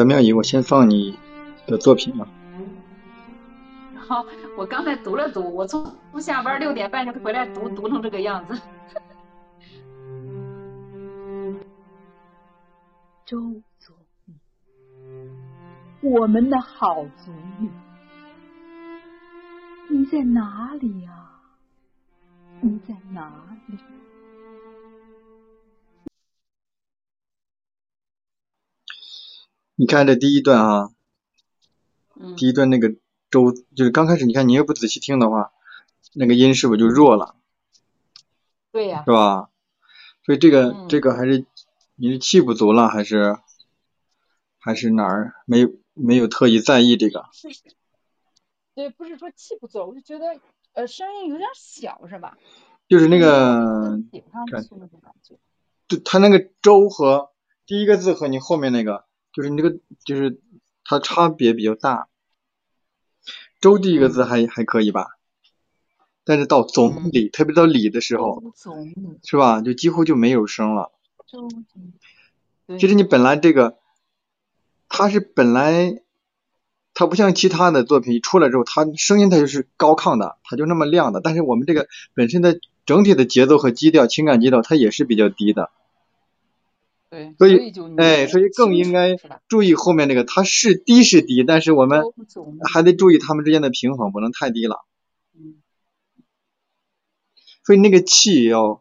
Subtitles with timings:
[0.00, 1.18] 好的，妙仪，我先放你
[1.66, 2.26] 的作品吧。
[3.94, 4.24] 好，
[4.56, 8.58] 我刚才读了读，我从从下班六点半就回来读，读成这个样子。
[13.26, 13.38] 周
[13.78, 13.94] 总
[14.24, 14.34] 理，
[16.00, 17.68] 我们的好总理，
[19.90, 21.42] 你在哪里啊？
[22.62, 23.30] 你在哪
[23.66, 23.76] 里？
[29.80, 30.90] 你看这第一段啊，
[32.14, 32.94] 嗯第一段那个
[33.30, 35.52] 周，就是刚开始，你看你又不仔细听的话，
[36.12, 37.34] 那个音是不是就弱了，
[38.72, 39.48] 对呀、是吧？
[40.22, 41.46] 所以这个、嗯这个还是
[41.96, 43.38] 你是气不足了，还是
[44.58, 47.24] 还是哪儿没有没有特意在意这个？
[47.32, 47.48] 是，
[48.74, 50.38] 对，不是说气不足，我就觉得
[50.74, 52.36] 呃声音有点小，是吧？
[52.86, 55.38] 就是那个，顶上看去那种感觉。
[55.88, 57.30] 就它那个周和
[57.64, 60.40] 第一个字和你后面那个，就是你这个就是
[60.84, 62.08] 它差别比较大。
[63.60, 65.18] 周第一个字还还可以吧，
[66.24, 69.60] 但是到总理，特别到理的时候，总理，是吧？
[69.60, 70.92] 就几乎就没有声了。
[71.26, 71.92] 周总
[72.66, 73.76] 理，其实你本来这个，
[74.88, 76.02] 它是本来，
[76.94, 81.20] 它不像其他的作品一出来之后，它声音它就是高亢的，它就那么亮的。
[81.20, 85.70] 但是我们这个本身的整体的节奏和基调、情感基调，它也是比较低的。
[87.10, 89.16] 对，所以哎，所以更应该？
[89.48, 92.04] 注意后面那个，它是低是低，但是我们
[92.72, 94.86] 还得注意它们之间的平衡，不能太低了。
[95.34, 95.56] 嗯，
[97.64, 98.80] 所以那个气要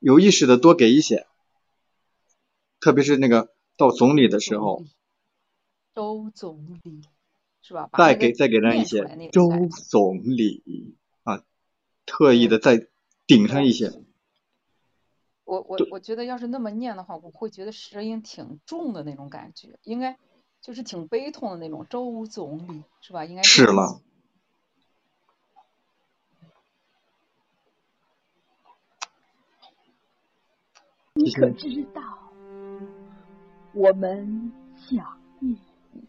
[0.00, 1.26] 有意识的多给一些，
[2.78, 3.48] 特别是那个
[3.78, 4.84] 到总理的时候，
[5.94, 7.00] 周总理
[7.62, 7.88] 是吧？
[7.96, 9.48] 再给再给上一些周
[9.88, 11.42] 总理啊，
[12.04, 12.86] 特意的再
[13.26, 13.92] 顶上一些。
[15.46, 20.18] 我我我觉得要是那么念的话，我会觉得声音挺重的那种感觉，应该
[20.60, 21.86] 就是挺悲痛的那种。
[21.88, 23.24] 周总理是吧？
[23.24, 24.02] 应该是了，
[31.14, 32.02] 你可知道，
[33.72, 35.06] 我们想
[35.38, 35.56] 念
[35.92, 36.02] 你，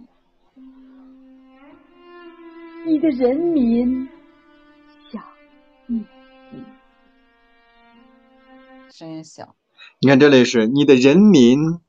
[2.86, 4.10] 你的人民
[5.12, 5.24] 想
[5.86, 6.17] 念你。
[8.92, 9.56] 声音小，
[10.00, 11.80] 你看这里是你的人民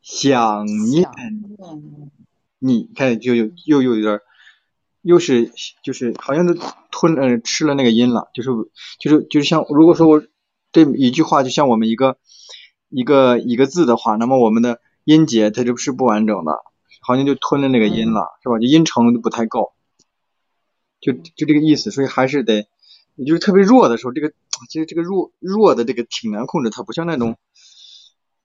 [0.00, 1.08] 想念
[2.58, 4.20] 你，你，看就有又有点，
[5.02, 5.52] 又是
[5.82, 6.58] 就是好像是
[6.90, 8.50] 吞呃吃了那个音了，就是
[8.98, 10.22] 就是就是像如果说我
[10.72, 12.16] 这一句话就像我们一个
[12.88, 16.52] 一个一个字的话，那么我们的音节它就是不完整的，
[17.00, 18.58] 好像就吞了那个音了，是吧？
[18.58, 19.74] 就音程就不太够，
[21.00, 22.68] 就就这个意思，所以还是得，
[23.18, 24.32] 也就是特别弱的时候，这个
[24.70, 27.36] 其实这个弱弱的这个挺难控制，它不像那种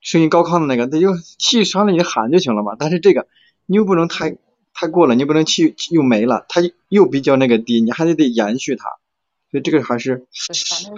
[0.01, 2.75] 声音高亢的那个，它就气上来你喊就行了嘛。
[2.77, 3.27] 但是这个
[3.67, 4.35] 你又不能太
[4.73, 8.85] 太过了，你不能气气又没了，它又比较那个低，你还得得延续它，
[9.51, 10.25] 所以这个还是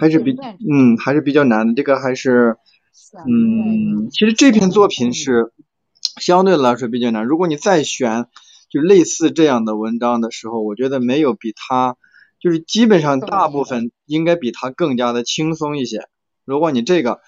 [0.00, 0.34] 还是比
[0.68, 2.56] 嗯还是比较难的，这个还是
[3.28, 5.52] 嗯，其实这篇作品是
[6.18, 7.24] 相对来说比较难。
[7.26, 8.26] 如果你再选
[8.68, 11.96] 就类似这样的文章的时候，我觉得没有比它
[12.46, 16.08] 就是基本上大部分应该比它更加的轻松一些。
[16.44, 17.18] 如果你这个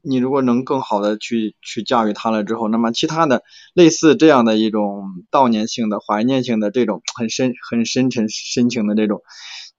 [0.00, 3.42] 你如果能更好的去去驾驭它了之后，那么其他的
[3.74, 9.22] 类似这样的一种悼念性的、怀念性的这种很深、很深沉、深情的这种，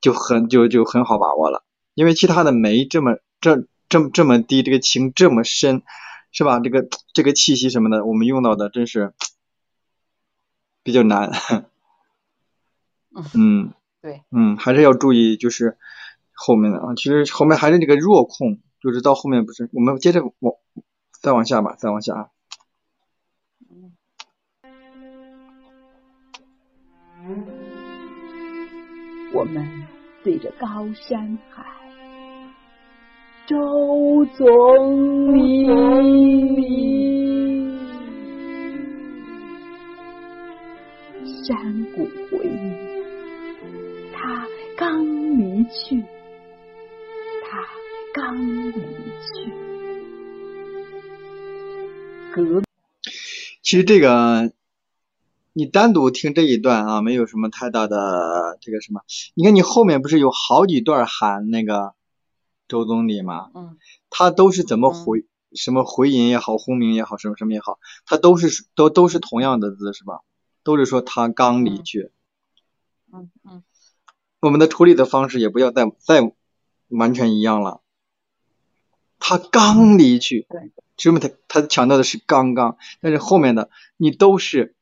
[0.01, 1.63] 就很就就很好把握了。
[1.93, 5.83] 因为其他的没这么这这么这么低，这个情这么深，
[6.33, 6.59] 是吧？
[6.59, 9.13] 这个这个气息什么的，我们用到的真是
[10.83, 11.31] 比较难。
[13.33, 15.77] 嗯，对，嗯，还是要注意，就是
[16.33, 20.55] 后面的啊，其实后面还是那个弱控，就是到后面不是，我们接着往
[21.21, 22.29] 再往下吧，再往下啊。
[29.33, 29.85] 我们
[30.23, 31.65] 对着高山喊
[33.47, 35.67] ：“周总理。”
[41.43, 42.90] 山谷回应：“他刚离
[45.71, 46.03] 去，
[47.49, 47.65] 他
[48.13, 49.51] 刚离去。”
[52.33, 52.61] 隔
[53.61, 54.53] 其实这个
[55.53, 59.01] 你单独听这一段啊，没有什么太大的这个什么。
[59.33, 61.93] 你看你后面不是有好几段喊那个
[62.67, 63.51] 周总理吗？
[63.53, 63.77] 嗯，
[64.09, 70.21] 他都是怎么回、什么回音也好，轰鸣也好，什么什么也好，他都是都都是同样的字是吧？
[70.63, 72.11] 都是说他刚离去。
[73.11, 73.63] 嗯嗯，
[74.41, 76.33] 我们的处理的方式也不要再再
[76.89, 77.81] 完全一样了。
[79.19, 84.75] 他他刚离去，对，说明他他强调的是刚刚，但是后面的你都是，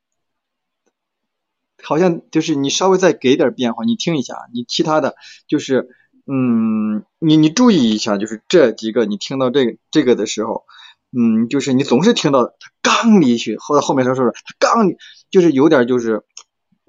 [1.83, 5.89] 好像就是你稍微再给点变化，你听一下，你其他的就是，
[6.25, 10.65] 嗯，你你注意一下，就是这几个你听到这个这个的时候，
[11.11, 14.87] 嗯，就是你总是听到他刚离去，后到后面他说是他刚，
[15.29, 16.23] 就是有点就是，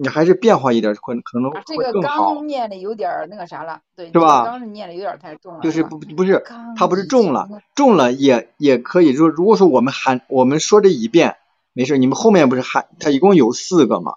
[0.01, 2.01] 你还是变化一点会可能啊，这个。
[2.01, 9.13] 刚念的有点儿那个啥了，对，是吧刚是念的有点太重了，就是不不是刚它不是重了，重了也也可以。
[9.13, 11.37] 说如果说我们喊我们说这一遍
[11.73, 14.15] 没事，你们后面不是喊它一共有四个嘛？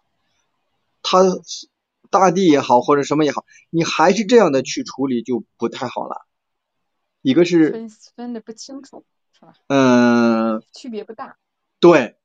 [1.02, 1.20] 它
[2.08, 6.24] 大地也好或者什么也好，你还是这样的去处理就不太好了。
[7.20, 9.04] 一个是分分的不清楚，
[9.38, 9.52] 是吧？
[9.66, 11.36] 嗯、区别不大。
[11.78, 12.16] 对，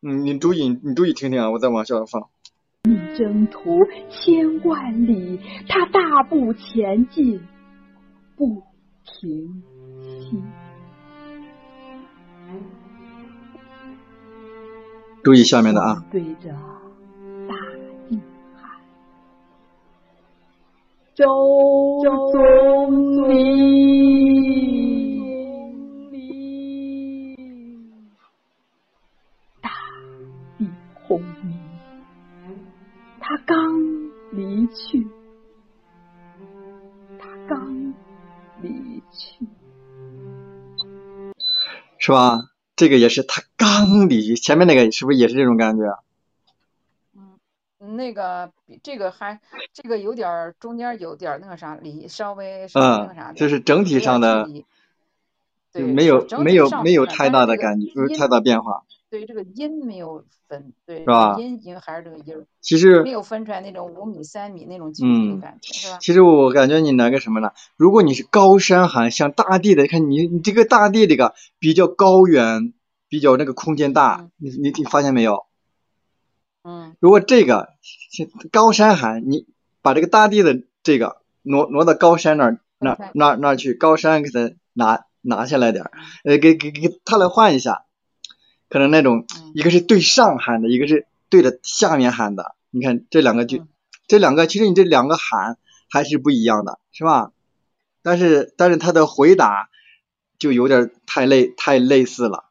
[0.00, 2.30] 嗯你注意你注意听听啊，我再往下放。
[3.16, 3.78] 征途
[4.08, 7.40] 千万里，他大步前进，
[8.36, 8.62] 不
[9.04, 9.62] 停
[10.02, 10.42] 息。
[15.22, 16.50] 注意下面的啊，对着
[17.48, 17.54] 大
[18.08, 18.20] 地
[18.56, 18.80] 喊
[21.14, 21.24] ：“周
[22.32, 23.91] 总理！”
[42.02, 42.50] 是吧？
[42.74, 45.84] 这个也是他刚离，前面那个是不是也是这种感觉
[47.14, 47.38] 嗯？
[47.96, 49.40] 那个比这个还
[49.72, 54.64] 这个有点儿中间有点儿那个啥离稍微稍微那个啥嗯，就是整体上的就
[55.72, 58.82] 对没有没有没有太大的感觉，没有太大变化。
[59.12, 65.98] 对这个音没有分，对是吧音因为还是这个音儿，其实没有分出来那种五米三米那种距离嗯的感觉，是吧？
[66.00, 67.50] 其实我感觉你那个什么呢？
[67.76, 72.72] 如果你是高山寒，像大地的，看你你这个大地这个比较高远，
[73.10, 75.44] 比较那个空间大嗯，你你你发现没有？
[76.64, 77.68] 嗯如果这个
[78.50, 79.46] 高山寒，你
[79.82, 85.90] 把这个大地的这个挪挪到高山那儿那分开那那儿去，高山给它拿拿下来点儿，
[86.24, 87.84] 呃，给给给它来换一下，
[88.72, 89.52] 可能那种嗯。
[89.54, 93.68] 一个是对上喊的，一个是对着下面喊的，你看这两个就嗯。
[94.06, 95.58] 这两个，其实你这两个喊
[95.90, 97.32] 还是不一样的，是吧？
[98.02, 99.68] 但是但是他的回答
[100.38, 102.46] 就有点太类太类似了。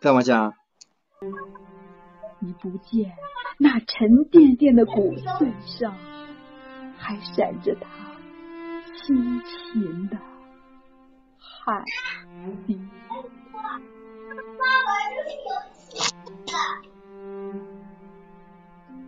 [0.00, 0.54] 再往下，
[2.40, 3.12] 你不见
[3.58, 5.96] 那沉甸甸的骨髓上，
[6.98, 7.86] 还闪着他
[9.06, 10.18] 辛勤的
[11.64, 11.84] 汗
[12.66, 12.76] 滴。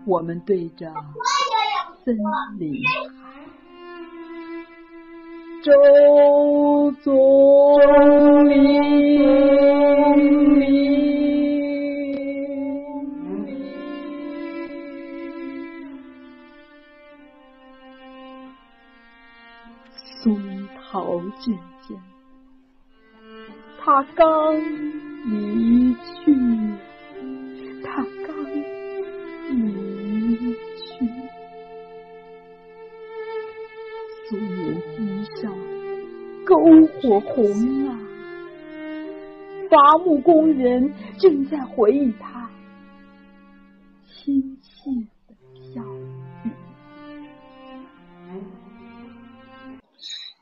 [0.06, 0.92] 我们对着
[2.04, 2.16] 森
[2.58, 2.80] 林
[5.64, 5.72] ：“周
[7.02, 8.54] 总理。”
[20.22, 21.73] 松涛阵阵，
[23.86, 24.56] 他刚
[25.26, 26.34] 离去，
[27.84, 28.34] 他刚
[29.50, 31.06] 离去。
[34.26, 34.96] 松岩机
[35.38, 35.52] 上
[36.46, 37.92] 篝火红了，
[39.68, 42.48] 伐木工人正在回忆他
[44.06, 44.90] 亲切
[45.28, 45.34] 的
[45.74, 45.82] 笑
[46.44, 46.50] 语。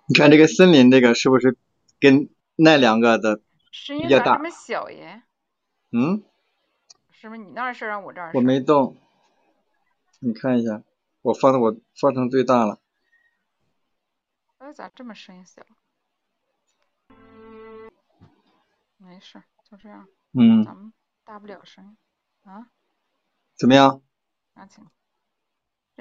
[0.07, 1.57] 你看这个森林这个是不是
[1.99, 3.41] 跟那两个的？
[3.71, 5.23] 声比较大音咋这么小耶？
[5.93, 6.23] 嗯，
[7.11, 8.99] 是不是你那儿声儿我这儿我没动，
[10.21, 10.83] 你看一下，
[11.23, 12.81] 我放的我放成最大了。
[14.59, 15.63] 哎，咋这么声音小？
[18.99, 20.93] 没事，就这样，嗯，咱们
[21.25, 21.97] 大不了声音
[22.45, 22.69] 啊，
[23.57, 24.03] 怎么样？
[24.55, 24.87] 那行，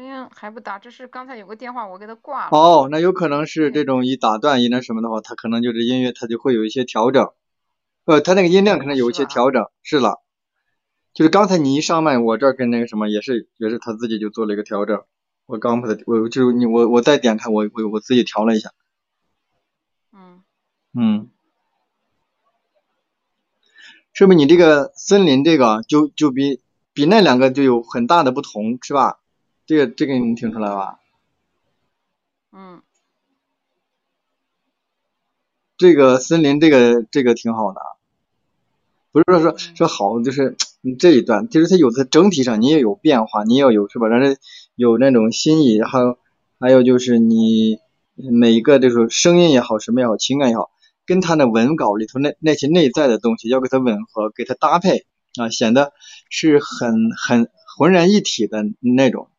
[0.02, 2.58] 声音还不打，这是刚才有个电话我给他挂了。
[2.58, 7.30] 哦，那有可能是这种一打断一那什么的话，它可能就是音乐它就会有一些调整，
[8.06, 10.24] 呃，它那个音量可能有一些调整，是了。
[11.14, 15.04] 就是刚才你一上麦，我这儿跟那个什么也是也是他自己就做了一个调整，
[15.46, 18.72] 我刚把它我就是你我我再点开我我我自己调了一下，
[20.14, 20.42] 嗯，
[20.96, 21.30] 嗯，
[24.14, 26.60] 是不是你这个森林这个就就比
[26.92, 29.20] 比那两个就有很大的不同，是吧？
[29.72, 31.00] 这个这个你听出来吧？
[32.52, 32.82] 嗯，
[35.78, 37.80] 这个森林这个这个挺好的，
[39.14, 44.10] 不是说说嗯说好，就是嗯这一段，就是它有的整体上你也有变化，你也有是吧？
[44.10, 44.38] 让人
[44.76, 46.18] 有那种新意，还有
[46.60, 47.78] 还有就是你
[48.18, 50.70] 每一个这个声音也好，什么也好，情感也好，
[51.06, 55.06] 跟他的文稿里头那那些内在的东西要给它吻合，给它搭配
[55.40, 55.94] 啊，显得
[56.30, 59.30] 是很很浑然一体的那种。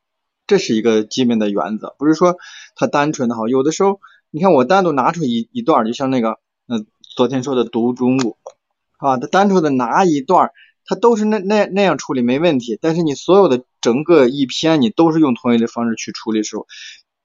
[0.52, 2.37] 这是一个基本的原则，不是说
[2.76, 3.49] 它单纯的好。
[3.49, 6.85] 有的时候，你看我单独拿出一一段，就像那个嗯
[7.16, 8.36] 昨天说的读中午
[8.99, 10.50] 啊，它单独的拿一段。
[10.84, 16.67] 它都是那那那样处理没问题，但是你所有的整个一篇你都是用同一的方式去处理的时候，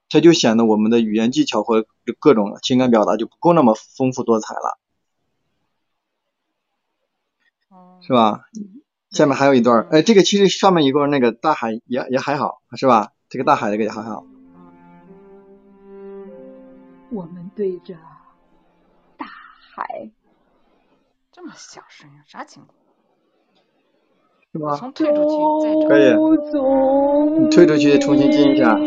[0.10, 1.88] 它就显得我们的语言技巧和
[2.20, 4.78] 各种情感表达就不够那么丰富多彩了，
[8.00, 8.42] 是吧？
[9.10, 13.13] 下面还有一段，哎，这个其实上面一个那个大海也也还好，是吧？
[13.30, 14.26] 这个大海这个也还好。
[17.10, 17.96] 我们对着
[19.18, 19.26] 大
[19.76, 20.12] 海，
[21.32, 22.74] 这么小声音，啥情况？
[24.54, 24.76] 是吗？
[24.78, 26.13] 从退出去，可以。
[27.40, 28.78] 你退出去，重新进一下。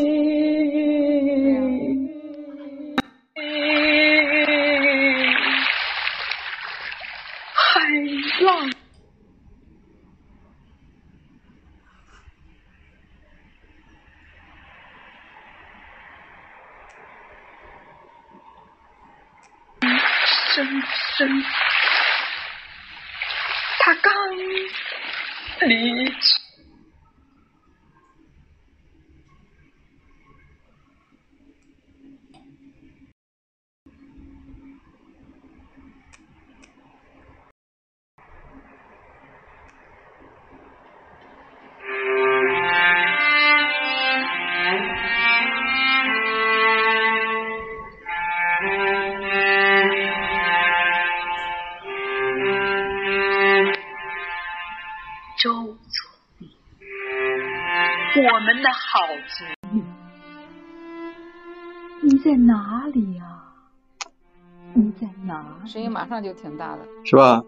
[66.23, 67.43] 就挺大的，是吧？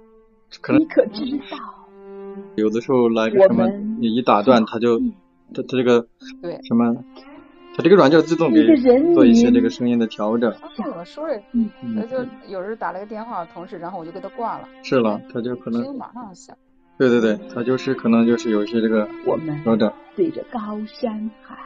[0.61, 1.57] 可能你可知道？
[2.57, 3.67] 有的时候来个什么，
[3.99, 4.99] 你一打断，他就
[5.55, 6.07] 他他这个
[6.43, 6.95] 对什么，
[7.75, 8.63] 他这个软件自动给
[9.15, 10.53] 做一些这个声音的调整。
[10.77, 11.43] 怎么说着，
[11.97, 14.69] 他就有人打了个电话，同事，然后我就给他挂了。
[14.83, 16.57] 是了，他就可能马上响。
[16.99, 19.09] 对对对，他就是可能就是有一些这个
[19.65, 19.91] 调整。
[20.15, 21.57] 对着高山海，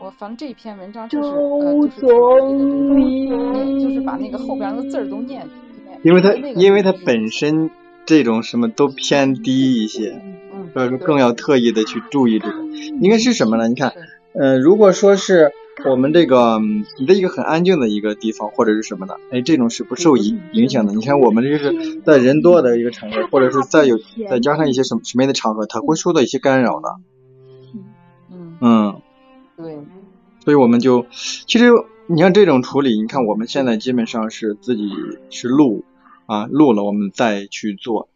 [0.00, 5.46] 我反正这一篇文章就是呃就是就是把那个后边那个字儿都念。
[6.02, 7.70] 因为它因为它本身
[8.04, 10.20] 这种什么都偏低一些，
[10.72, 12.54] 所以说更要特意的去注意这个。
[13.00, 13.68] 应该是什么呢？
[13.68, 13.92] 你看，
[14.34, 15.52] 呃，如果说是。
[15.86, 16.60] 我们这个
[16.98, 20.92] 你的一个很安静的一个地方或者是什么的，哎，这种是不受影影响的。
[20.92, 26.88] 你看我们这是在人多的一个场合，或者是再有再加上一些什么什么样的场合，它会受到一些干扰的。
[28.30, 29.00] 嗯嗯，
[29.56, 29.78] 对。
[30.44, 31.06] 所以我们就
[31.46, 31.70] 其实
[32.06, 34.90] 你像这种处理，你看我们现在基本上是自己
[35.30, 35.84] 是录
[36.26, 38.08] 啊录了，我们再去做，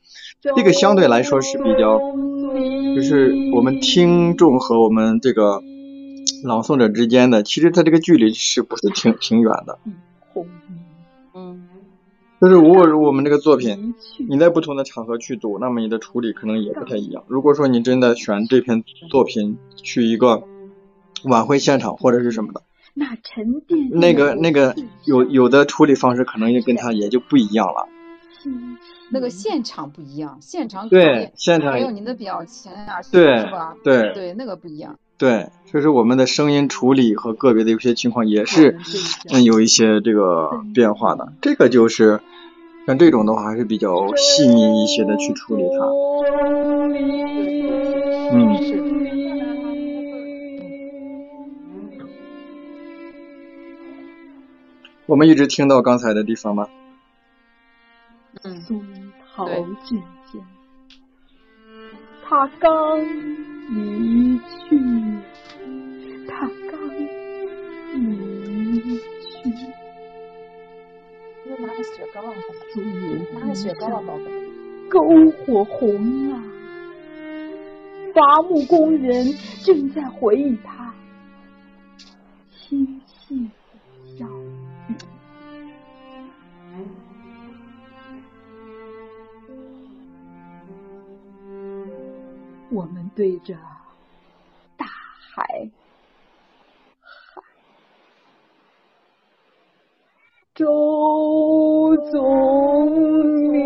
[0.55, 1.99] 这个相对来说是比较，
[2.95, 5.63] 就是我们听众和我们这个。
[6.45, 9.79] 朗诵者之间的，其实它这个距离是不是挺挺远的？
[11.35, 11.67] 嗯，
[12.41, 13.95] 就是如果我们这个作品，
[14.29, 17.25] 你在不同的场合去读，那么你的处理可能也不太一样。
[17.27, 20.43] 如果说你真的选这篇作品去一个
[21.25, 22.61] 晚会现场或者是什么的，
[22.93, 27.89] 那沉淀那个那个有有的处理方式可能也跟他也就不一样了。
[29.11, 33.75] 那个现场不一样，现场对现场还有您的表情啊，对是吧？
[33.85, 34.99] 对对，那个不一样。
[35.19, 38.79] 对，就是我们的声音处理和个别的有些情况也是
[39.33, 41.33] 嗯有一些这个变化的。
[41.41, 42.21] 这个就是
[42.87, 45.87] 像这种的话还是比较细腻一些的去处理它。
[48.33, 48.57] 嗯。
[55.07, 56.67] 我们一直听到刚才的地方吗？
[58.43, 59.47] 嗯，好
[59.85, 59.97] 姐
[60.31, 60.39] 姐，
[62.25, 64.79] 他刚离去，
[66.29, 66.89] 他刚
[67.95, 68.01] 离
[68.81, 69.67] 去。
[71.59, 72.35] 拿个雪糕啊，
[73.41, 74.25] 拿个雪糕啊，宝贝。
[74.91, 76.43] 篝火红了，
[78.15, 80.95] 伐木工人正在回忆他
[82.53, 83.35] 亲切
[92.77, 93.57] 我们对着
[94.77, 94.85] 大
[95.35, 95.71] 海，
[97.01, 97.43] 海，
[100.55, 103.65] 周总理，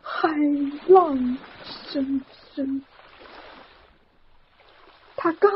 [0.00, 0.28] 海
[0.86, 1.36] 浪
[1.90, 2.20] 声。
[2.54, 2.80] 声。
[5.16, 5.50] 他刚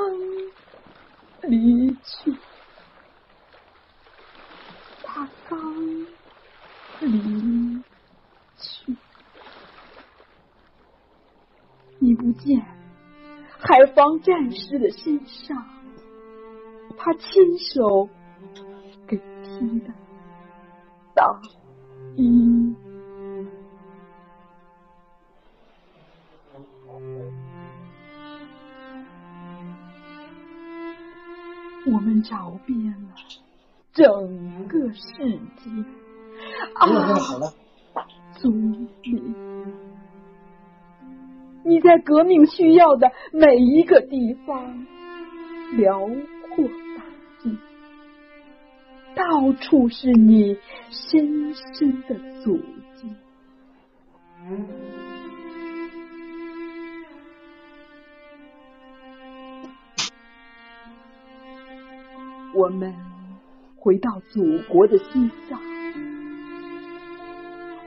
[1.42, 2.35] 离去，
[5.04, 5.58] 他刚
[7.00, 7.82] 离
[8.58, 8.96] 去，
[12.12, 12.61] 你不见
[13.59, 15.64] 海防战士的身上，
[16.98, 18.07] 他亲手
[19.07, 19.94] 给披的
[21.14, 21.40] 大
[22.16, 22.77] 衣。
[31.87, 33.14] 我们找遍了
[33.94, 35.01] 整个世
[35.57, 35.70] 界，
[36.75, 36.87] 啊，
[41.64, 44.87] 你在革命需要的每一个地方，
[45.77, 46.64] 辽阔
[46.96, 47.05] 大
[47.42, 47.57] 地，
[49.14, 50.59] 到处是你
[50.90, 52.59] 深深的足
[52.96, 53.09] 迹。
[62.55, 62.92] 我们
[63.77, 65.61] 回到祖国的西藏，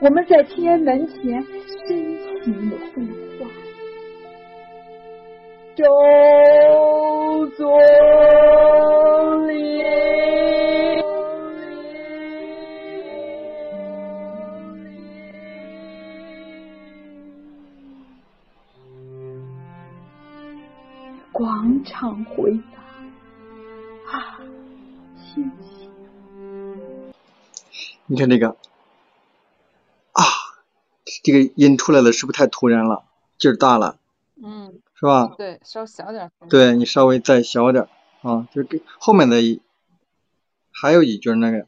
[0.00, 1.44] 我们在天安门前
[1.86, 3.25] 深情的绘画。
[5.76, 5.84] 周
[7.54, 7.68] 总
[9.46, 9.82] 理，
[21.30, 22.80] 广场回答
[24.10, 24.40] 啊。
[25.18, 25.50] 谢谢
[28.06, 28.56] 你看这个啊，
[31.22, 33.04] 这个音出来了，是不是太突然了？
[33.36, 33.98] 劲儿大了，
[34.98, 35.34] 是吧？
[35.36, 36.30] 对，稍小点。
[36.48, 37.86] 对你稍微再小点
[38.22, 39.60] 啊，就给后面的一
[40.72, 41.66] 还有一句那个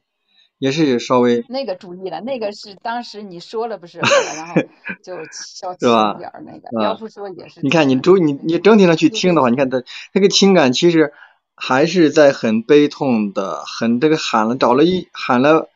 [0.59, 4.55] 也是稍微那个注意了，那个是当时你说了不是，然后
[5.05, 5.89] 就稍轻
[6.19, 7.61] 点那个，要不说也是。
[7.63, 11.13] 你看你注你你整体上去听的话，你看他那个情感其实
[11.55, 15.69] 还是在很悲痛的，很这个喊了找了一喊了。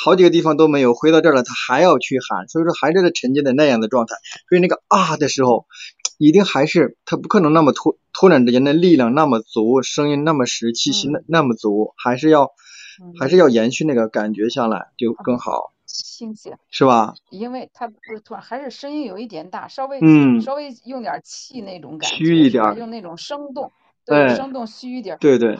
[0.00, 4.14] 好几个地方都没有，回到这儿了，他还要去喊，所以说还是在沉浸在那样的状态。
[4.48, 5.66] 所以那个啊的时候，
[6.18, 12.50] 一定还是他不可能那么突突然之间的力量那么足，声音那么实，气息那那么足，还是要
[13.18, 17.14] 还是要延续那个感觉下来就更好，清晰是吧？
[17.30, 23.72] 因为他不是突然，还是声音有一点大，稍微嗯稍微用点气那种感觉，虚一点，用那种生动，
[24.04, 25.58] 对，生动虚一点，对对。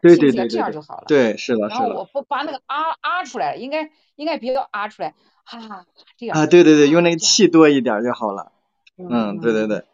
[0.00, 1.04] 对对对，这样就好了。
[1.08, 1.80] 对，是的，是的。
[1.80, 5.08] 然后我不把那个啊啊出来，应该应该别要啊出来，
[5.42, 5.84] 啊
[6.16, 6.38] 这样。
[6.38, 8.52] 啊，对对对，用那个气多一点就好了。
[8.98, 9.84] 嗯，对对对。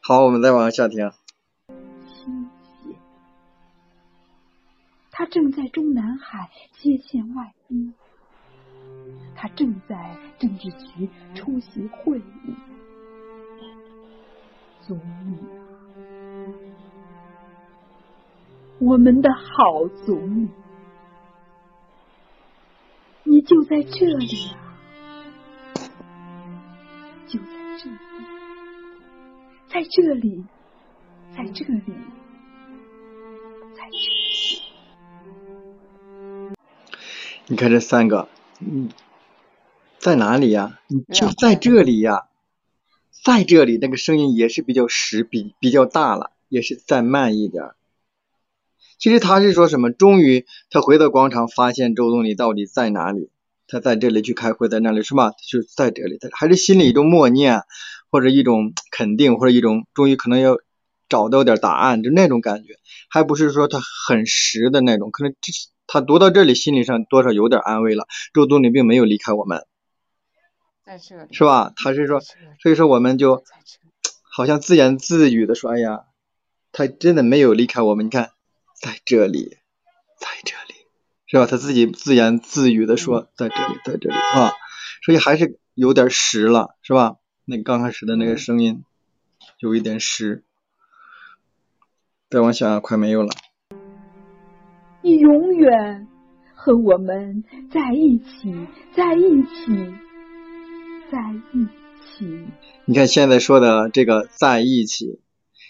[0.00, 1.12] 好，我们再往下听。
[5.10, 7.94] 他正在中南海接线外宾，
[9.34, 12.54] 他正在政治局出席会议。
[14.82, 15.36] 总理。
[18.78, 20.48] 我们的好祖母，
[23.22, 24.76] 你就在这里啊，
[27.26, 27.46] 就在
[27.78, 27.96] 这里，
[29.68, 30.44] 在这里，
[31.36, 31.82] 在这里，
[33.76, 34.62] 在这里。
[37.48, 38.28] 你看这三个，
[38.60, 38.90] 嗯，
[39.98, 40.78] 在哪里呀？
[40.86, 42.28] 你就在这里呀，
[43.24, 47.70] 在这里，那个声音也是比较实，比比较大了，也是再慢一点。
[48.98, 49.90] 其实他是说什么？
[49.90, 53.30] 终于他回到广场，发现周总理到底在哪里？
[53.68, 55.32] 他在这里去开会，在那里是吧？
[55.50, 57.62] 就在这里，他还是心里一种默念，
[58.16, 60.56] 或者一种肯定，或者一种终于可能要
[61.06, 62.78] 找到点答案，就那种感觉，
[63.10, 65.10] 还不是说他很实的那种。
[65.10, 65.52] 可能这
[65.86, 68.06] 他读到这里，心理上多少有点安慰了。
[68.32, 69.66] 周总理并没有离开我们，
[70.82, 71.74] 在这里是吧？
[71.76, 72.20] 他是说，
[72.62, 73.44] 所以说我们就
[74.32, 76.04] 好像自言自语的说：“哎呀，
[76.72, 78.30] 他真的没有离开我们。”你看。
[78.78, 79.56] 在这里，
[80.20, 80.74] 在这里，
[81.26, 81.46] 是吧？
[81.46, 84.52] 他自己自言自语的说，在这里，在这里，啊，
[85.02, 87.16] 所以还是有点实了，是吧？
[87.48, 88.82] 那刚开始的那个声音
[89.60, 90.42] 有一点湿，
[92.28, 93.28] 再往下快没有了。
[95.00, 96.08] 你永远
[96.56, 98.52] 和我们在一起，
[98.96, 99.94] 在一起，
[101.08, 101.64] 在一
[102.04, 102.46] 起。
[102.84, 105.20] 你看现在说的这个在一起。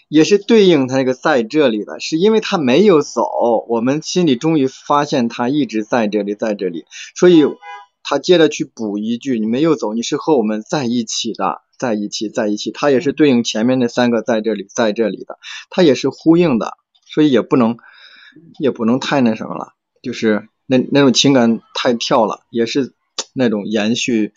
[0.09, 7.43] 也是对应他那个在这里的，是因为他没有走，我们心里终于发现他一直在这里，在这里，所以
[8.09, 15.37] 他接着去补一句：“你没有走，你是和我们在一起的，在一起，在一起。”他也是对应前面那三个在这里，在这里的，
[15.69, 17.77] 他也是呼应的，所以也不能
[18.59, 22.93] 也不能太那什么了，就是那那种情感太跳了，也是
[23.33, 24.31] 那种延续。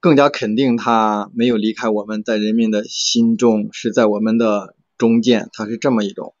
[0.00, 6.34] 更加肯定他没有离开我们，在人民的心中是在我们的中间，他是这么一种，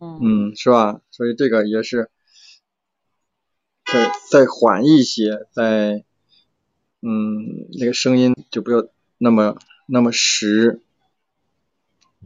[0.00, 1.00] 嗯嗯，是吧？
[1.10, 2.10] 所以这个也是
[3.92, 6.04] 再再缓一些，再
[7.02, 8.86] 嗯那个声音就不要
[9.18, 10.80] 那么那么实，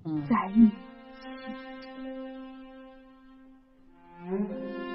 [0.05, 0.25] 嗯。
[0.29, 0.73] 在一起，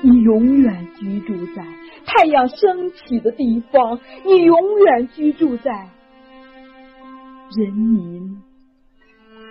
[0.02, 1.66] 你永远居住在
[2.06, 5.90] 太阳升起的地方，你永远居住在
[7.58, 8.42] 人民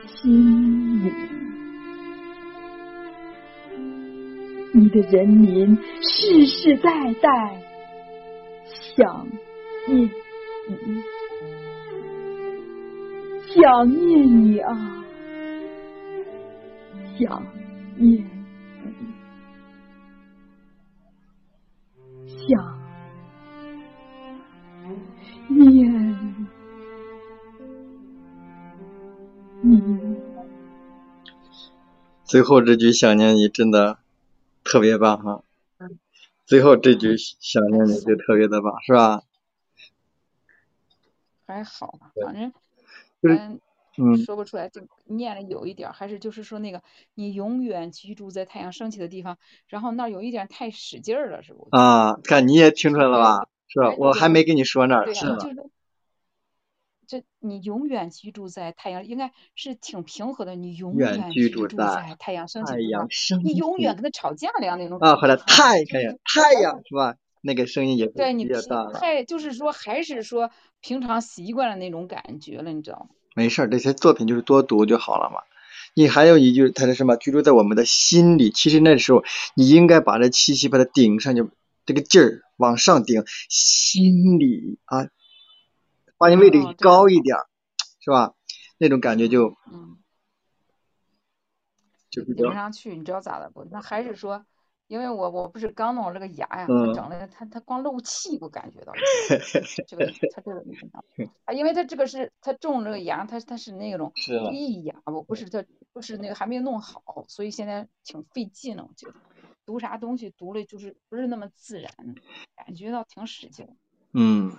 [0.07, 1.13] 心里。
[4.77, 7.63] 你的人民世世代代
[8.97, 9.29] 想
[9.87, 10.11] 念
[10.67, 11.01] 你，
[13.55, 15.05] 想念你啊，
[17.17, 17.41] 想
[17.97, 18.27] 念你，
[22.49, 22.49] 想
[25.51, 26.37] 念
[29.63, 29.79] 你。
[32.25, 33.99] 最后这句想念你真的
[34.75, 35.41] 特别棒哈，
[36.47, 39.23] 最后这句想念你就特别的棒，是吧？
[41.47, 42.53] 还好吧，反正
[43.23, 43.61] 就是嗯
[43.99, 46.83] 嗯说不出来，就念的有一点儿，还是就是说那个
[47.15, 51.69] 你永远居住在太阳升起的地方，然后那儿有一点太使劲儿了，是不？
[51.71, 53.47] 啊，看你也听出来了吧？
[53.69, 53.95] 是吧？
[53.97, 55.37] 我还没跟你说那儿、是吧？
[57.41, 60.55] 你永远居住在太阳，应该是挺平和的。
[60.55, 67.17] 你永远远居住在在太阳升起阳升你永远跟他吵架那样那种啊，后来太太阳太 阳是吧？
[67.41, 68.93] 那个声音也对你平比较大。
[68.99, 70.51] 太就是说还是说
[70.81, 73.07] 平常习惯了那种感觉了，你知道吗？
[73.35, 75.41] 没事儿，这些作品就是多读就好了嘛。
[75.97, 77.17] 你还有一句，他的什么？
[77.17, 78.51] 居住在我们的心里。
[78.51, 79.23] 其实那时候
[79.55, 81.47] 你应该把这气息把它顶上去，
[81.87, 85.07] 这个劲儿往上顶，心里啊，
[86.19, 87.47] 把你位置高一点儿，
[88.01, 88.35] 是吧？
[88.79, 89.99] 那种感觉就嗯，
[92.11, 93.65] 就比较顶不上去，你知道咋的不？
[93.65, 94.45] 那还是说，
[94.87, 96.89] 因为我我不是刚弄这个牙呀，嗯。
[96.89, 98.93] 他整的他他光漏气，我感觉到
[99.87, 100.65] 这个他这个
[101.45, 109.15] 啊，因为他这个是他种这个牙，他他是那种是了益牙，我不是他不是那个还没弄好，所以现在挺费劲的，我觉得。
[109.67, 111.91] 读啥东西读了就是不是那么自然，
[112.55, 113.67] 感觉到挺使劲。
[114.13, 114.59] 嗯，我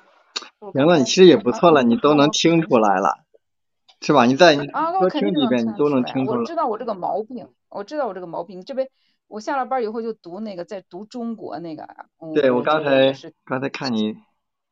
[0.74, 3.24] 行了，你其实也不啊错了，你都能听出来了，
[4.02, 4.26] 是吧？
[4.26, 4.68] 你再你
[5.02, 6.40] 我听几遍，你都能听出来。
[6.40, 6.46] 我。
[6.46, 8.60] 知道我这个毛病，我知道我这个毛病。
[8.60, 8.88] 你这边，
[9.28, 11.84] 我下了班以后就读那个，在读中国那个。
[12.22, 13.14] 嗯、对我刚才
[13.46, 14.16] 刚才看你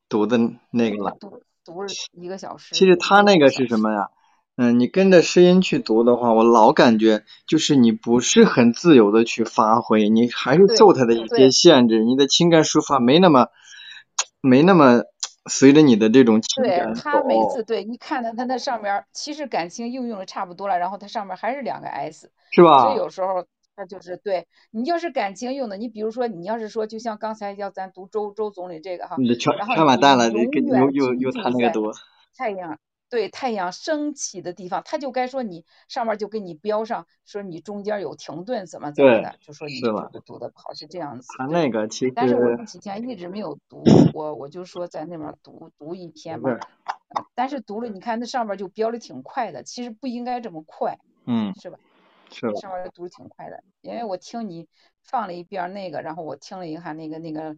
[0.10, 0.38] 读的
[0.72, 1.18] 那个了。
[1.20, 2.76] 读读了一个小时。
[2.76, 3.68] 其实他那个是？
[3.68, 4.10] 什么呀？
[4.56, 13.48] 嗯，你跟着声音去读的话，我老感觉就是你不是很自由的去发挥，你还是受他的一些限制，你的情感抒发没那么
[14.42, 15.02] 没那么
[15.50, 17.02] 随着你的这种情对感对。
[17.02, 22.98] 他每次对你看到他那上面儿，其实感情应用的差不多了，然后他上面还是两个 S，是吧所以？
[22.98, 31.92] 有时候他就是对你要是感情用的，你比如说你要是说，就像刚才要咱读周周总理这个哈，你的全全完蛋了，你这个永远又又又居住在他那个多。
[32.38, 32.78] 太阳
[33.14, 41.28] 对太阳升起的地方，他就该说你上面就给你标上，说你中间有停顿怎么怎么的，就说你读读的不好是这样子。
[41.38, 43.84] 他那个其实但是我这几天一直没有读，
[44.16, 46.58] 我我就说在那边读读一 篇吧
[47.36, 50.98] 但是读了，你看那上面就标的挺快的，其实不应该这么快，
[51.28, 51.78] 嗯是吧？
[52.32, 54.68] 是了，上面读的挺快的，因为我听你
[55.04, 57.56] 放了一遍那个，然后我听了一下那个那个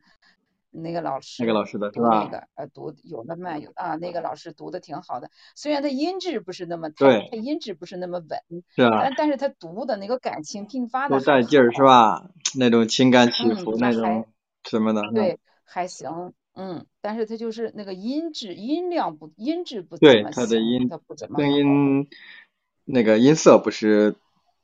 [0.82, 2.28] 那个老师那个老师的是读那吧？
[2.30, 11.82] 个呃读有的慢有啊，那个老师读的挺好的，虽然他音质不是那么对太，他音质不是那么稳，是啊，但但是他读的那个感情并发的都带劲儿是？
[11.84, 12.30] 吧？
[12.58, 14.28] 那种情感起嗯伏，那种
[14.64, 21.52] 什么的，对，还行，嗯，但是他就是那个音质音量不音质不怎对么行，他的音他不怎么声。
[21.52, 22.08] 音
[22.86, 24.16] 那个音色不是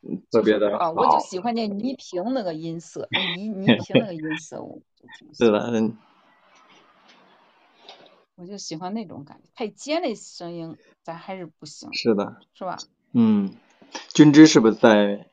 [0.04, 1.20] 嗯特别的啊，我就。
[1.20, 4.80] 喜欢那倪萍那个音色，倪倪萍那个音色，我
[5.34, 5.98] 是欢，的，嗯，
[8.36, 9.50] 我就喜欢那种感觉。
[9.56, 12.78] 太尖的声音咱还是不行，是的，是吧？
[13.14, 13.54] 嗯，
[14.14, 15.28] 君之是不是在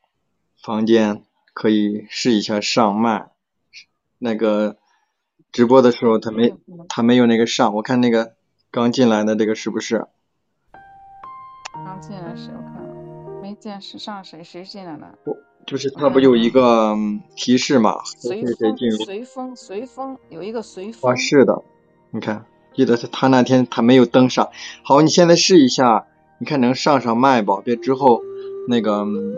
[0.63, 3.31] 房间可以试一下上麦？
[4.19, 4.77] 那个
[5.53, 8.35] 直播的时候他没嗯他没有那个上，我看那个
[8.71, 10.07] 刚进来的这个是不是？
[11.73, 12.53] 刚进来谁？
[12.53, 12.83] 我看
[13.41, 15.17] 没见是上谁谁进来了？
[15.69, 21.63] 就是他不有一个嗯提示嘛，说随是谁风进入随风随风有一个随啊，风，是的，
[22.11, 24.49] 你看，记得是他那天他没有登上。
[24.83, 26.07] 好，你现在试一下，
[26.39, 27.59] 你看能上上麦不？
[27.59, 28.23] 别之后
[28.67, 29.37] 那个嗯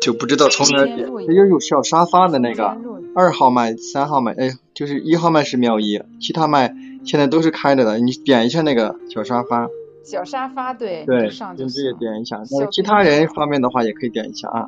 [0.00, 1.08] 就不知道从哪儿点。
[1.26, 2.76] 这就有小沙发的那个
[3.14, 9.68] 二号麦、三号麦，哎，就是一号麦是妙一，其他麦现在都是开着的，你点一下那个小沙发，
[10.02, 11.92] 小沙发对，对你上就直接。
[11.98, 12.44] 点一下。
[12.44, 14.66] 小那其他人方面的话也可以点一下啊。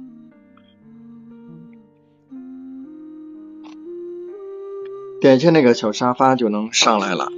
[5.20, 7.28] 点一下那个小沙发就能上来了。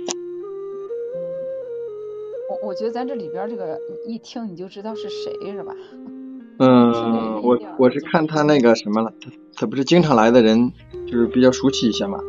[2.49, 5.75] 我我觉得咱这里边这个一听你就知道是谁是吧？
[6.59, 10.71] 嗯，我我是看他那个什么了，他他不是经常来的人，
[11.07, 12.21] 就是比较熟悉一些嘛。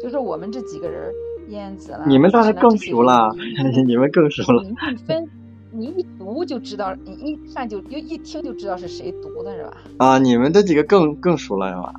[0.00, 1.12] 就是我们这几个人，
[1.48, 3.34] 燕子啦，你们当然更熟了，
[3.86, 4.62] 你们更熟了。
[5.06, 5.28] 分，
[5.72, 9.76] 你一读就知道，你一看就就一听就知道是谁读的是吧？
[9.98, 11.94] 啊，你们这几个更更熟了是吧？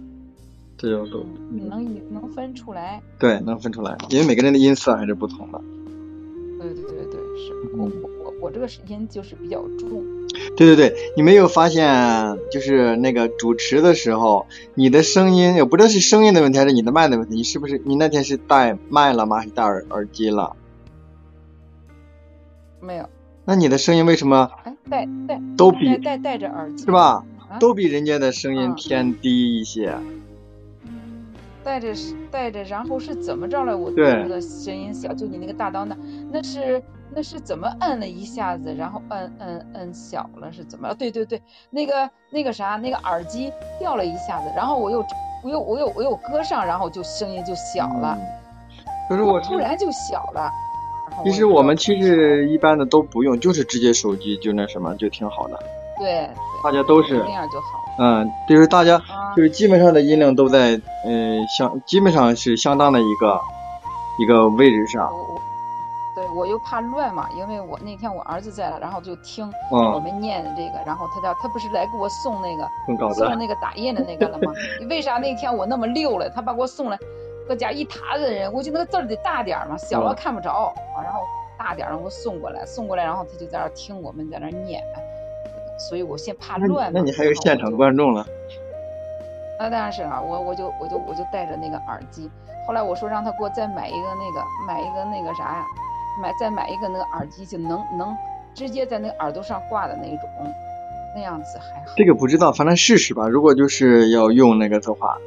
[0.77, 3.01] 这种都你能能分出来？
[3.17, 5.61] 对，能分出来，因为每个人的音色还是不同的。
[6.59, 10.03] 对对对对，是我我我我这个是音就是比较重，
[10.57, 19.37] 对对对，你没有发现，就是那个主持的时候，你的声音也不知道是声音的问题还是你的麦的问题，你是不是你那天是戴麦了吗？
[19.37, 20.55] 还是戴耳耳机了？
[22.81, 23.07] 没有，
[23.45, 26.91] 那你的声音为什么哎，戴戴都比戴戴戴着耳机是？
[26.91, 27.23] 吧？
[27.47, 29.95] 啊都比人家的声音嗯偏低一些？
[31.65, 31.87] 带着
[32.31, 33.75] 带着，然后是怎么着了？
[33.75, 35.97] 我读对的声音小，就你那个大刀那，
[36.31, 36.81] 那是
[37.13, 40.93] 那是怎么摁了一下子，然后摁摁摁小了是怎么了？
[40.93, 45.03] 对对对，那个那个啥，那个耳机掉了一下子，然后我又
[45.43, 48.15] 我又我又我又搁上，然后就声音就小了，
[49.09, 50.51] 可是我突然就小了。
[51.23, 55.59] 其实我们其实一般的都不用，就是直接手机就那什么就挺好的。
[55.97, 56.29] 对
[56.61, 63.39] 大家都是对那样就好嗯，就是大家啊就是基本上的音量都在嗯相基本上是相当的一个
[64.19, 65.09] 一个位置上。
[66.13, 73.13] 对我又怕乱嘛，因为我那天我儿子在了，然后就听我嗯，们念的这个，然后他家他不是来给我送那个。
[73.13, 74.53] 送那个打印的那个了吗？
[74.89, 76.29] 为啥那天我那么溜了？
[76.29, 76.97] 他把给我送来，
[77.49, 81.19] 搁家一沓子人，我就那个字儿得大点儿嘛，小了嗯看不着啊，然后
[81.57, 84.81] 大点我送过来，送过来，然后他就在那儿听我们在那儿念，
[85.77, 86.99] 所以我先怕乱嘛。
[86.99, 88.25] 那你还有现场观众了？
[89.57, 92.29] 那当然是了，我我就我就我就戴着那个耳机，
[92.67, 95.65] 后来我说让他给我再买一个那个买一个那个啥呀，
[96.21, 98.13] 买再买一个那个耳机，就能能
[98.53, 100.29] 直接在那个耳朵上挂的那种，
[101.15, 101.93] 那样子还好。
[101.95, 103.29] 这个不知道，反正试试吧。
[103.29, 105.17] 如果就是要用那个的话，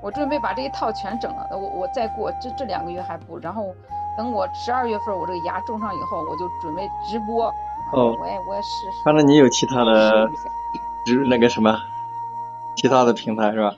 [0.00, 3.74] 我准备把这一套全整了，我我再过这这两个月还不，然后
[4.16, 7.52] 等我十二月份我这个牙种上以后，我就准备直播。
[7.92, 9.04] 哦我也我也试试。
[9.04, 10.50] 反正你有其他的试一下
[11.06, 11.78] 只那个什么
[12.76, 13.76] 其他的平台是吧？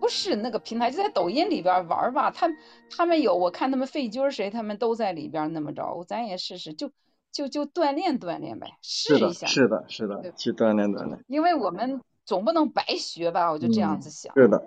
[0.00, 2.30] 不是那个平台，就在抖音里边玩吧。
[2.30, 2.56] 他们
[2.94, 6.90] 他们有，我看他们费军谁他们都在里边那么着，咱也试试，就
[7.32, 9.46] 就就锻炼锻炼呗，试，一下。
[9.46, 11.24] 是的，是的对，去锻炼锻炼。
[11.26, 14.62] 因为我们总不能白学吧，我就这样嗯子想，是的，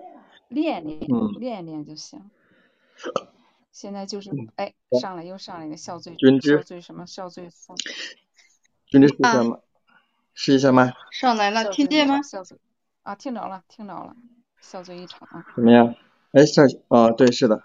[0.48, 2.20] 练练嗯练练就行。
[3.80, 7.76] 现在就是嗯哎，上来又上来一个笑醉君之笑醉什么笑醉风，
[8.88, 9.60] 君之试一下麦，
[10.34, 12.20] 试一下麦，上来了，听见吗？
[12.20, 12.58] 笑醉
[13.04, 14.16] 啊，听着了，听着了，
[14.60, 15.46] 笑醉一场啊。
[15.54, 15.94] 怎么样？
[16.32, 17.62] 哎，笑啊，对，是的。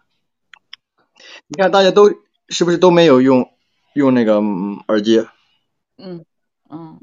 [1.47, 2.11] 你看大家都
[2.47, 3.49] 是不是都没有用
[3.95, 5.26] 用那个嗯耳机
[5.97, 6.24] 嗯
[6.70, 6.99] 嗯，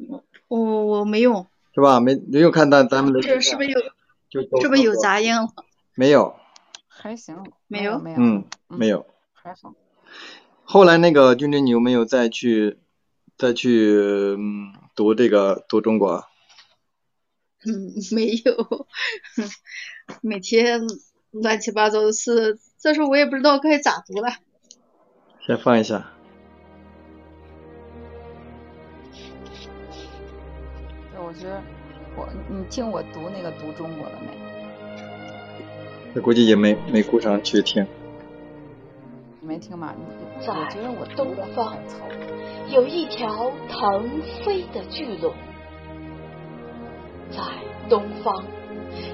[0.47, 1.99] 我我没用，是吧？
[1.99, 3.81] 没没有看到咱们的这是不是有
[4.29, 5.49] 就都是不是有杂音了？
[5.97, 6.39] 没有，
[7.01, 9.07] 还行，没有有没有，嗯，嗯没有。
[9.33, 9.75] 还好。
[10.65, 12.79] 后来那个君君，你有没有再去
[13.39, 13.97] 再去
[14.39, 16.27] 嗯读这个读中国？
[17.67, 18.87] 嗯，没有，
[20.23, 20.83] 每天
[21.31, 24.29] 乱七八糟的事，这时候我也不知道该咋读了。
[25.47, 26.13] 先放一下。
[31.13, 31.63] 对，我觉得
[32.17, 34.60] 我你听我读那个读中国了没？
[36.15, 37.87] 这估计也没没顾上去听。
[39.41, 39.95] 你没听吗？
[39.97, 41.77] 你在我觉得我东读的方。
[42.69, 45.33] 有一条腾飞的巨龙，
[47.31, 47.43] 在
[47.89, 48.45] 东方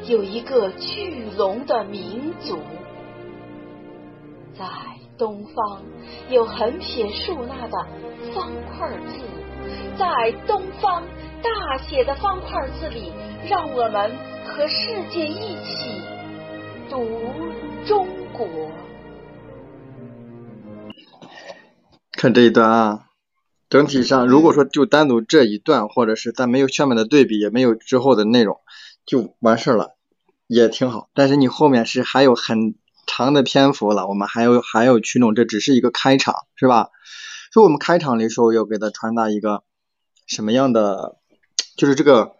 [0.07, 2.59] 有一个巨龙的民族，
[4.59, 4.67] 在
[5.17, 5.83] 东方
[6.29, 7.87] 有横撇竖捺的
[8.35, 9.25] 方块字，
[9.97, 11.03] 在东方
[11.43, 13.11] 大写的方块字里，
[13.49, 14.13] 让我们
[14.45, 16.03] 和世界一起
[16.89, 17.05] 读
[17.87, 18.47] 中国。
[22.13, 23.07] 看这一段啊，
[23.69, 28.61] 整体上如果说就单独这一段，或者是咱没有下面的对比，也没有之后的内容，
[29.05, 29.97] 就完事儿了，
[30.47, 31.11] 也挺好。
[31.15, 32.75] 但是你后面是还有很
[33.07, 36.91] 长的篇幅了，我们还有还有去弄，这只是一个开场，是吧？
[37.53, 39.63] 所以我们开场的时候要给他传达一个
[40.27, 41.19] 什么样的，
[41.77, 42.33] 就是这个，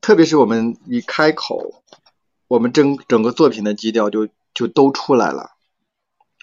[0.00, 1.82] 特别是我们一开口，
[2.48, 5.50] 我们整整个作品的基调就就都出来了，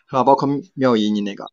[0.10, 0.24] 是吧？
[0.24, 1.52] 包括妙姨你那个，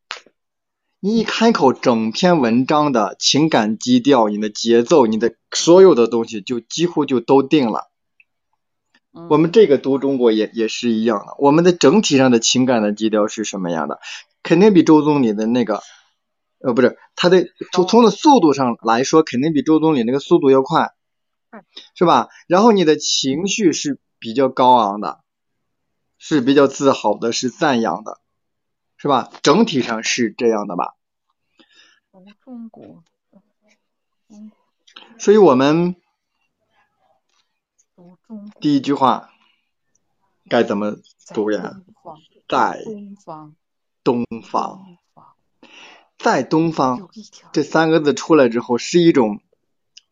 [1.00, 7.90] 你一开口，整篇文章的情感基调、你的节奏、你的所有的东西就几乎就都定了。
[9.14, 13.98] 嗯我们这个读中国也也是一样的，我们的整体上的情感的基调是什么样的？
[14.42, 15.82] 肯定比周总理的那个，
[16.60, 20.92] 呃，不是，他的从从的速度上来说，肯定比周总理那个速度要快
[21.50, 22.28] 嗯，是吧？
[22.46, 25.22] 然后你的情绪是比较高昂的，
[26.18, 28.20] 是比较自豪的，是赞扬的，
[28.96, 29.30] 是吧？
[29.42, 30.94] 整体上是这样的吧？
[32.10, 33.04] 读中国，
[34.28, 34.50] 嗯，
[35.18, 35.94] 所以我们
[38.60, 39.30] 第一句话
[40.48, 40.96] 该怎么
[41.32, 41.80] 读呀？
[42.48, 43.54] 在东方，
[44.02, 44.98] 东方，
[46.16, 47.08] 在东方。
[47.52, 49.40] 这三个字出来之后，是一种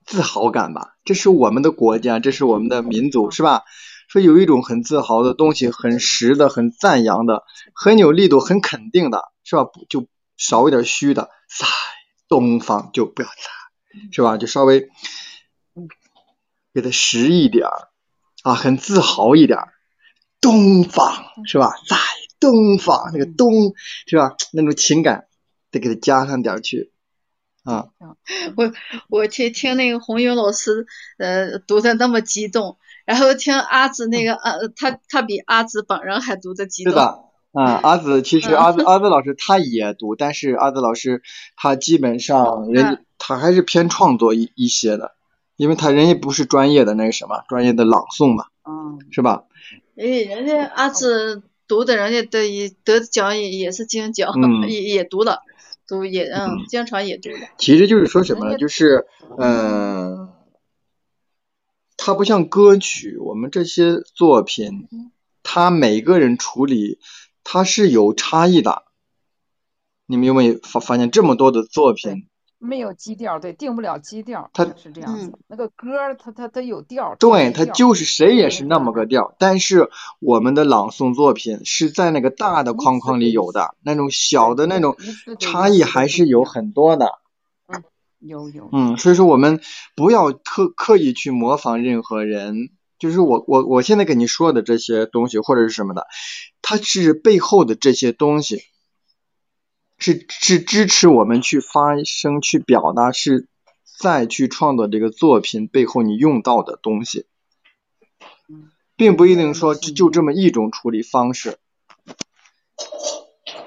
[0.05, 0.97] 自豪感吧？
[1.05, 3.65] 这是我们的国家，这是我们的民族，是吧？
[4.17, 7.45] 说有一种很自豪的东西，很实的，很赞扬的，
[7.75, 9.67] 很有力度，很肯定的，是吧？
[9.91, 10.07] 就
[10.39, 11.67] 少一点虚的，在
[12.27, 13.35] 东方就不要在，
[14.13, 14.39] 是吧？
[14.39, 14.89] 就稍微
[16.73, 17.89] 给它实一点儿
[18.43, 19.75] 啊，很自豪一点儿。
[20.41, 21.75] 东方是吧？
[21.87, 21.97] 在
[22.41, 23.75] 东方那个东
[24.07, 24.35] 是吧？
[24.53, 25.27] 那种情感
[25.71, 26.91] 得给它加上点儿去
[27.65, 27.89] 啊。
[29.09, 30.87] 我去听那个红云老师，
[31.19, 36.93] 呃，读的那么激动，然后听阿紫那个，呃，他他比阿紫本人还读的激动。
[36.93, 37.19] 是的，
[37.53, 41.23] 嗯，阿紫其实嗯阿紫阿紫老师他也读，但是阿紫老师
[41.57, 45.13] 他基本上人家他还是偏创作一一些的，
[45.57, 49.45] 因为他人家不是专业的那个什么专业的朗诵嘛，嗯，是吧？
[49.97, 55.41] 哎，人家阿紫读的，人家得也得奖也也是金奖，嗯 也也读了，
[55.89, 57.49] 读也嗯，经常也读的。
[57.57, 58.59] 其实就是说什么呢？
[58.59, 59.07] 就是
[59.39, 60.16] 嗯，
[62.07, 64.87] 它不像歌曲，我们这些作品，
[65.43, 67.01] 它每个人处理
[67.43, 68.85] 它是有差异的。
[70.07, 72.29] 你们有没有发发现这么多的作品？
[72.59, 75.39] 没有基调，对，定不了基调，它是这样子嗯。
[75.49, 79.91] 那个歌儿，它它它有调，对，它它就是谁也是那么个调，但是
[80.21, 84.97] 我们的朗诵作品是在那个大的框框里有的，那种小的那种
[85.41, 87.19] 差异还是有很多的。
[88.19, 89.61] 有有，嗯，所以说我们
[89.95, 96.07] 不要刻刻意去模仿任何人，就是我我我现在跟你说的这些东西或者是什么的，
[96.63, 98.63] 它是背后的这些东西，
[99.99, 103.49] 是是支持我们去发声、去表达，是
[104.01, 107.27] 再去创作这个作品背后你用到的东西，
[108.49, 111.59] 嗯并不一定说就就这么一种处理方式。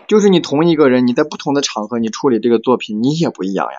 [0.08, 3.78] 就是你同一个人，你在不同的场合你处理这个作品，你也不一样呀。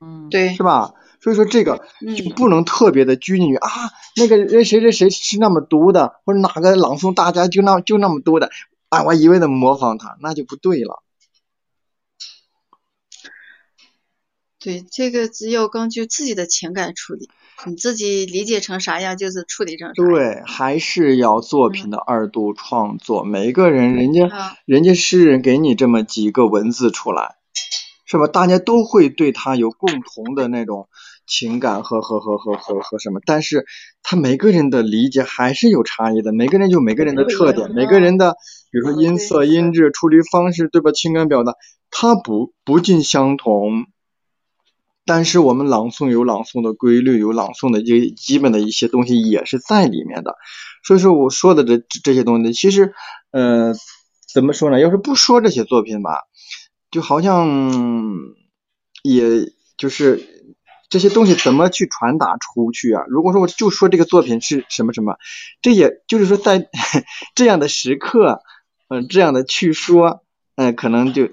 [0.00, 0.92] 嗯，对是，吧？
[1.20, 3.68] 所以说这个嗯就不能特别的拘泥于啊，
[4.16, 8.50] 那个人谁谁谁是那么读的，或者哪个朗诵大家就那就那么读的，
[8.90, 11.02] 啊，我一味的模仿他，那就不对了。
[14.58, 17.28] 对，这个只有根据自己的情感处理，
[17.66, 20.10] 你自己理解成啥样就是处理成啥样。
[20.10, 23.24] 对，还是要作品的二度创作。
[23.24, 27.36] 每一个人，人家啊，人家诗人给你这么几个文字出来，
[28.04, 28.26] 是吧？
[28.26, 30.88] 大家都会对他有共同的那种
[31.26, 33.64] 情感和和和和和和什么，但是
[34.02, 38.36] 他每个人的理解还是有差异的，每个人有每个人的特点，每个人的
[38.70, 40.92] 比如说音色、音质、处理方式，对吧？
[40.92, 41.54] 情感表达，
[41.90, 43.86] 它不不尽相同。
[45.06, 50.34] 但是我们朗诵有朗诵的规律，有朗诵的一些基本的一些东西也是在里面的。
[50.82, 52.94] 所以说我说的这这些东西，其实，
[53.30, 53.74] 呃，
[54.32, 54.80] 怎么说呢？
[54.80, 56.20] 要是不说这些作品吧，
[56.94, 57.60] 就好像，
[59.02, 60.54] 也就是
[60.88, 63.02] 这些东西怎么去传达出去啊？
[63.08, 65.16] 如果说我就说这个作品是什么什么，
[65.60, 66.68] 这也就是说在
[67.34, 68.42] 这样的时刻，
[68.86, 70.22] 嗯、这样的去说，
[70.54, 71.30] 嗯、可能就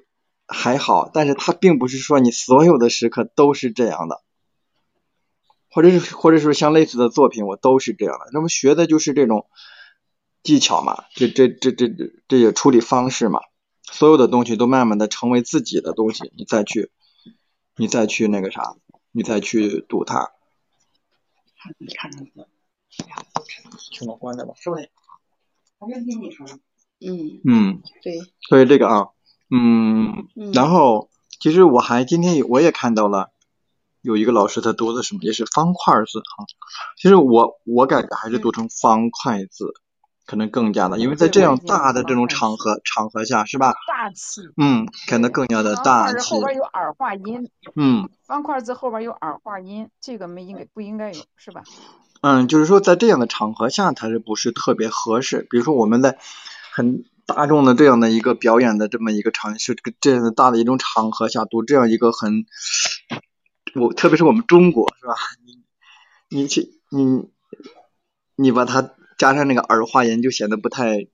[0.47, 4.23] 还好，但是它并不是说你所有的时刻都是这样的。
[5.69, 8.31] 或者是或者说像类似的作品，我都是这样的。
[8.33, 9.45] 那么学的就是这种
[10.41, 13.41] 技巧嘛，这这这这这这些处理方式嘛，
[13.91, 16.89] 所有的东西都慢慢的成为自己的东西，你再去
[17.75, 18.75] 你再去那个啥，
[19.11, 20.31] 你再去读它。
[23.91, 24.89] 听我关着吧，是不是？
[27.03, 29.09] 嗯，嗯，对，所以这个啊，
[29.49, 33.31] 嗯，嗯，然后其实我还今天我也看到了
[34.01, 36.45] 有一个老师他读的什么也是方块字哈，
[36.97, 39.73] 其实我我感觉还是读成方块字，
[40.31, 43.73] 可能更加的，因为在这样大的这种场合场合下，是吧？
[43.85, 44.39] 大气。
[44.55, 46.35] 嗯，可能更加的大气。
[46.35, 51.63] 后边有儿化音，嗯方块字后边有儿化音，这个没应该不应该有是吧？
[52.21, 55.45] 嗯，就是说在这样的场合下，它是不是特别合适？
[55.49, 56.17] 比如说我们在
[56.71, 62.45] 很大众的这样的一个表演的这么一个场是这样的大的一种场合下读这样一个很，
[63.75, 65.15] 我特别是我们中国是吧？
[65.45, 67.29] 你你去你
[68.37, 71.07] 你把它加上那个儿化音，就显得不太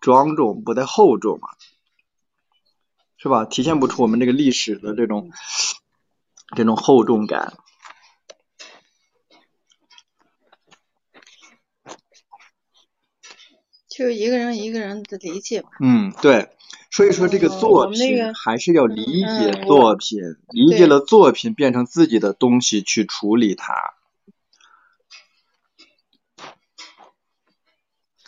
[0.00, 1.50] 庄重，不太厚重嘛，
[3.18, 3.44] 是吧？
[3.44, 5.30] 体现不出我们这个历史的这种
[6.56, 7.58] 这种厚重感。
[13.90, 15.68] 就一个人一个人的理解吧。
[15.82, 16.48] 嗯，对，
[16.90, 23.74] 所以说这个嗯作品还是要理解作品，理解了作品变成自己的东西去处理它，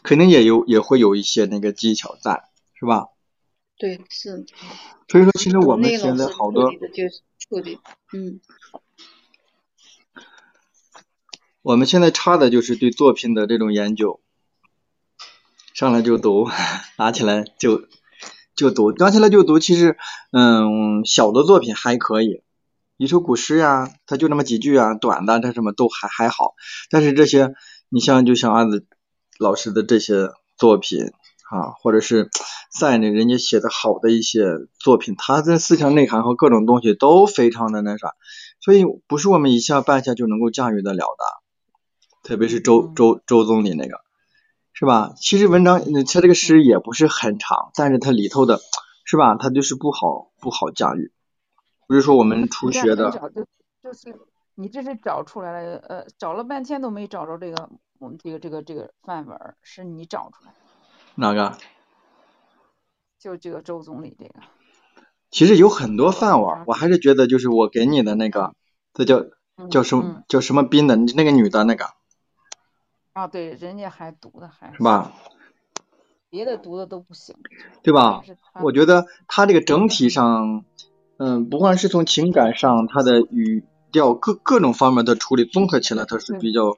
[0.03, 3.09] 肯定也有也会有一些那个技巧在，是吧？
[3.79, 4.45] 对，是。
[5.09, 6.79] 所以说，其实我们那个现在好多就
[7.09, 7.79] 是处理，
[8.13, 8.41] 嗯，
[11.63, 14.21] 我们现在差的就是对作品的这种研究，
[15.75, 16.49] 上来就读，
[16.97, 17.89] 拿起来就
[18.55, 19.59] 就读，拿起来就读。
[19.59, 19.97] 其实，
[20.31, 22.43] 嗯，小的作品还可以，
[22.97, 26.55] 一首古诗呀，它就那么几句啊，短的它什么都还还好。
[26.89, 27.53] 但是这些，
[27.89, 28.87] 你像就像安子
[29.39, 31.13] 老师的这些作品
[31.51, 32.31] 啊，或者是
[32.79, 34.45] 在那人家写的好的一些
[34.79, 38.15] 作品，他的思想内涵和各种东西都非常的那啥，
[38.61, 42.29] 所以不是我们一下半下就能够驾驭得了的。
[42.29, 43.97] 特别是周嗯周周总理那个，
[44.73, 45.13] 是吧？
[45.21, 48.61] 其实文章呃他这个诗也不是很长，但是它里头的，
[49.05, 49.37] 是吧？
[49.37, 51.13] 它就是不好不好驾驭。
[51.89, 53.11] 不是说我们初学的，
[53.83, 54.15] 就是
[54.55, 57.69] 你这是找出来了，呃，找了半天都没找着这个
[58.03, 60.59] 我们这个这个这个范文儿，是你找出来的，
[61.15, 61.57] 哪个？
[63.17, 64.35] 就这个周总理这个。
[65.31, 68.57] 其实有很多饭碗，我还是觉得就是我给你的那个，
[68.93, 69.25] 这叫
[69.57, 71.91] 嗯叫什么嗯叫什么斌的那个女的那个，
[73.13, 75.13] 啊，对，人家还读的还是吧？
[76.29, 77.37] 别的读的都不行，
[77.85, 78.21] 对吧
[78.61, 80.65] 我觉得他这个整体上，
[81.19, 86.77] 嗯，不管是从情感上，他的语调各各种方面的处理，综合起来，他是比较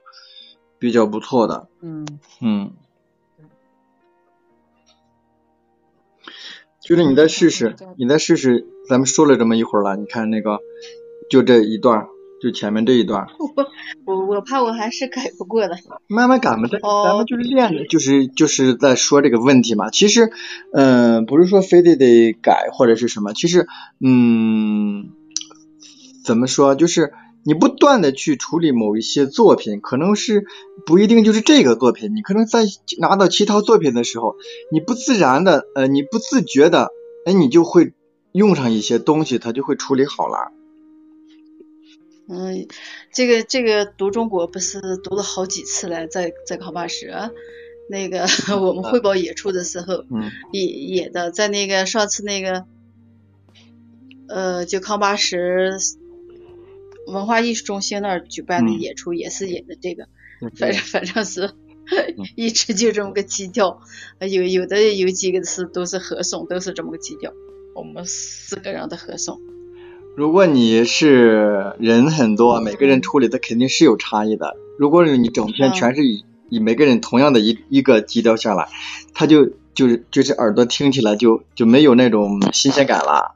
[0.85, 1.67] 比较不错的。
[1.81, 2.05] 嗯
[2.41, 2.71] 嗯，
[6.79, 10.59] 就是你再试试，你再试试，咱们说了这么一会儿了，你看那个，
[11.27, 12.05] 就这一段，
[12.39, 13.27] 就前面这一段儿，
[14.05, 15.75] 我我怕我还是改不过的。
[16.05, 19.89] 慢慢改嘛，咱哦咱们就是练着，就是就是在说这个问题嘛。
[19.89, 20.29] 其实，
[20.71, 23.65] 嗯、不是说非得得改或者是什么，其实，
[23.99, 25.09] 嗯，
[26.23, 27.11] 怎么说，就是
[27.47, 30.47] 你不断的去处理某一些作品，可能是
[30.87, 32.65] 不一定就是这个作品，你可能在
[32.97, 34.35] 拿到其他作品的时候，
[34.71, 36.89] 你不自然的，呃，你不自觉的，
[37.25, 37.93] 哎，你就会
[38.31, 40.51] 用上一些东西，它就会处理好了。
[42.27, 42.67] 嗯，
[43.13, 47.31] 这个这个读中国不是读了好几次了，在在考巴什，
[47.87, 48.25] 那个
[48.59, 52.65] 我们汇报演出的时候嗯演演的，在那个上次那个
[54.27, 55.77] 呃就康巴什
[57.07, 58.79] 文化艺术中心那儿举办的嗯。
[58.79, 60.07] 演出也是演的这个，
[60.57, 61.51] 对反正 反正是
[62.35, 63.79] 一直就这么个基调，
[64.19, 67.31] 呃有有的有几个是都是合颂，都是这么个基调，
[67.75, 69.39] 我们四个人的合颂。
[70.15, 74.55] 如果你是人很多，每个人处理的肯定是有差异的。
[74.79, 78.69] 如果是你整篇全是以以每个人同样的一一个基调下来，
[79.13, 83.34] 他就就是就是耳朵听起来就就没有那种新鲜感了，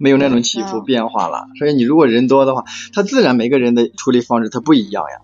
[0.00, 1.46] 没有那种起伏嗯变化了。
[1.58, 5.20] 所以你如果人多的话，他自然每个人的处理方式他不一样呀，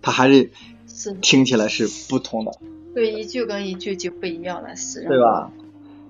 [0.00, 0.50] 他还是
[0.88, 2.52] 是听起来是不同的。
[2.94, 5.04] 对，一句跟一句就不一样了，是。
[5.04, 5.50] 对吧？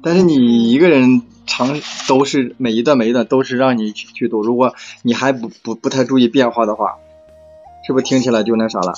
[0.02, 1.78] 但是你一个人长
[2.08, 6.96] 都是每一段每一段都是让你去去读，如果你还不不不太注意变化的话，
[7.86, 8.94] 是不是听起来就那啥了？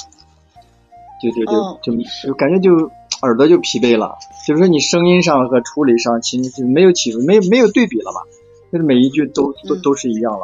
[1.23, 2.91] 就就就嗯就就感觉就
[3.23, 4.17] 耳朵就疲惫了，
[4.47, 8.21] 就是说你声音上和处理上其实是没有起伏，没有没有对比了嘛，
[8.73, 10.43] 就是每一句都都嗯都是一样了。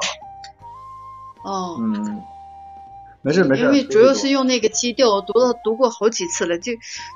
[1.45, 2.21] 哦，嗯，
[3.23, 3.63] 没事没事。
[3.63, 6.73] 因为主要是用那个基调，我读了读过好几次了，就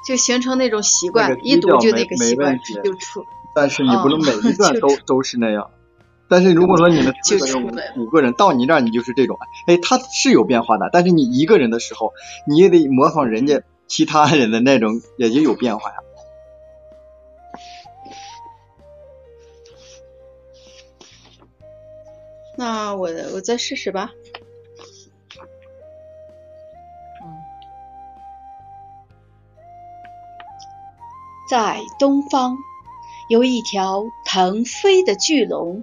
[0.06, 2.58] 就形成那种习惯那，个一读就那个习惯。
[3.54, 5.68] 但是你不能每一 段就都、都是那样。
[6.28, 9.36] 但是如果说你们 四就个人、出来了五个人到你这儿，你就是这种，
[9.66, 12.14] 哎，他是有变化的，但是你一个人的时候，
[12.48, 15.96] 你也得模仿人家其他人的那种，也就有变化呀。
[22.56, 24.10] 那我我再试试吧。
[31.50, 32.56] 在东方
[33.28, 35.82] 有一条腾飞的巨龙，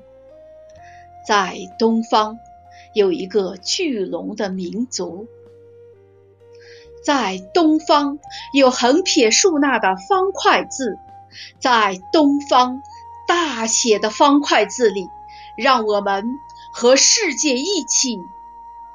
[1.27, 2.39] 在东方
[2.93, 5.27] 有一个巨龙的民族，
[7.03, 8.17] 在东方
[8.51, 10.97] 有横撇竖捺的方块字，
[11.59, 12.81] 在东方
[13.27, 15.05] 大写的方块字里，
[15.55, 16.25] 让我们
[16.71, 18.17] 和世界一起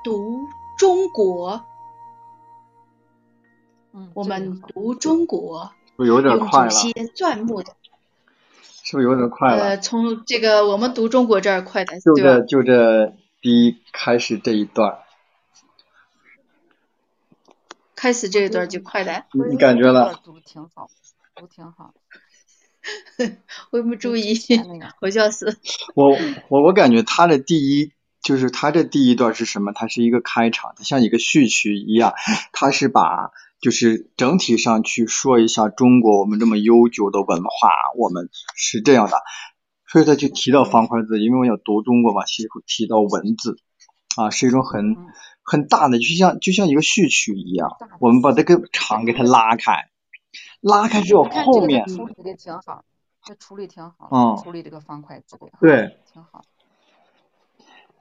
[0.02, 1.64] 读中国。
[3.92, 6.70] 嗯，我们读中国，是不有点快了？
[6.70, 7.74] 这些钻木的。
[8.82, 9.62] 是不是有点快了？
[9.62, 12.40] 呃，从这个我们读中国这儿快的，就这？
[12.42, 14.98] 就这第一开始这一段，
[17.94, 20.20] 开始这一段就快的，你你感觉了？
[20.24, 20.90] 读挺好，
[21.34, 21.94] 读挺好。
[23.70, 25.57] 我没注意之前那个，好像是
[25.95, 26.16] 我
[26.49, 29.72] 我我感觉他的第一就是他这第一段是什么？
[29.72, 32.14] 它是一个开场，它像一个序曲一样，
[32.53, 33.30] 它是把
[33.61, 39.16] 就是整体上去说一下中国我们这么悠久的文化，我们是这样的，
[39.87, 43.57] 所以他就提到方块字，因为我要读中国嘛，是会提到文字
[44.16, 44.97] 啊，是一种很嗯。
[45.47, 47.68] 很大的，就像就像一个序曲一样
[48.01, 49.91] 我们把这个场给它拉开，
[50.64, 52.84] 拉开之后后面处理的挺好，
[53.22, 55.98] 这处理挺好，嗯处理这个方块字的，对。
[56.10, 56.42] 挺好。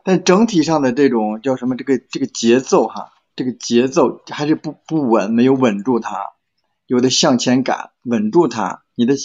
[0.06, 1.76] 但整体上的这种叫什么？
[1.76, 6.32] 这个这个节奏哈，这个节奏还是不不稳，没有稳住它，
[6.88, 9.16] 有的向前赶，稳住它，你的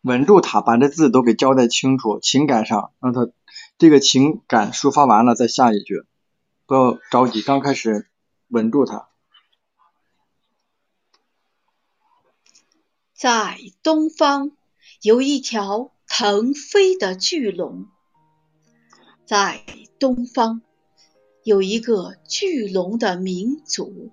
[0.00, 3.28] 稳住它，把这字都给交代清楚，情感上让它
[3.76, 6.06] 这个情感抒发完了再下一句，
[6.64, 8.08] 不要着急，刚开始
[8.48, 9.08] 稳住它。
[13.16, 14.52] 在东方
[15.00, 17.86] 有一条腾飞的巨龙，
[19.24, 19.64] 在
[19.98, 20.60] 东方
[21.42, 24.10] 有一个巨龙的民族，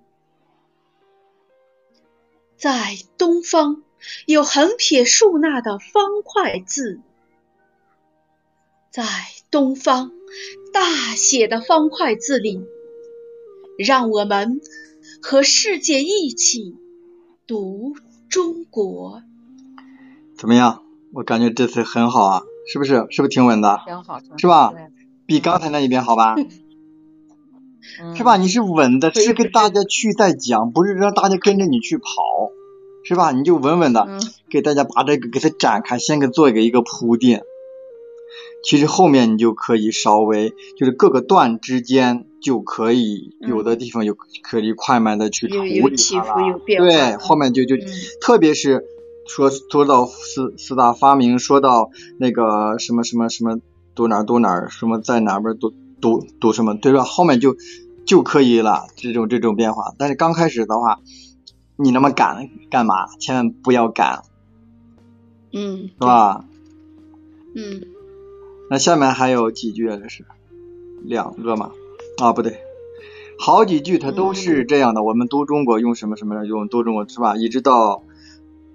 [2.56, 3.82] 在东方
[4.24, 6.98] 有横撇竖捺的方块字，
[8.90, 9.04] 在
[9.50, 10.12] 东方
[10.72, 12.64] 大写的方块字里，
[13.76, 14.62] 让我们
[15.20, 16.74] 和世界一起
[17.46, 17.94] 读
[18.34, 19.22] 中国。
[20.36, 20.82] 怎么样？
[21.12, 23.06] 我感觉这次很好啊，是不是？
[23.10, 23.80] 是不是挺稳的？
[23.86, 24.72] 挺好，是吧
[25.24, 26.34] 比刚才那一遍好吧？
[28.00, 28.36] 嗯是吧？
[28.36, 32.02] 你是稳的，是跟大家去在讲，不是让大家跟着你去跑，
[33.04, 33.30] 是吧？
[33.30, 34.20] 你就稳稳的嗯
[34.50, 37.44] 给大家把这个给它展开，先给做一个一个铺垫。
[38.64, 45.88] 其实后面你就可以稍微就是各个段之间就可以嗯有的地方就可以快慢的去处有理了。
[46.48, 47.80] 有变化对，嗯后面就就嗯
[48.20, 48.84] 特别是
[49.26, 53.60] 说说到四四大发明，说到那个什么什么什么
[53.94, 57.04] 读哪儿读哪儿，什么在哪边读读读什么，对吧？
[57.04, 57.56] 后面就
[58.06, 59.94] 就可以了，这种这种变化。
[59.98, 61.00] 但是刚开始的话，
[61.76, 63.06] 你那么赶干嘛？
[63.18, 64.22] 千万不要赶，
[65.52, 66.44] 嗯，是吧？
[67.56, 67.80] 嗯，
[68.70, 69.98] 那下面还有几句啊？
[70.02, 70.24] 这是
[71.02, 71.70] 两个嘛？
[72.18, 72.60] 啊，不对，
[73.38, 75.02] 好几句它都是这样的。
[75.02, 77.36] 我们读中国用什么什么用读中国是吧？
[77.36, 78.02] 一直到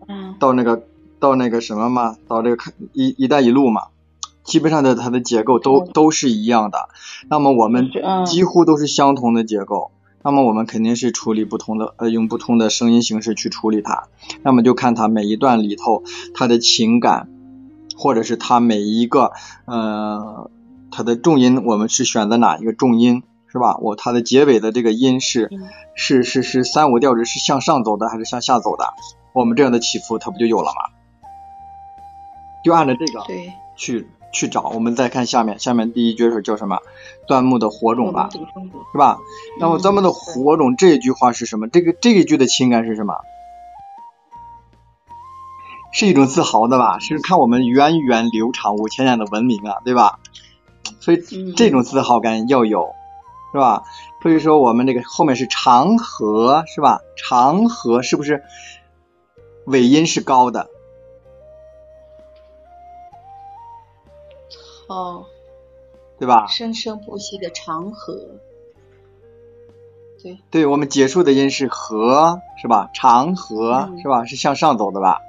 [0.07, 0.83] 嗯到那个
[1.19, 3.87] 到那个什么嘛，到这个看一一带一路嘛，
[4.43, 6.89] 基本上的它的结构都嗯都是一样的。
[7.29, 7.89] 那么我们
[8.25, 9.91] 几乎都是相同的结构。
[10.21, 14.09] 那么我们肯定是处理不同的，呃，用不同的声音形式去处理它。
[14.43, 17.29] 那么就看它每一段里头它的情感，
[17.99, 19.33] 或者是它每一个，
[19.65, 20.49] 呃，
[20.89, 23.77] 它的重音，我们是选择哪一个重音，是吧？
[23.81, 28.93] 我它的结尾的这个音是嗯是是是三五调值是向上走的还是向下走的？
[29.33, 30.95] 我们这样的起伏它不就有了吗？
[32.63, 34.69] 就按照这个对，去去找。
[34.73, 36.79] 我们再看下面，下面第一句是叫什么？
[37.27, 38.29] 端木的火种吧。
[38.31, 39.19] 是吧？
[39.59, 41.67] 那么嗯端木的火种这一句话是什么？
[41.67, 43.15] 这个这一句的情感是什么？
[45.91, 46.99] 是一种自豪的吧？
[46.99, 50.19] 是看我们源远流长五千年的文明啊，对吧？
[50.99, 52.93] 所以嗯这种自豪感要有，
[53.51, 53.83] 是吧？
[54.21, 57.01] 所以说我们这个后面是长河，是吧？
[57.17, 58.43] 长河是不是
[59.65, 60.69] 尾音是高的？
[64.87, 65.25] 哦，
[66.17, 66.47] 对吧？
[66.47, 68.15] 生生不息的长河。
[70.21, 72.89] 对，对我们结束的音是和，是吧？
[72.93, 74.25] 长河、嗯是吧？
[74.25, 75.21] 是向上走的吧？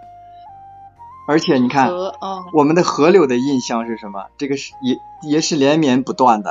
[1.30, 4.26] 而且你看，哦，我们的河流的印象是什么？
[4.36, 6.50] 这个是也也是连绵不断的，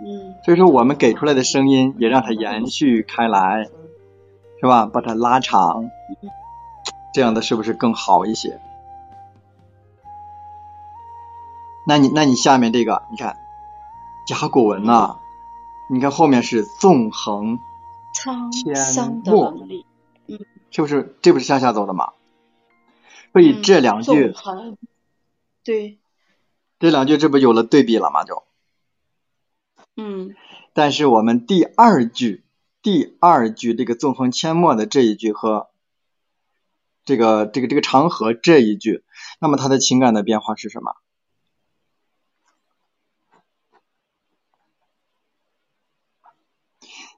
[0.00, 3.68] 嗯所以说我们给出来的声音也让它延续开来，
[4.58, 4.86] 是吧？
[4.86, 5.90] 把它拉长，
[7.12, 8.58] 这样的是不是更好一些？
[11.86, 13.36] 那你那你下面这个，你看
[14.26, 15.18] 甲骨文呐、
[15.90, 17.58] 你看后面是纵横，
[18.14, 19.84] 沧天桑的漠纹理，
[20.70, 21.14] 是不是？
[21.20, 22.12] 这不是向下走的吗？
[23.32, 24.34] 所以这两嗯句，
[25.64, 25.98] 对，
[26.78, 28.24] 这两句这不有了对比了吗？
[28.24, 28.44] 就，
[29.96, 30.34] 嗯
[30.74, 32.44] 但是我们第二句，
[32.82, 35.70] 第二句这个纵横阡陌的这一句和
[37.04, 39.04] 这个这个这个长河这一句，
[39.40, 40.94] 那么它的情感的变化是什么？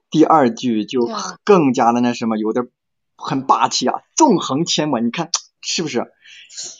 [0.09, 1.09] 第二句就
[1.43, 2.69] 更加的那什么，有点
[3.17, 5.29] 很霸气啊，纵横阡陌，你看
[5.65, 6.05] 是不是？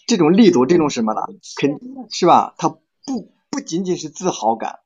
[0.08, 1.22] 这种力度，这种什么呢？
[1.58, 1.72] 肯
[2.10, 2.54] 是吧？
[2.58, 4.80] 它不不仅仅是自豪感，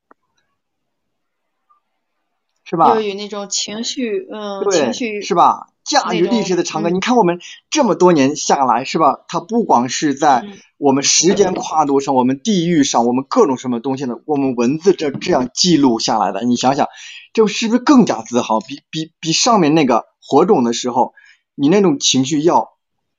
[2.64, 2.88] 是吧？
[2.88, 5.68] 要有那种情绪，嗯，情绪是吧？
[5.84, 9.24] 驾驭历史的长河，嗯你看我们这么多年下来，是吧？
[9.28, 14.14] 它不光是在嗯我们时间跨度上，我们地域上，我们各种什么东西呢？
[14.24, 16.88] 我们文字这这样记录下来的，你想想，
[17.32, 18.60] 这是不是更加自豪？
[18.60, 21.12] 比比比上面那个火种的时候，
[21.54, 22.70] 你那种情绪要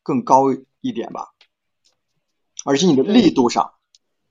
[0.02, 0.46] 更高
[0.82, 1.30] 一点吧？
[2.66, 3.74] 而且你的力度上，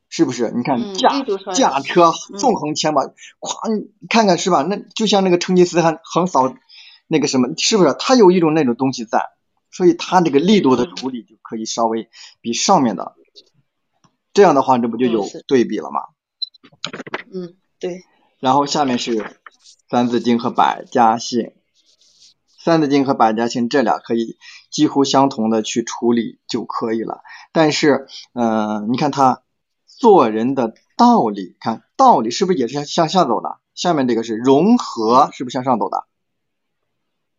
[0.09, 0.53] 是不是？
[0.55, 1.25] 你看嗯驾
[1.55, 3.03] 驾车嗯纵横阡陌，
[3.41, 4.63] 咵，你看看是吧？
[4.63, 6.55] 那就像那个成吉思汗横扫
[7.09, 7.95] 那个什么，是不是？
[7.99, 9.31] 他有一种那种东西在，
[9.71, 12.09] 所以他这个力度的嗯处理就可以稍微
[12.41, 13.15] 比上面的，
[14.33, 16.03] 这样的话，这不就有对比了吗？
[17.33, 18.05] 嗯，对，
[18.39, 19.17] 然后下面是
[19.89, 21.41] 《三字经》和《百家姓》，
[22.63, 24.37] 《三字经》和《百家姓》这俩可以
[24.71, 27.23] 几乎相同的去处理就可以了。
[27.53, 29.43] 但是，呃，你看他
[29.87, 33.59] 做人的道理，看道理是不是也是向向下走的？
[33.75, 36.07] 下面这个是融合，是不是向上走的？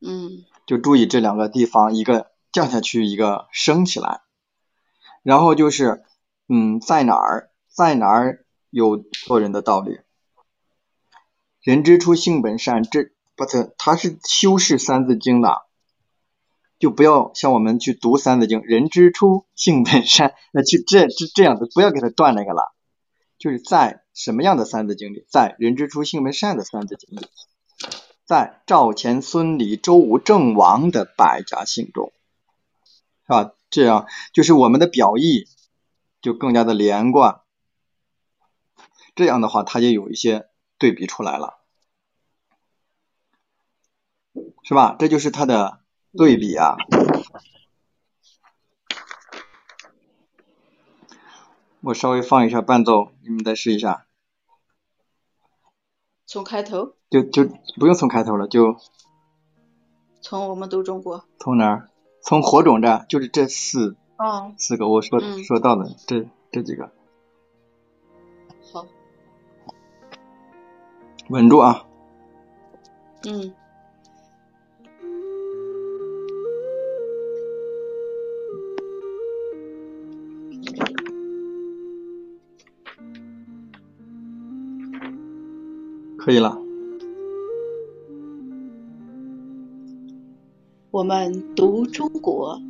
[0.01, 4.21] 嗯就注意这两个地方，一个降下去，一个升起来。
[5.23, 6.03] 然后就是，
[6.47, 9.99] 嗯，在哪儿，在哪儿有做人的道理。
[11.61, 15.61] 人之初，性本善，这不是它是修饰《三字经》的，
[16.81, 22.73] 就不要像我们去读《三字经》，人之初，性本善，那去这这这样子，不要给他断那个了。
[23.37, 27.27] 就是在什么样的《三字经》里，在人之初，性本善的《三字经》里。
[28.25, 32.11] 在赵钱孙李周吴郑王的百家姓中，
[33.27, 33.53] 是吧？
[33.69, 35.45] 这样就是我们的表意
[36.19, 37.41] 就更加的连贯。
[39.13, 40.47] 这样的话，它就有一些
[40.79, 41.59] 对比出来了，
[44.63, 44.95] 是吧？
[44.97, 45.80] 这就是它的
[46.17, 46.75] 对比啊。
[51.81, 54.05] 我稍微放一下伴奏，你们再试一下。
[56.27, 57.43] 从开头，就就
[57.77, 58.77] 不用从开头了，就
[60.21, 61.89] 从我们读中国，从哪儿？
[62.23, 66.91] 从火种这，就是这四哦，四个我说、嗯说到的这这几个，
[68.71, 68.85] 好，
[71.29, 71.85] 稳住啊！
[73.23, 73.55] 嗯。
[86.31, 86.57] 可以了。
[90.89, 92.61] 我们读中国，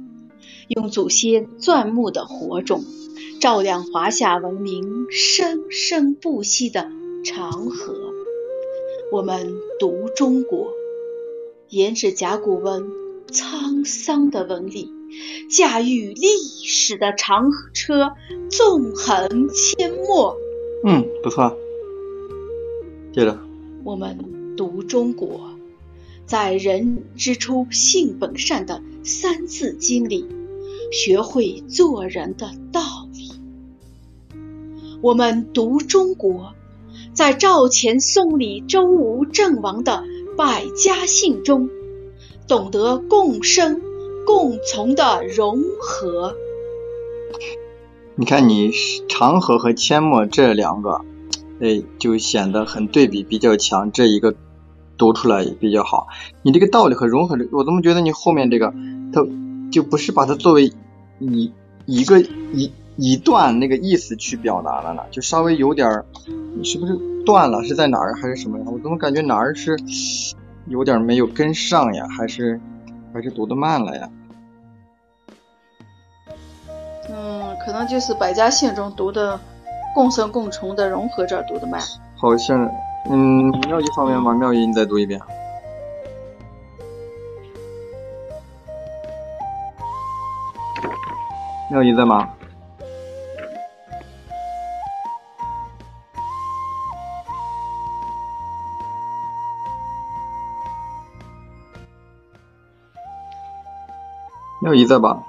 [0.68, 2.84] 用祖先钻木的火种，
[3.40, 6.90] 照亮华夏文明生生不息的
[7.24, 7.94] 长河。
[9.12, 10.72] 我们读中国，
[11.70, 12.90] 沿着甲骨文
[13.28, 14.90] 沧桑的纹理，
[15.56, 16.26] 驾驭历
[16.66, 18.14] 史的长车，
[18.50, 20.36] 纵横阡陌。
[20.84, 21.56] 嗯，不错。
[23.14, 23.38] 接着，
[23.84, 25.50] 我们读中国，
[26.28, 30.28] 在“人之初，性本善”的《三字经》里，
[30.92, 32.82] 学会做人的道
[33.14, 33.32] 理。
[35.02, 36.54] 我们读中国，
[37.14, 40.04] 在赵钱孙李周吴郑王的
[40.38, 41.68] 百家姓中，
[42.48, 43.82] 懂得共生
[44.28, 46.36] 共存的融合。
[48.14, 48.72] 你看你
[49.10, 51.02] 长河和阡陌这两个，
[51.62, 54.34] 哎，就显得很对比比较强，这一个
[54.98, 56.08] 读出来也比较好。
[56.42, 58.74] 你这个道理和融合，我怎么觉得你后面这个，
[59.14, 59.26] 它
[59.72, 60.74] 就不是把它作为
[61.20, 61.52] 一
[61.86, 65.04] 一个一一段那个意思去表达了呢？
[65.12, 66.06] 就稍微有点儿，
[66.58, 67.64] 你是不是断了？
[67.64, 68.66] 是在哪儿还是什么呀？
[68.68, 69.78] 我怎么感觉哪儿是
[70.68, 72.08] 有点没有跟上呀？
[72.10, 72.60] 还是
[73.14, 74.10] 还是读得慢了呀？
[77.10, 79.40] 嗯，可能就是百家姓中读的
[79.94, 81.82] 共生共存的融合这儿读的慢。
[82.18, 82.70] 好像
[83.10, 84.34] 嗯妙一方面吗？
[84.34, 85.20] 妙一你再读一遍
[91.72, 92.30] 妙一在吗？
[104.62, 105.24] 妙一在吧。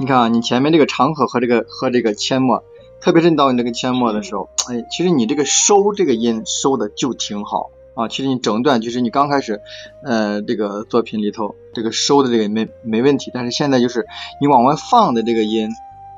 [0.00, 2.62] 你看啊，你前面这个长和和这个和这个阡陌，
[3.00, 8.06] 特别是你到你这个阡陌的时候，哎，其实你这个收这个音收的就挺好啊。
[8.06, 9.60] 其实你整段就是你刚开始，
[10.04, 14.06] 呃，这个作品里头这个收的这个没没问题，但是现在就是
[14.40, 15.68] 你往外放的这个音，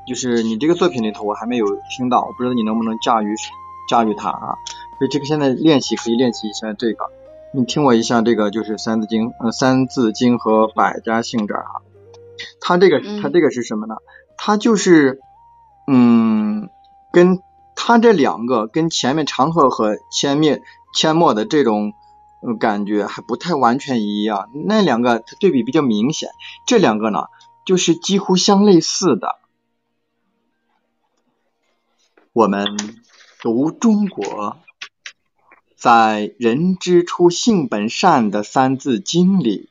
[0.07, 1.65] 就是你这个作品里头我还没有
[1.97, 3.35] 听到，我不知道你能不能驾驭
[3.89, 4.57] 驾驭它啊。
[4.99, 7.07] 所以这个现在练习可以练习一下这个，
[7.55, 11.81] 你听我一下这个就是《三字经》呃《三字经》和《百家姓》这儿啊。
[12.61, 13.97] 它这个它这个是什么呢？
[14.37, 15.21] 它就是
[15.87, 16.71] 嗯，
[17.13, 17.41] 跟
[17.75, 20.63] 它这两个跟前面长河和阡灭
[20.95, 21.93] 阡陌的这种
[22.59, 24.51] 感觉还不太完全一样。
[24.67, 26.31] 那两个它对比比较明显，
[26.67, 27.25] 这两个呢
[27.67, 29.39] 就是几乎相类似的。
[32.33, 32.77] 我们
[33.41, 34.59] 读中国，
[35.75, 39.70] 在“人之初，性本善”的《三字经》里。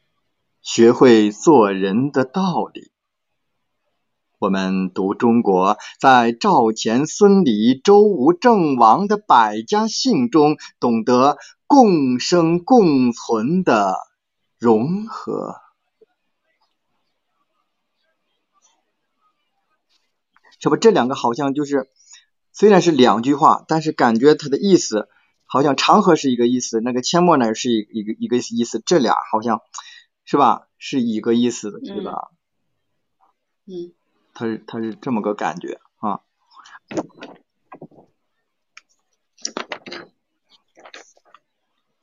[0.62, 2.92] 学会做人的道理。
[4.40, 13.96] 我们读中国，在赵钱孙李周吴郑王的百家姓中，懂得共生共存的
[14.58, 15.56] 融合。
[20.60, 20.76] 是不？
[20.76, 21.90] 这两个好像就是，
[22.52, 25.08] 虽然是两句话，但是感觉它的意思
[25.46, 29.62] 好像长河是一个意思，那个阡陌呢是一一个一个意思，这俩好像。
[30.30, 30.68] 是吧？
[30.78, 32.30] 是一个意思的，对吧？
[33.66, 33.94] 嗯，
[34.36, 36.22] 他是他是这么个感觉啊。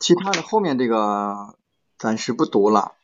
[0.01, 1.57] 其他的后面这个
[1.99, 2.97] 暂时不读了，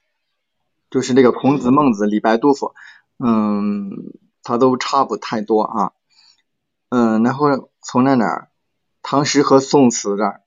[0.91, 2.75] 就是那个孔子、孟子、李白、杜甫，
[3.19, 3.93] 嗯，
[4.43, 5.93] 他都差不太多啊。
[6.89, 8.51] 嗯，然后从那哪儿，
[9.03, 10.43] 唐诗和宋词这儿，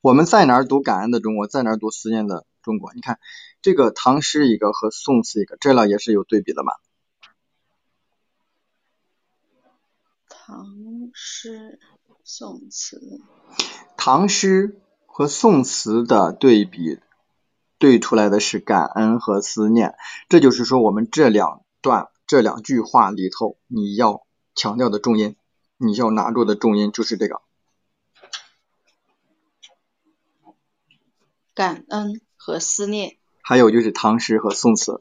[0.00, 2.92] 我们在哪儿读感恩的中国，在哪儿读思念的中国？
[2.94, 3.18] 你看。
[3.62, 6.72] 这个唐诗一个和宋词一个，这俩也是有对比的嘛？
[10.28, 10.66] 唐
[11.14, 11.78] 诗、
[12.24, 13.20] 宋词。
[13.96, 16.98] 唐诗和宋词的对比，
[17.78, 19.94] 对出来的是感恩和思念。
[20.28, 25.36] 这就是说，我们这两段、这两句话里头，你要强调的重音，
[25.76, 27.40] 你要拿住的重音就是这个
[31.54, 33.18] 感恩和思念。
[33.42, 35.00] 还有就是唐诗和宋词，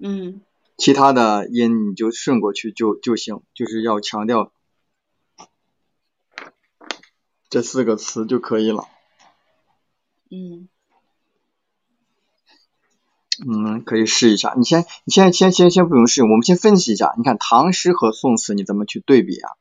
[0.00, 0.40] 嗯，
[0.76, 4.52] 其他的音你就顺过去就就行，就是要强调
[7.48, 8.88] 这四个词就可以了。
[10.30, 10.68] 嗯，
[13.46, 14.54] 嗯，可以试一下。
[14.56, 17.14] 你先，你先，先，先，先不用试，我们先分析一下。
[17.16, 19.52] 你看唐诗和宋词你怎么去对比啊？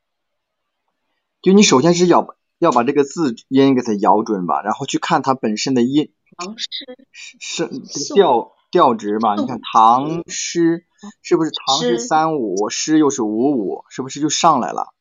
[1.42, 6.12] 就你首先是要要把这个字音给它咬准吧，然后去看它本身的音。
[6.38, 6.68] 唐诗
[7.12, 7.68] 是
[8.14, 9.36] 调调值吧？
[9.36, 10.86] 你看唐诗
[11.22, 14.94] 是不是唐诗三五，诗又是五五，是不是就上来了？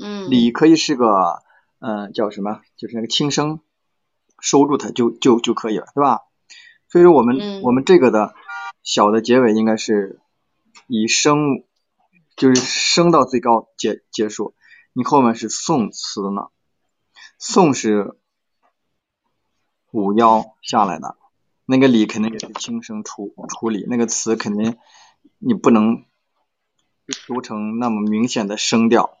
[0.00, 0.30] 嗯。
[0.30, 1.42] 李可以是个
[1.78, 2.62] 嗯叫什么？
[2.76, 3.60] 就是那个轻声，
[4.40, 6.22] 收住它就就就可以了，对吧？
[6.88, 8.34] 所以说我们我们这个的
[8.82, 10.20] 小的结尾应该是
[10.86, 11.64] 以升，
[12.34, 14.54] 就是升到最高结结束。
[14.94, 16.48] 你后面是宋词呢？
[17.38, 18.16] 宋是。
[19.90, 21.16] 五幺下来的，
[21.64, 24.76] 那个李肯定也是轻声处处理，那个词肯定
[25.38, 26.04] 你不能
[27.26, 29.18] 读成那么明显的声调，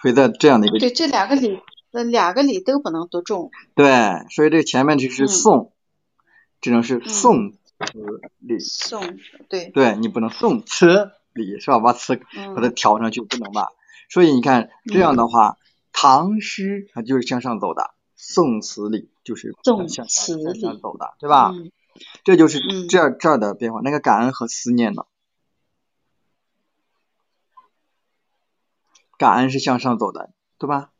[0.00, 1.60] 所以在这样的一个对这两个李，
[1.90, 3.50] 那两个李都不能读重。
[3.74, 5.72] 对，所以这前面就是宋，
[6.60, 8.58] 只能是宋词李。
[8.58, 9.18] 宋
[9.48, 9.70] 对。
[9.70, 11.78] 对你不能宋词李是吧？
[11.78, 12.20] 把词
[12.54, 13.68] 把它调上去不能吧？
[14.10, 15.56] 所以你看这样的话，
[15.92, 17.94] 唐诗它就是向上走的。
[18.16, 21.54] 宋词里就是宋词里走的，对吧？
[22.24, 22.58] 这就是
[22.88, 23.80] 这这儿的变化。
[23.80, 25.04] 那个感恩和思念呢？
[29.16, 30.90] 感恩是向上走的，对吧？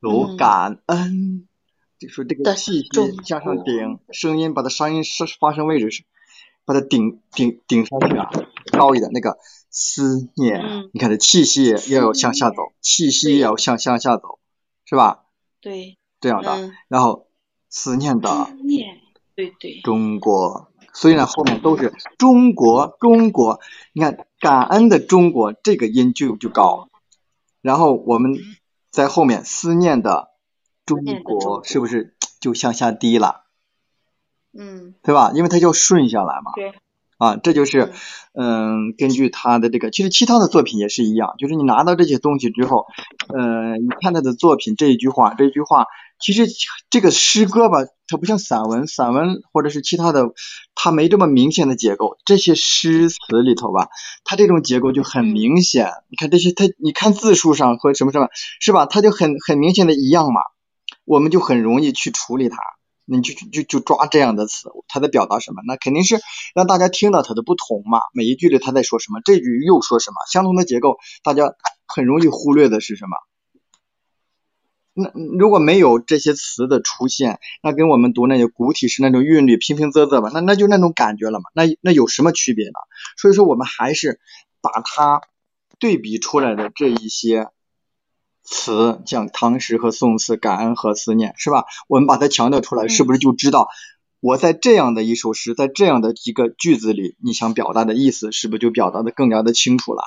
[0.00, 1.46] 有感恩，
[1.98, 2.88] 就说这个气息
[3.26, 6.04] 向上顶，声音把它声音是发声位置是
[6.64, 8.30] 把它顶顶顶上去啊，
[8.72, 9.10] 高一点。
[9.12, 9.36] 那个
[9.68, 14.38] 思念，你看这气息要要向下走，气息也要向向下走，
[14.86, 15.26] 是吧？
[15.60, 15.97] 对。
[16.20, 17.26] 这样的，然后
[17.68, 18.98] 思念的，念，
[19.34, 23.60] 对对，中国虽然后面都是中国中国，
[23.92, 26.88] 你看感恩的中国这个音就就高，
[27.62, 28.36] 然后我们
[28.90, 30.30] 在后面思念的
[30.86, 33.44] 中国是不是就向下低了？
[34.52, 35.32] 嗯，对吧？
[35.34, 36.52] 因为它要顺下来嘛。
[36.54, 36.72] 对。
[37.18, 37.92] 啊，这就是，
[38.32, 42.86] 嗯，根据他的这个，其实其他的作品也是一样，就是你拿到这些东西之后，
[43.26, 45.86] 呃，你看他的作品这一句话，这一句话
[46.20, 46.46] 其实
[46.90, 50.26] 这个诗歌吧，它不像散文，散文或者是其他的，
[50.74, 52.18] 它没这么明显的结构。
[52.24, 53.88] 这些诗词里头吧，
[54.24, 55.90] 它这种结构就很明显。
[56.08, 58.28] 你看这些，它你看字数上和什么什么，
[58.60, 58.86] 是吧？
[58.86, 60.40] 它就很很明显的一样嘛，
[61.04, 62.56] 我们就很容易去处理它。
[63.10, 65.62] 你就就就抓这样的词，他在表达什么？
[65.66, 66.20] 那肯定是
[66.54, 68.00] 让大家听到它的不同嘛。
[68.12, 71.54] 每一句里他在说什么，这句又说什么，相同的结构，大家
[71.86, 73.16] 很容易忽略的是什么？
[74.98, 81.44] 那如果没有这些词的出现，那跟我们读那些古体诗那种韵律平平仄仄吧，那那就那种感觉了嘛。
[81.54, 82.78] 那那有什么区别呢？
[83.16, 84.20] 所以说我们还是
[84.60, 85.22] 把它
[85.78, 87.48] 对比出来的这一些。
[88.50, 91.66] 词像唐诗和宋词，感恩和思念，是吧？
[91.86, 93.68] 我们把它强调出来，是不是就知道
[94.20, 100.02] 我在这样的一首诗，在这样的一个句子里，你想表达的意思，是不是就表达的更加的清楚了？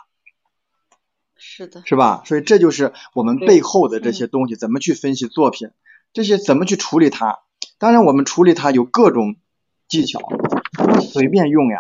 [1.44, 2.22] 是的，是吧？
[2.26, 5.72] 所以这就是我们背后的这些东西，怎么去分析作品，
[6.14, 7.40] 这些怎么去处理它？
[7.80, 9.38] 当然，我们处理它有各种
[9.88, 11.80] 技巧，不能随便用呀。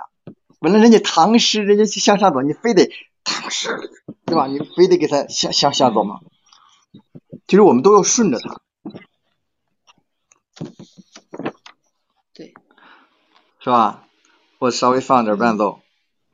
[0.59, 2.89] 本来人家唐诗，人家向下走，你非得
[3.24, 3.78] 唐诗，
[4.26, 4.47] 对吧？
[4.47, 6.22] 你非得给他向向下走吗？
[7.45, 8.62] 其实我们都要顺着它，
[12.34, 12.55] 对，
[13.59, 14.07] 是吧？
[14.57, 15.82] 我稍微放点伴奏，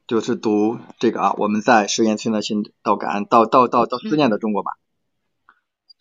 [0.07, 4.77] 就是读这个啊，我们在水岩村的心到感恩到到到到思念的中国吧。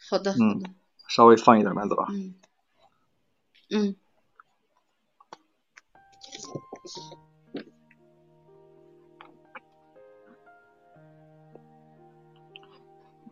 [0.09, 0.62] 好的，嗯，
[1.09, 2.07] 稍微放一点慢走啊。
[2.11, 2.34] 嗯
[3.70, 3.96] 嗯。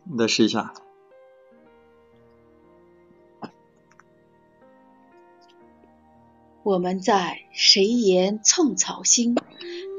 [0.03, 0.73] 你再试一下。
[6.65, 9.35] 我们在谁言寸草心，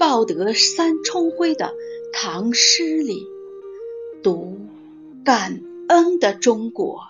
[0.01, 1.73] 报得三春晖的
[2.13, 3.25] 唐诗里
[4.21, 4.59] 读
[5.25, 7.07] 感恩的中国。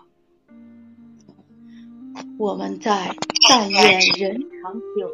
[2.36, 3.16] 我们在
[3.48, 5.10] 但愿人长久，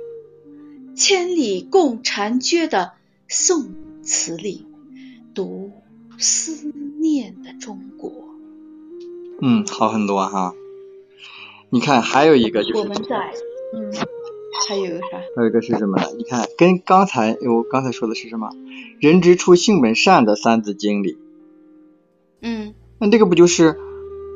[0.96, 2.94] 千里共婵娟的
[3.28, 3.72] 宋
[4.02, 4.66] 词里
[5.34, 5.70] 读
[6.18, 8.10] 思念的中国。
[9.40, 10.52] 嗯，好很多哈。
[11.70, 13.32] 你看，还有一个就是我们在
[13.72, 13.92] 嗯。
[14.68, 15.18] 还有个啥？
[15.36, 16.06] 还有一个是什么呢？
[16.16, 18.50] 你看，跟刚才我刚才说的是什么？
[19.00, 21.16] 人之初，性本善的《三字经》里，
[22.42, 23.78] 嗯，那这个不就是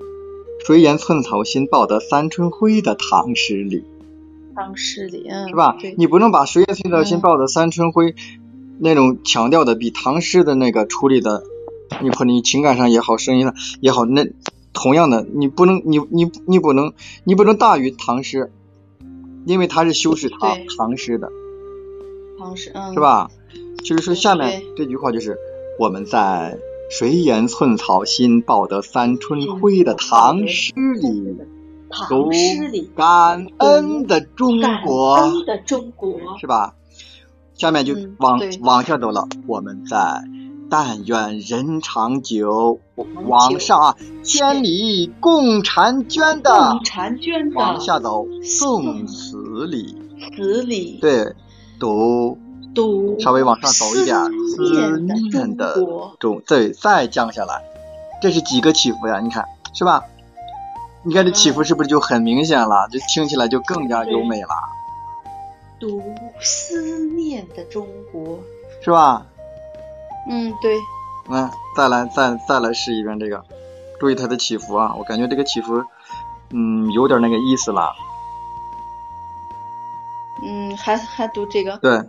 [0.66, 3.84] “谁言寸草心，报得三春晖”的唐诗里？
[4.54, 5.76] 唐诗里，嗯，是吧？
[5.96, 8.14] 你不能把“谁言寸草心，报得三春晖”
[8.80, 11.44] 那种强调的比唐诗的那个处理的，
[12.02, 14.26] 你或者你情感上也好，声音上也好，那
[14.72, 16.92] 同样的，你不能，你你你不能，
[17.24, 18.50] 你不能大于唐诗。
[19.46, 21.30] 因为它是修饰唐唐诗的，
[22.38, 23.30] 唐诗，嗯，是吧？
[23.84, 25.38] 就是说下面这句话就是
[25.78, 26.58] 我们在
[26.90, 31.36] “谁言寸草心，报得三春晖”的唐诗里
[32.08, 32.28] 读
[32.96, 36.74] 感恩的中国，感恩的中国，是吧？
[37.54, 40.22] 下面就往往下走了，我们在。
[40.70, 42.80] 但愿人长久，
[43.26, 49.96] 往上啊，千里共婵娟的，共婵娟往下走，宋词里，
[50.36, 51.34] 词里，对，
[51.78, 52.38] 读。
[52.74, 54.14] 读，稍微往上走一点，
[54.54, 55.78] 思念的
[56.20, 57.62] 中，对，再降下来，
[58.20, 59.18] 这是几个起伏呀？
[59.20, 60.04] 你看，是吧？
[61.02, 62.86] 你看这起伏是不是就很明显了？
[62.90, 64.48] 就听起来就更加优美了。
[65.80, 66.02] 读。
[66.38, 68.40] 思念的中国，
[68.82, 69.26] 是吧？
[70.28, 70.78] 嗯，对。
[71.28, 73.44] 那，再来，再再来试一遍这个，
[73.98, 74.94] 注意它的起伏啊！
[74.96, 75.84] 我感觉这个起伏，
[76.50, 77.92] 嗯，有点那个意思了。
[80.44, 81.76] 嗯，还还读这个？
[81.78, 82.00] 对。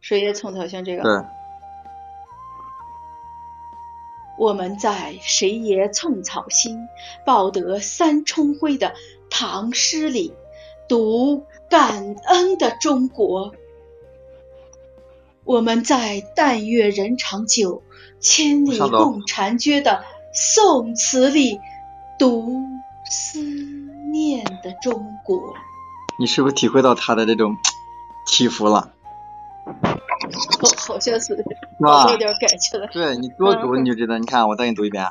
[0.00, 1.02] 水叶葱草像这个。
[1.02, 1.24] 对。
[4.38, 6.88] 我们在谁也寸草心，
[7.24, 8.92] 报得三春晖的
[9.30, 10.34] 唐诗里，
[10.88, 13.54] 读感恩的中国。
[15.44, 17.82] 我们在但愿人长久，
[18.20, 21.58] 千里共婵娟的宋词里
[22.18, 22.60] 读
[23.10, 23.40] 思
[24.12, 25.54] 念的中国。
[26.18, 27.56] 你是不是体会到他的这种
[28.26, 28.92] 起伏了？
[30.60, 31.34] 好，好像是？
[31.34, 32.86] 有点感觉了。
[32.92, 34.16] 对你多读你就知道。
[34.18, 35.04] 你看，我再给你读一遍。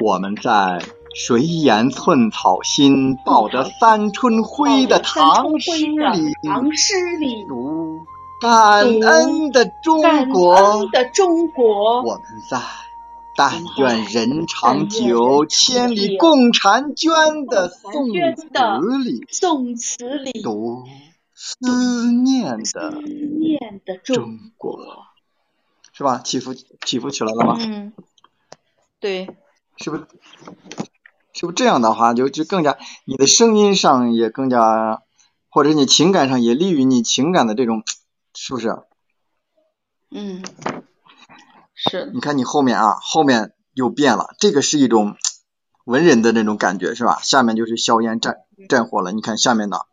[0.00, 0.80] 我们在
[1.14, 7.98] 谁言寸草心，报得三春晖的唐诗里，唐诗里读。
[8.44, 12.60] 感恩的中国，感恩的中国，我们在
[13.34, 20.84] 但愿人长久，千里共婵娟的宋词里，宋词里读
[21.32, 24.78] 思念的思念的中国，
[25.94, 26.20] 是吧？
[26.22, 27.56] 起伏起伏起来了吗？
[27.58, 27.94] 嗯，
[29.00, 29.26] 对，
[29.78, 30.06] 是不是？
[31.32, 32.76] 是不是这样的话就就更加
[33.06, 35.00] 你的声音上也更加，
[35.48, 37.82] 或者你情感上也利于你情感的这种，
[38.34, 38.76] 是不是？
[40.10, 40.42] 嗯，
[41.74, 45.16] 是你看你后面啊，后面又变了，这个是一种
[45.84, 47.18] 文人的那种感觉是吧？
[47.22, 48.36] 下面就是硝烟战
[48.68, 49.86] 战火了，你看下面的，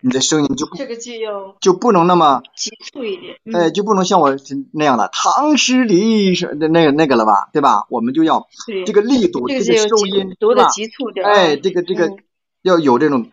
[0.00, 2.42] 你的声音就这个就要就不能那么。
[2.56, 3.38] 急促一点。
[3.44, 4.36] 嗯哎，就不能像我
[4.72, 7.86] 那样的唐诗里是那那个那个了吧，对吧？
[7.88, 8.48] 我们就要，
[8.86, 10.66] 这个力度，这这个收音，读的？
[10.66, 11.32] 急促点儿。
[11.32, 12.18] 哎，这个这个嗯
[12.62, 13.30] 要有这种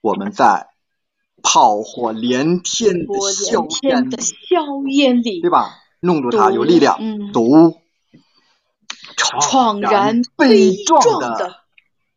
[0.00, 0.68] 我们在
[1.42, 5.78] 炮火连天的硝烟的硝烟里对，吧？
[6.00, 7.80] 弄住它有力量，嗯读
[9.16, 11.56] 怆然悲壮的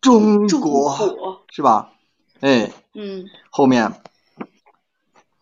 [0.02, 1.94] 中国，是吧？
[2.42, 3.94] 哎，嗯，后面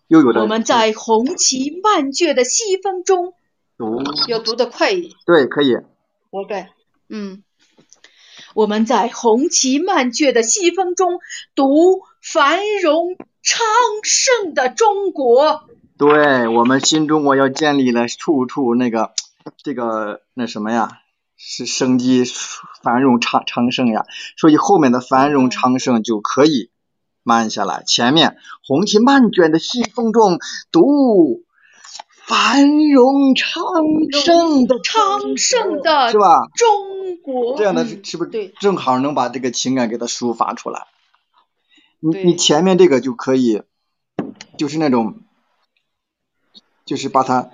[0.07, 3.33] 又有的我们在红旗漫卷的西风中，
[3.77, 5.13] 读，要读得快一点。
[5.25, 5.75] 对，可以，
[6.31, 6.71] 活该。
[7.09, 7.43] 嗯，
[8.53, 11.19] 我们在红旗漫卷的西风中
[11.55, 13.65] 读繁荣昌
[14.03, 15.65] 盛的中国。
[15.97, 19.11] 对我们新中国要建立了处处那个
[19.63, 20.89] 这个那什么呀，
[21.37, 22.23] 是生机
[22.81, 24.05] 繁荣昌昌盛呀，
[24.37, 26.71] 所以后面的繁荣昌盛就可以
[27.21, 30.39] 慢下来，前面红旗漫卷的西风中
[30.71, 31.43] 读
[32.25, 33.63] 繁荣昌
[34.11, 36.47] 盛的昌盛的是吧？
[36.55, 40.87] 中国，这样的嗯是是不是对正好能把这个情感给它抒发出来？
[42.05, 43.61] 你你前面这个就可以，
[44.57, 45.21] 就是那种，
[46.83, 47.51] 就是把它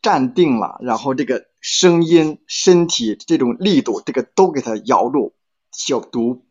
[0.00, 5.34] 站定了，然后这个声音、身体这种力度，这个都给它咬住，
[5.70, 6.46] 小毒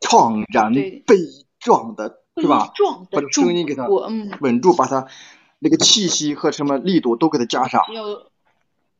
[0.00, 1.16] 怆然对悲
[1.60, 2.72] 壮的，悲是吧？
[2.74, 5.06] 壮把这的中声音给它稳住，把它
[5.60, 7.84] 那个气息和什么力度都给它加上。
[7.94, 8.02] 要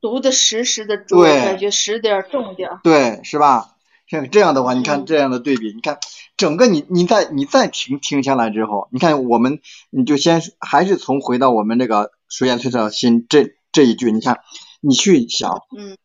[0.01, 2.81] 读的实实的重，对感觉实点儿重点儿。
[2.85, 3.75] 对，是吧？
[4.07, 5.99] 像这样的话，你看嗯这样的对比，你看
[6.39, 9.61] 整个你你再你再停停下来之后，你看我们
[9.91, 14.39] 你就先还是从回到我们这个随缘寸草心这这一句，你看
[14.81, 15.99] 你去想，嗯，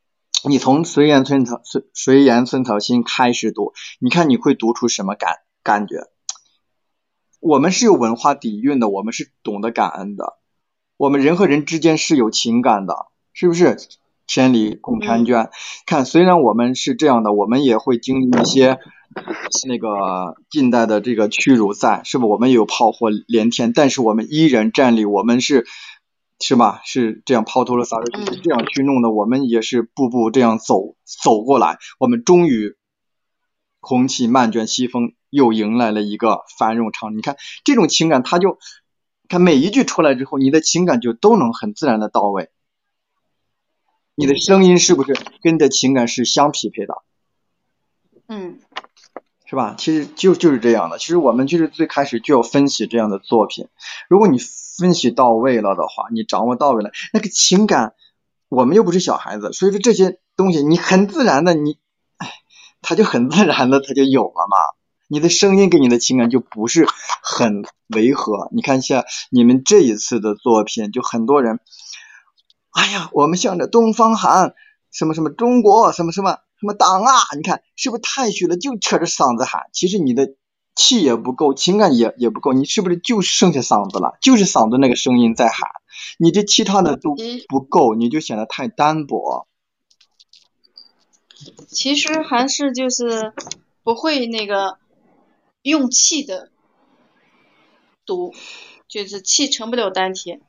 [0.50, 6.08] 你从随缘寸草随随缘寸草心开始读，你看你会读出什么感感觉？
[7.40, 10.40] 我们是有文化底蕴的，我们是懂得感恩的，
[10.98, 13.78] 我们人和人之间是有情感的，是不是？
[14.26, 15.50] 千里共婵娟，
[15.86, 18.80] 看，虽然我们是这样的，我们也会经历一些
[19.68, 22.30] 那个近代的这个屈辱在，是不？
[22.30, 25.66] 我们有炮火连天，但是我们依然站立，我们是
[26.40, 26.82] 是吧？
[26.84, 32.76] 是这样抛头颅洒热血，嗯这样去弄的，我们也是步步这样走走过来，我们终于
[33.80, 37.18] 红旗漫卷西风，又迎来了一个繁荣昌。
[37.18, 38.58] 你看这种情感，它就
[39.30, 42.50] 看每一句出来之后，你的情感就都能很自然的到位。
[44.16, 46.94] 你的声音是不是跟着情感是相匹配的，
[48.28, 48.60] 嗯，
[49.54, 49.76] 是吧？
[49.78, 50.98] 其实就就是这样的。
[50.98, 53.68] 其实我们就是最开始就要分析这样的作品，
[54.10, 57.94] 如果你分析到位了的话，你掌握到位了，那个情感，
[58.50, 61.78] 我们又不是小孩子，所以说这些东西你很自然的，你，
[62.18, 62.32] 哎，
[62.82, 64.58] 它就很自然的它就有了嘛。
[65.08, 66.88] 你的声音给你的情感就不是
[67.22, 68.50] 很违和。
[68.54, 71.60] 你看像你们这一次的作品，就很多人。
[72.72, 74.56] 哎呀，我们向着东方喊，
[74.92, 77.12] 什么什么中国，什么什么什么党啊！
[77.36, 78.56] 你看是不是太虚了？
[78.56, 80.34] 就扯着嗓子喊，其实你的
[80.76, 84.18] 气也不够，情感也也不够，你是不是就剩下嗓子了？
[84.22, 85.68] 就是嗓子那个声音在喊，
[86.18, 87.18] 你这其他的都
[87.50, 89.46] 不够，你就显得太单薄。
[91.68, 93.34] 其实还是就是
[93.84, 94.78] 不会那个
[95.64, 96.50] 用气的
[98.06, 98.34] 读，
[98.88, 100.40] 就是气成不了丹田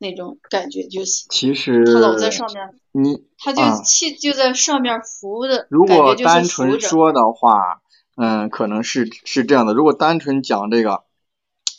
[0.00, 6.42] 那种感觉，就是其实他老在上面，你他就啊气就在上面浮的，如果单。
[6.44, 7.82] 纯说的话，
[8.16, 9.74] 嗯，可能是是这样的。
[9.74, 11.04] 如果单纯讲这个，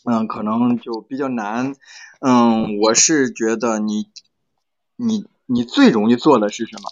[0.05, 1.73] 嗯，可能就比较难。
[2.19, 4.05] 嗯，我是觉得你
[4.95, 6.91] 你你最容易做的是什么？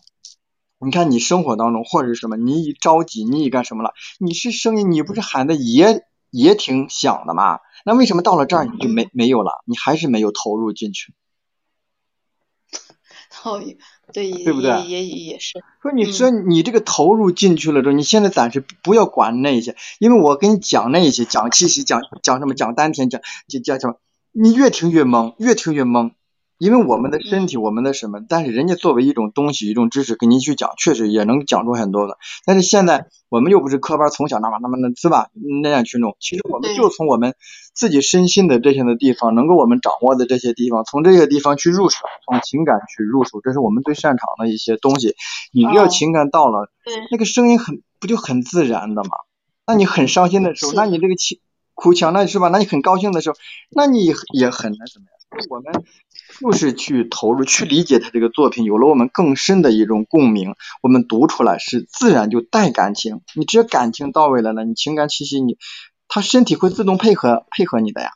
[0.80, 3.94] 你看你生活当中或者是什么，你一着急，你一干什么了？
[4.18, 7.60] 你是声音，你不是喊的也也挺想的嘛？
[7.86, 9.64] 那为什么到了这儿你就没没有了？
[9.66, 11.14] 你还是没有投入进去？
[13.44, 13.62] 哦，
[14.12, 23.96] 对，对不对也也也是，说你说你这个投入进去了之后，你现在暂时不要管那些，因为我跟你讲那些，讲气息，讲讲什么，讲丹田，讲讲讲什么，
[24.32, 26.12] 你越听越懵，越听越懵。
[26.60, 32.18] 因为我们的身体，我们的什么，但是人家作为一种东西，一种知识给你去讲，确实也能讲出很多的。
[32.46, 35.30] 但是现在我们又不是科班从小那么那么的是吧？
[35.64, 37.34] 那样去弄，其实我们就从我们
[37.74, 45.16] 自己身心的这些的地方，能够我们掌握的这些地方，从这些地方去入手，从情感去入手，这是我们最擅长的一些东西。
[45.54, 49.12] 你只要哦情感到了，对，那个声音很不就很自然的嘛？
[49.66, 51.40] 那你很伤心的时候，那你这个情
[51.74, 52.50] 哭腔，那是吧？
[52.50, 53.38] 那你很高兴的时候，
[53.72, 54.14] 那你也
[54.50, 55.46] 很那什么呀？
[55.50, 55.72] 我们
[56.40, 63.22] 就是去投入、去理解他这个作品，有了我们更深的一种共鸣，我们读出来是自然就带感情。
[63.36, 65.58] 你只要感情到位了呢，你情感气息，你
[66.08, 68.12] 他身体会自动配合配合你的呀。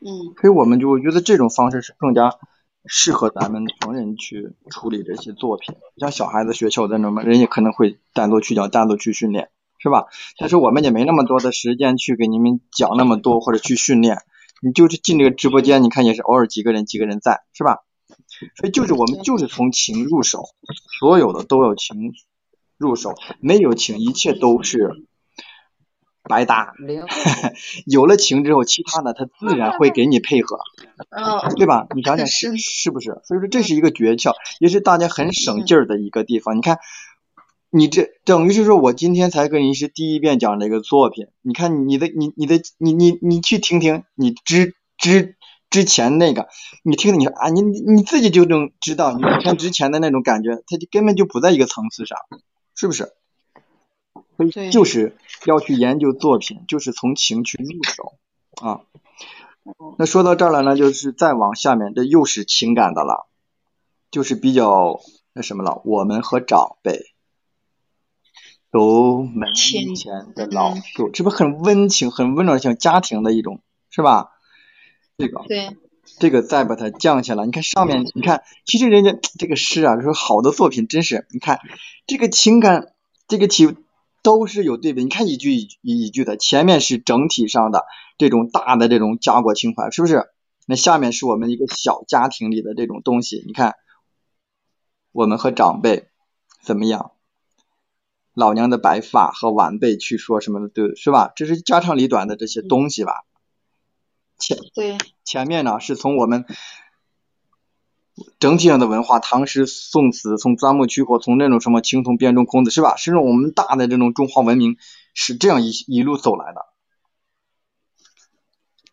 [0.00, 2.34] 嗯所以我们就觉得这种方式是更加
[2.84, 5.74] 适合咱们成人去处理这些作品。
[5.96, 9.48] 像小孩子学校的那么，人家可能会单独去讲，单独去训练，
[9.78, 10.06] 是吧？
[10.38, 14.18] 但是我们也没那么多的时间去给你们讲那么多或者去训练。
[14.62, 17.78] 你就是进这个直播间，你看也是偶尔几个人几个人在，是吧？
[18.56, 20.44] 所以就是我们就是从情入手，
[21.00, 22.12] 所有的都有情
[22.76, 24.90] 入手，没有情一切都是
[26.22, 26.72] 白搭。
[26.78, 27.02] 灵
[27.86, 30.58] 有了情之后，其他的他自然会给你配合。
[31.10, 31.86] 哦对吧？
[31.94, 33.20] 你想想是是是不是？
[33.24, 36.56] 所以说这是一个诀窍，也是大家很省劲儿的一个地方。
[36.56, 36.78] 你看，
[37.70, 45.36] 你这等于是说我今天才跟你是第一遍讲这个作品，你看你的你你的你你你去听听你之之
[45.68, 46.48] 之前那个，
[46.82, 52.18] 你听听你说啊，你你你自己就能知道，你看之前的那种感觉，它就根本就不在一个层次上，
[52.74, 53.12] 是不是？
[54.36, 55.16] 所以就是
[55.46, 58.12] 要去研究作品，就是从情去入手
[58.62, 58.82] 啊。
[59.98, 63.26] 那说到这儿了呢，就是再往下面，这又是情感的了，
[64.10, 65.00] 就是比较
[65.32, 65.82] 那什么了。
[65.84, 67.15] 我们和长辈
[68.76, 74.32] 都门前的老树，这不很温情、很温暖，像家庭的一种，是吧？
[75.16, 75.74] 这个对，
[76.18, 81.58] 这个再把它降下来，你看上面，你看，其实人家这个诗啊，说好的作品真是，你看
[82.06, 82.92] 这个情感，
[83.28, 83.74] 这个体
[84.22, 85.02] 都是有对比。
[85.02, 87.86] 你看一句一句一句的，前面是整体上的
[88.18, 90.26] 这种大的这种家国情怀，是不是？
[90.66, 93.76] 那下面是我们一个小家庭里的这种东西，你看，
[95.12, 96.08] 我们和长辈
[96.60, 97.12] 怎么样？
[98.36, 101.32] 老娘的白发和晚辈去说什么的，对，是吧？
[101.34, 103.24] 这是家长里短的这些东西吧。
[104.38, 106.44] 前对，前面呢是从我们
[108.38, 112.96] 整体上的文化，唐诗宋词，从钻木取火，从那种什么青铜编钟孔子是吧？
[112.96, 114.76] 是我们大的这种中华文明
[115.14, 116.66] 是这样一一路走来的。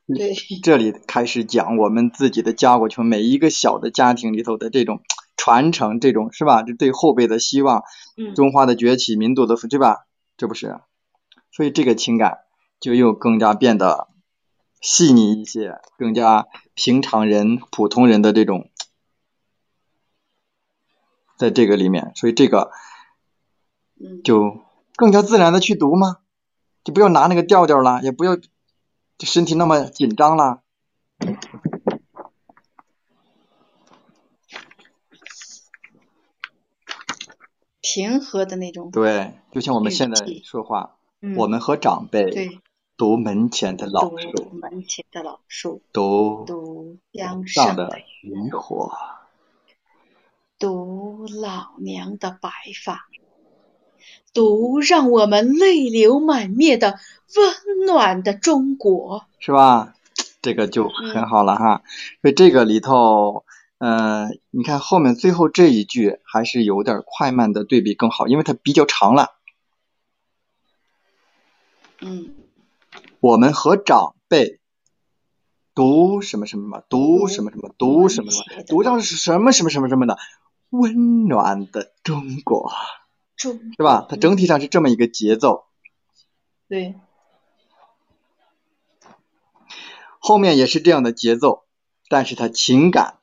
[0.07, 0.33] 对，
[0.63, 5.01] 这里开始讲我们自己的家国情，每一个小的家庭里头的这种
[5.37, 6.63] 传承，这种是吧？
[6.63, 7.83] 这对后辈的希望，
[8.17, 10.05] 嗯，中华的崛起，民族的对吧？
[10.37, 10.79] 这不是？
[11.51, 12.39] 所以这个情感
[12.79, 14.07] 就又更加变得
[14.81, 18.69] 细腻一些，更加平常人、普通人的这种，
[21.37, 22.71] 在这个里面，所以这个
[24.03, 24.57] 嗯，就
[24.95, 26.17] 更加自然的去读嘛，
[26.83, 28.37] 就不要拿那个调调了，也不要
[29.19, 30.62] 身体那么紧张了。
[37.93, 42.59] 平和的那种，对，就像我们现在说话，嗯，我们和长辈，
[42.97, 48.91] 读门前的老读树，门前的老树，读读江上的渔火。
[50.57, 52.49] 读老娘的白
[52.83, 53.07] 发，
[54.33, 56.97] 读让我们泪流满面的
[57.35, 59.25] 温暖的中国。
[59.37, 59.93] 是吧？
[60.41, 61.83] 这个就很好了哈。
[62.21, 63.42] 所以这个里头，
[63.83, 69.35] 呃，你看后面最后这一句还是有点快慢的对比更好，因为它比较长了。
[71.99, 72.33] 嗯，
[73.19, 74.61] 我们和长辈
[75.75, 80.17] 读什么什么嘛，读什么什么，读什么什么，读上是什么什么什么什么的
[80.69, 82.71] 温暖的中国，
[83.35, 84.05] 中是吧？
[84.07, 85.65] 它整体上是这么一个节奏。
[86.69, 86.95] 对，
[90.19, 91.65] 后面也是这样的节奏，
[92.07, 93.19] 但是它情感、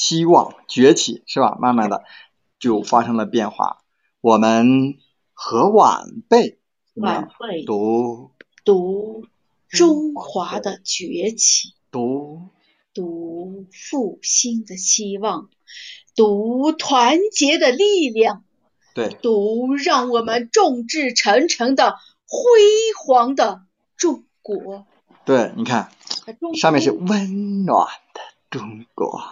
[0.00, 1.58] 希望崛起是吧？
[1.60, 2.04] 慢慢的
[2.58, 3.82] 就发生了变化。
[4.22, 4.96] 我们
[5.34, 6.58] 和晚辈
[6.94, 8.30] 晚辈读。
[8.64, 9.26] 读
[9.68, 12.48] 中华的崛起，读。
[12.94, 15.50] 读复兴的希望，
[16.16, 18.42] 读团结的力量，
[18.94, 19.18] 对。
[19.20, 22.40] 读让我们众志成城的辉
[23.04, 23.64] 煌的
[23.98, 24.86] 中国。
[25.26, 25.92] 对，你看
[26.58, 28.20] 上面是温暖的
[28.50, 29.22] 中国，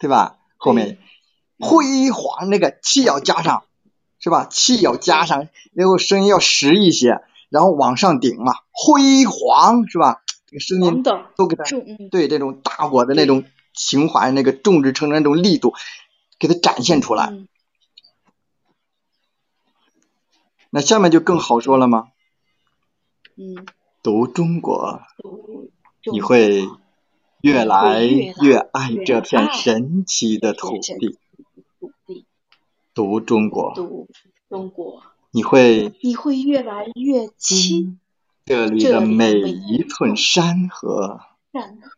[0.00, 0.38] 对吧？
[0.56, 0.98] 后面
[1.60, 3.62] 辉煌那个气要加上，
[4.18, 4.46] 是吧？
[4.50, 7.20] 气要加上，然后声音要实一些，
[7.50, 10.22] 然后往上顶嘛，辉煌是吧？
[10.46, 11.04] 这个声音
[11.36, 15.74] 都给它中嗯对这种大国的那种情怀、那个众志成城那种力度，
[16.38, 17.26] 给它展现出来。
[17.26, 17.46] 嗯
[20.72, 22.10] 那下面就更好说了吗？
[23.36, 23.66] 嗯，
[24.04, 25.00] 读中国，
[26.12, 26.64] 你会
[27.42, 31.18] 越来越爱这片神奇的土地。
[32.92, 34.08] 读中国，读
[34.48, 37.98] 中国，你会你会越来越亲
[38.44, 41.20] 这里的每一寸山河。
[41.52, 41.90] 山河。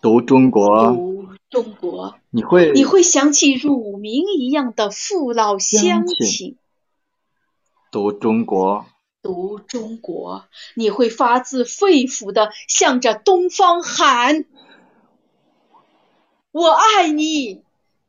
[0.00, 6.56] 读中国，读中国，你会你会想起乳名一样的父老乡亲。
[7.90, 8.86] 读中国，
[9.24, 10.44] 读中国，
[10.76, 14.44] 你会发自肺腑的向着东方喊
[16.52, 17.64] ：“我爱你，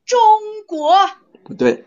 [0.05, 0.19] 中
[0.67, 0.93] 国！”
[1.45, 1.85] 不对，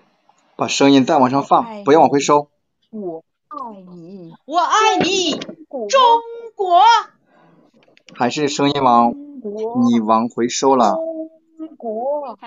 [0.57, 2.49] 把声音再往上放，不要往回收。
[2.89, 6.01] 我爱你，我爱你，中
[6.57, 6.81] 国！
[8.15, 10.95] 还是声音往你往回收了。
[11.59, 12.39] 中国，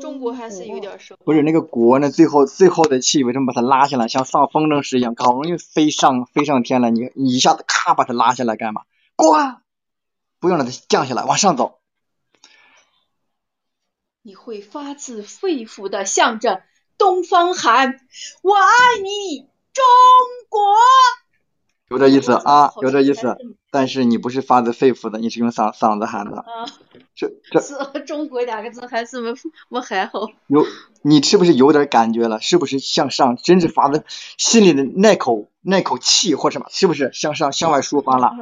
[0.00, 1.16] 中国还是有点收。
[1.24, 2.10] 不是那个国呢？
[2.10, 4.08] 最后最后的气为什么把它拉下来？
[4.08, 8.82] 像放风筝时一样，好容易飞上飞上天了，你你一下子咔把它拉下来干嘛？
[9.16, 9.60] 过，
[10.40, 11.78] 不用让它降下来，往上走。
[14.22, 16.62] 你会发自肺腑的向着
[16.96, 18.00] 东方喊
[18.42, 19.40] ：“我爱你，
[19.72, 19.84] 中
[20.48, 20.60] 国！”
[21.90, 23.36] 有这意思啊，有这意思。
[23.70, 26.38] 但是你不是发自肺腑的，你是用嗓嗓子喊的。
[26.38, 26.64] 啊，
[27.14, 27.60] 这这。
[27.62, 27.74] 是
[28.06, 29.32] 中国两个字还是没
[29.68, 30.28] 没喊好。
[30.48, 30.64] 有，
[31.02, 32.40] 你是不是有点感觉了？
[32.40, 33.36] 是不是向上？
[33.36, 34.04] 真是发自
[34.36, 36.66] 心里的那口那口气或什么？
[36.70, 38.32] 是不是向上向外抒发了？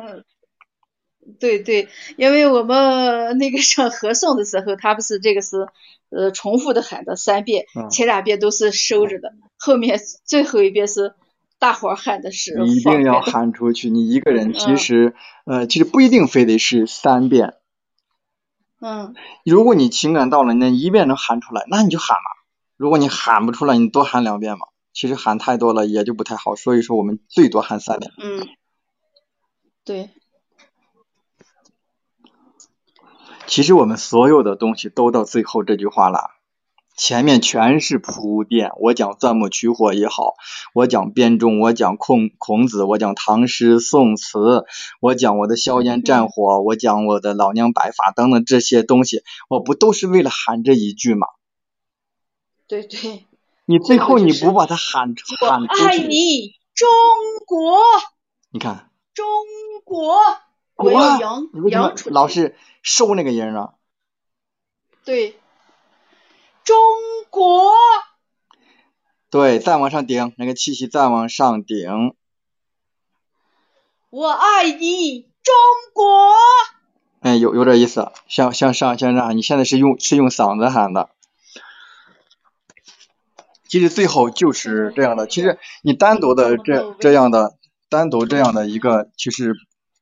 [1.39, 5.69] 对对，因为我们那个上合诵的时候，他不是这个是
[6.11, 11.15] 呃重复的喊的三遍，前两遍都是收着的，后面最后一遍是
[11.61, 12.59] 大伙喊的是。
[12.59, 17.55] 你一定要喊出去，你一个人其实呃其实不一定非得是三遍。
[18.83, 19.15] 嗯。
[19.45, 22.43] 如果你情感到了，那一遍能喊出来，那你就喊嘛。
[22.77, 24.67] 如果你喊不出来，你多喊两遍嘛。
[24.93, 28.13] 其实喊太多了也就不太好，所以说我们最多喊三遍。
[28.19, 28.49] 嗯。
[29.85, 30.11] 对。
[33.47, 36.31] 其实我们所有的东西都到最后这句话了，
[36.97, 38.71] 前面全是铺垫。
[38.81, 40.35] 我讲钻木取火也好，
[40.75, 44.65] 我讲编钟，我讲孔孔子，我讲唐诗宋词，
[45.01, 51.27] 我讲我的硝烟战火，我讲我的老娘白发等等这些东西，我不都是为了喊这一句吗？
[52.67, 53.27] 对对。
[53.65, 55.45] 你最后你不把它喊喊出去。
[55.45, 56.89] 我爱你，中
[57.47, 57.79] 国。
[58.51, 58.91] 你看。
[59.15, 59.25] 中
[59.85, 60.17] 国。
[62.11, 62.57] 老是？
[62.83, 63.75] 收那个音啊？
[65.05, 65.37] 对，
[66.65, 66.77] 中
[67.31, 67.73] 国。
[69.31, 72.15] 对，再往上顶，那个气息再往上顶。
[74.11, 75.55] 我爱你，中
[75.95, 76.33] 国。
[77.21, 81.09] 哎，有有点意思，向向上向上，你现在是用是用嗓子喊的。
[83.69, 87.57] 其实最后就是这样的，其实你单独的这这样的
[87.89, 89.55] 单独这样的一个，其实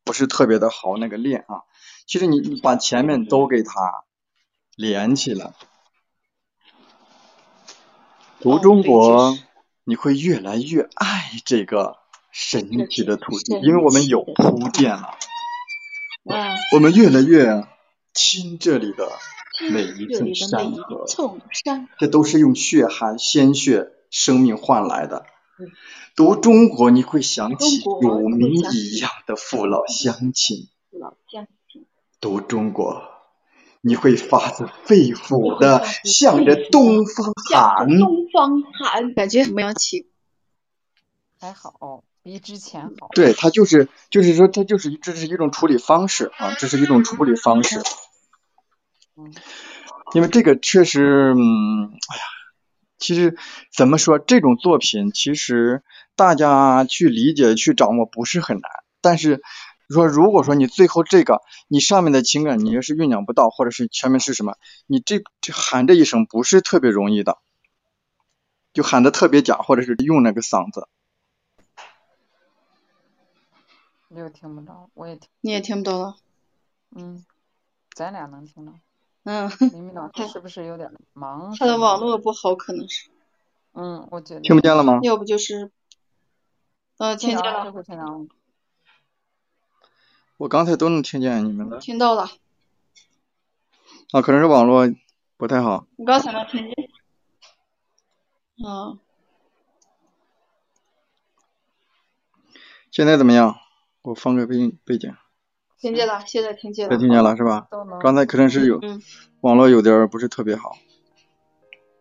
[0.03, 1.63] 不是特别的好那个练啊。
[2.05, 4.03] 其实你你把前面都给它
[4.75, 5.53] 连起来，
[8.41, 9.37] 读中国，
[9.83, 11.97] 你会越来越爱这个
[12.31, 15.15] 神奇的土地，因为我们有铺垫了，
[16.73, 17.67] 我们越来越
[18.15, 19.11] 亲这里的
[19.71, 21.05] 每一寸山河，
[21.99, 25.25] 这都是用血汗、鲜血、生命换来的。
[26.15, 30.67] 读中国，你会想起乳名一样的父老乡亲。
[32.19, 33.03] 读中国，
[33.81, 37.87] 你会发自肺腑的向着东方喊。
[37.99, 40.07] 东方喊，感觉没有起。
[41.39, 43.09] 还好，比之前好。
[43.15, 47.81] 对他就是，就是说，他就是这是一种处理方式啊，这是一种处理方式。
[49.17, 49.33] 嗯。
[50.13, 52.23] 因为这个确实，嗯，哎呀，
[52.99, 53.35] 其实
[53.75, 55.81] 怎么说，这种作品其实
[56.15, 58.69] 大家去理解、去掌握不是很难，
[59.01, 59.41] 但是。
[59.91, 64.55] 说，如果说你最后这个，你上面的情感你要是酝酿不到，或者是前面是什么，
[64.87, 67.37] 你这这喊这一声不是特别容易的，
[68.73, 70.87] 就喊的特别假，或者是用那个嗓子。
[74.09, 75.29] 你又听不着，我也听。
[75.39, 76.17] 你也听不到了。
[76.93, 77.25] 嗯，
[77.93, 78.73] 咱俩能听到。
[79.23, 79.49] 嗯。
[79.71, 81.55] 明明老师是不是有点忙？
[81.57, 83.09] 他的网络不好，可能是。
[83.73, 84.41] 嗯，我觉得。
[84.41, 84.99] 听不见了吗？
[85.01, 85.71] 要不就是，
[86.97, 87.71] 呃，听见了。
[87.83, 88.27] 听到了。
[90.41, 92.31] 我刚才都能听见你们的，听到了。
[94.11, 94.91] 啊，可能是网络
[95.37, 95.85] 不太好。
[95.97, 96.73] 我刚才能听见？
[98.65, 98.97] 嗯。
[102.89, 103.55] 现在怎么样？
[104.01, 105.13] 我放个背背景。
[105.79, 106.95] 听见了，现在听见了。
[106.95, 107.67] 再听见了是吧？
[108.01, 108.81] 刚才可能是有
[109.41, 110.75] 网络有点不是特别好。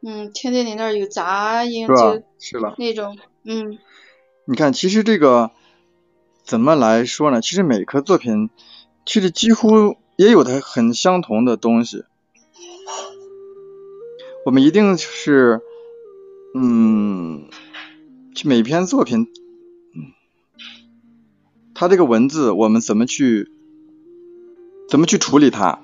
[0.02, 2.22] 嗯，听见你那儿有杂音，是吧？
[2.38, 2.74] 是吧？
[2.78, 3.78] 那种，嗯。
[4.46, 5.50] 你看，其实这个。
[6.50, 7.40] 怎么来说呢？
[7.40, 8.50] 其实每颗作品，
[9.06, 12.02] 其实几乎也有它很相同的东西。
[14.44, 15.60] 我们一定是
[16.56, 17.44] 嗯，
[18.42, 19.28] 每篇作品，
[19.94, 20.10] 嗯，
[21.72, 23.48] 它这个文字我们怎么去
[24.88, 25.78] 怎么去处理它？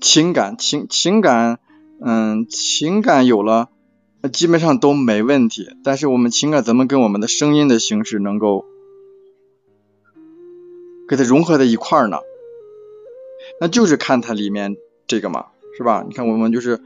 [0.00, 1.58] 情感情情感，
[2.02, 3.68] 嗯，情感有了，
[4.32, 5.68] 基本上都没问题。
[5.84, 8.64] 但是我们情感怎么跟我们的声音的形式能够
[11.10, 12.18] 给它融合在一块儿呢？
[13.60, 14.76] 那就是看它里面
[15.08, 15.46] 这个嘛，
[15.76, 16.04] 是吧？
[16.06, 16.80] 你看我们就是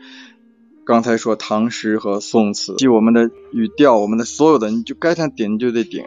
[0.86, 6.06] 刚才说唐诗和宋词，记我们的语调，我们的所有的，你就该它顶就得顶。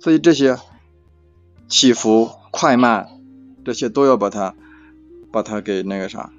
[0.00, 0.58] 所以这些
[1.66, 3.08] 起伏、快慢，
[3.64, 4.54] 这些都要把它
[5.32, 6.30] 把它给那个啥。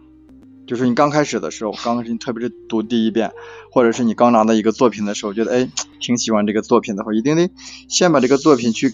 [0.68, 3.32] 就是你刚开始的时候，刚开始你特别是读第一遍，
[3.72, 5.68] 或者是你刚拿到一个作品的时候，觉得哎
[6.00, 7.50] 挺喜欢这个作品的话，一定得
[7.90, 8.94] 先把这个作品去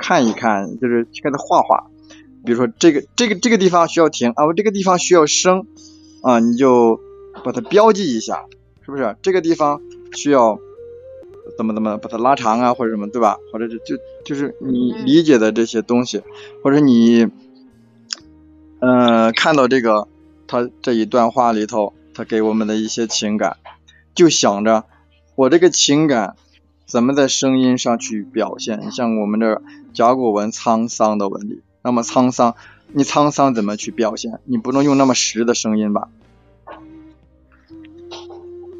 [0.00, 1.90] 看一看，就是去给它画画。
[2.44, 5.66] 比如说这个这个这个地方需要停啊，我这个地方需要升
[6.22, 6.98] 啊，你就
[7.44, 8.46] 把它标记一下，
[8.84, 9.14] 是不是？
[9.20, 9.80] 这个地方
[10.14, 10.58] 需要
[11.58, 13.36] 怎么怎么把它拉长啊，或者什么，对吧？
[13.52, 16.22] 或者就就就是你理解的这些东西，
[16.64, 17.28] 或者你
[18.80, 20.08] 嗯看到这个
[20.46, 23.58] 他这一段话里头，他给我们的一些情感，
[24.14, 24.84] 就想着
[25.34, 26.36] 我这个情感
[26.90, 28.80] 怎么在声音上去表现？
[28.84, 29.62] 你像我们这
[29.92, 31.62] 甲骨文沧桑的纹理。
[31.82, 32.56] 那么沧桑，
[32.88, 34.40] 你沧桑怎么去表现？
[34.44, 36.08] 你不能用那么实的声音吧？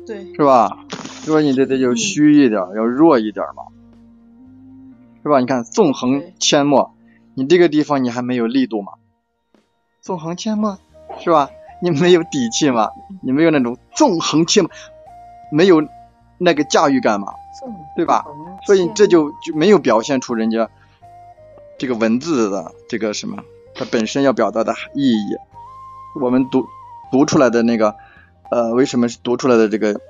[0.05, 0.77] 对，是吧？
[1.23, 1.47] 所以？
[1.47, 3.67] 你这得要虚一点，要弱一点嘛，
[5.23, 5.39] 是吧？
[5.39, 6.93] 你看纵横阡陌，
[7.35, 8.95] 你这个地方你还没有力度嘛？
[10.01, 10.81] 纵横阡陌，
[11.21, 11.49] 是吧？
[11.81, 12.91] 你没有底气嘛？
[13.23, 14.71] 你没有那种纵横阡陌，
[15.53, 15.87] 没有
[16.39, 17.35] 那个驾驭感嘛？
[18.01, 18.25] 对吧？
[18.65, 20.71] 所以这就就没有表现出人家。
[21.79, 23.43] 这个文字的这个什么，
[23.75, 25.37] 它本身要表达的意义，
[26.19, 26.67] 我们读
[27.13, 27.95] 读出来的那个，
[28.51, 30.01] 呃，为什么是读出来的这个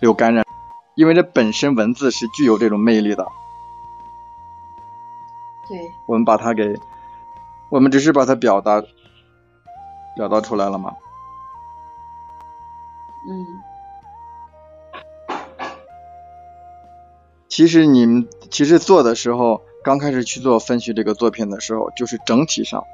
[0.00, 0.44] 有感染？
[0.94, 3.26] 因为这本身文字是具有这种魅力的。
[5.68, 6.78] 对，我们把它给，
[7.70, 8.82] 我们只是把它表达
[10.16, 10.94] 表达出来了嘛？
[13.28, 13.69] 嗯。
[17.50, 19.60] 其实你们其实做的时候。
[19.82, 22.84] 刚开始去做分析这个作品的时候，就是整体上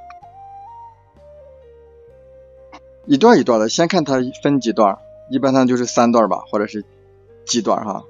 [3.07, 4.97] 一段一段的，先看它分几段，
[5.29, 6.85] 一般上就是三段吧，或者是
[7.45, 8.05] 几段哈。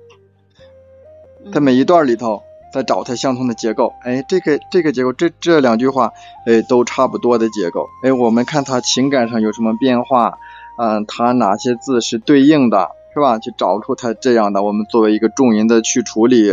[1.51, 6.13] 它每一段里头再找它相同的结构，哎，这个这个结构，这这两句话，
[6.45, 10.39] 哎，都差不多的结构，哎，我们看它情感上有什么变化，
[10.77, 13.39] 嗯，它哪些字是对应的，是吧？
[13.39, 16.53] 去找出它这样的，我们作为一个重音的去处理，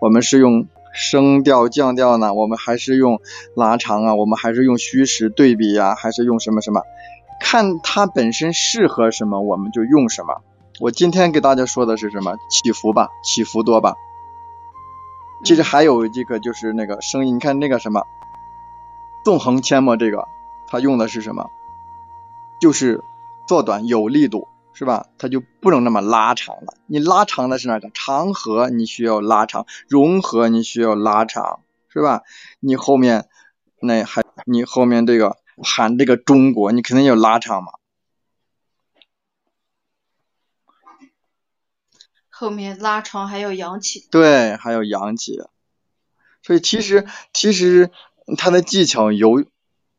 [0.00, 0.66] 我们是用。
[0.94, 2.34] 升调降调呢？
[2.34, 3.18] 我们还是用
[3.56, 4.14] 拉长啊？
[4.14, 5.94] 我们还是用虚实对比呀？
[5.94, 6.82] 还是用什么什么？
[7.40, 10.42] 看它本身适合什么，我们就用什么。
[10.80, 12.36] 我今天给大家说的是什么？
[12.50, 13.94] 起伏吧，起伏多吧。
[15.46, 18.02] 其实还有一个就是那个声音，你看那个什么
[19.24, 20.28] 纵横阡陌这个，
[20.68, 21.46] 它用的是什么？
[22.60, 23.02] 就是
[23.46, 24.46] 做短有力度。
[24.74, 25.06] 是吧？
[25.18, 26.74] 它就不能那么拉长了。
[26.86, 27.90] 你拉长的是哪个？
[27.90, 32.22] 长河你需要拉长，融合你需要拉长，是吧？
[32.58, 33.28] 你后面
[33.80, 37.72] 那还你后面这个喊这个中国，你肯定要拉长嘛。
[42.30, 44.08] 后面拉长还有扬起。
[44.10, 45.38] 对，还有扬起。
[46.42, 47.90] 所以其实其实
[48.38, 49.44] 它的技巧有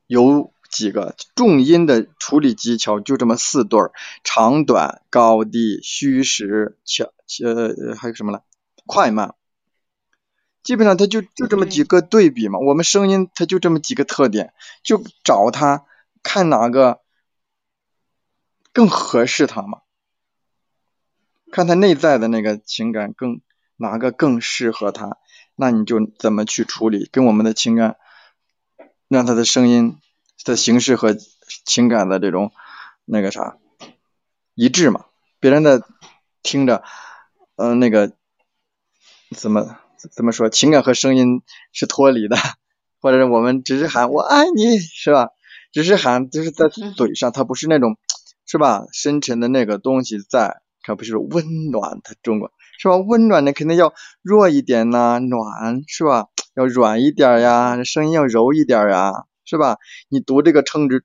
[0.08, 0.52] 有。
[0.74, 3.91] 几个重音的处理技巧就这么四对儿，
[4.24, 7.08] 长短、高低、虚实、强
[7.45, 8.41] 呃还有什么呢？
[8.86, 9.36] 快慢，
[10.64, 12.60] 基本上它就就这么几个对比嘛。
[12.60, 15.86] 我们声音它就这么几个特点，就找它
[16.24, 17.02] 看哪个
[18.74, 19.82] 更合适它嘛，
[21.52, 23.41] 看它内在的那个情感更
[23.78, 25.18] 哪个更适合它，
[25.56, 27.98] 那你就怎么去处理，跟我们的情感
[29.08, 29.98] 让它的声音。
[30.44, 31.15] 的形式和
[31.65, 32.52] 情感的这种
[33.06, 33.57] 那个啥
[34.56, 35.06] 一致嘛？
[35.40, 35.84] 别人的
[36.41, 36.84] 听着，
[37.56, 38.14] 嗯，那个
[39.36, 39.78] 怎么
[40.11, 40.49] 怎么说？
[40.49, 41.41] 情感和声音
[41.72, 42.38] 是脱离的，
[43.02, 45.30] 或者是我们只是喊我爱你，是吧？
[45.72, 47.98] 只是喊就是在嘴上，它不是那种
[48.45, 48.86] 是吧？
[48.94, 52.98] 深沉的那个东西在，可不是温暖的中国是吧？
[52.98, 56.28] 温暖的肯定要弱一点呐，暖是吧？
[56.56, 59.26] 要软一点呀，声音要柔一点呀。
[59.45, 59.78] 是吧？
[60.10, 61.03] 你读这个“称之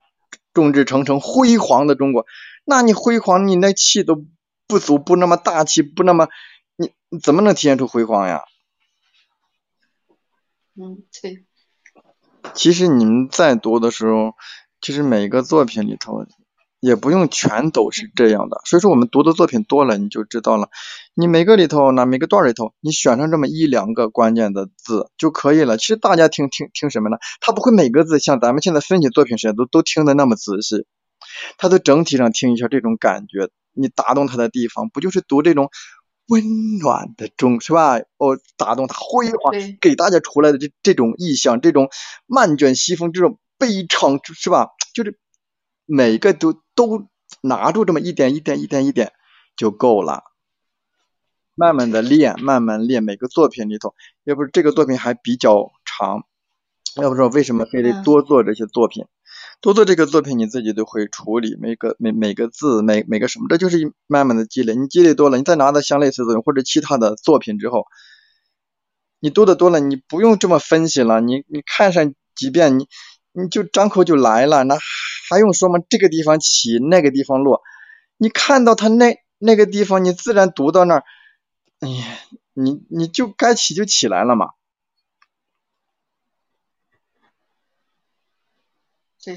[0.52, 2.26] 众志成城”辉煌的中国，
[2.64, 4.24] 那你辉煌，你那气都
[4.66, 6.28] 不足，不那么大气，不那么，
[6.76, 6.92] 你
[7.22, 8.42] 怎么能体现出辉煌呀？
[10.74, 11.44] 嗯，对。
[12.54, 14.34] 其实你们在读的时候，
[14.80, 16.24] 其实每个作品里头，
[16.80, 18.60] 也不用全都是这样的。
[18.64, 20.68] 所以说我们读的作品多了，你就知道了。
[21.14, 25.76] 你每个里头呢，每个段里头，你选上这么一两个关键的字就可以了。
[25.76, 27.16] 其实大家听听听什么呢？
[27.40, 30.86] 他不会每个字像咱们现在分析作品时都都听的那么仔细，
[31.56, 35.70] 他都整体上听一下这种感觉，你打动他的地方，不就是读这种
[36.28, 37.96] 温暖的中是吧？
[38.18, 41.88] 哦，打动他辉煌给大家出来的这这种意象，这种
[42.26, 44.68] 漫卷西风，这种悲怆是吧？
[44.94, 45.18] 就是
[45.84, 47.08] 每个都都
[47.40, 49.12] 拿住这么一点一点一点一点
[49.56, 50.22] 就够了。
[51.56, 56.22] 慢慢的练，慢慢练，每个作品里头，要不是这个作品还比较长，
[56.94, 58.02] 要不说为什么非得嗯。
[58.04, 59.06] 多做这些作品，
[59.60, 67.86] 多做这个作品你自己都会处理，每个每每个字每每个什么，这就是慢慢的积累，你积累多了，你再拿到相类似的作品或者其他的作品之后，
[69.18, 72.86] 你多的多了，你不用这么分析了，你你看上几遍，你
[73.40, 74.76] 你就张口就来了，那
[75.30, 75.78] 还用说吗？
[75.88, 77.62] 这个地方起，那个地方落，
[78.18, 81.04] 你看到他那那个地方，你自然读到那儿，
[81.80, 82.04] 哎呀，
[82.54, 84.50] 你你就该起就起来了嘛。
[89.24, 89.34] 对，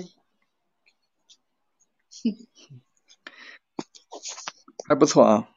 [4.88, 5.48] 还不错啊。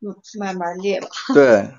[0.00, 1.08] 嗯，慢慢练吧。
[1.34, 1.74] 对，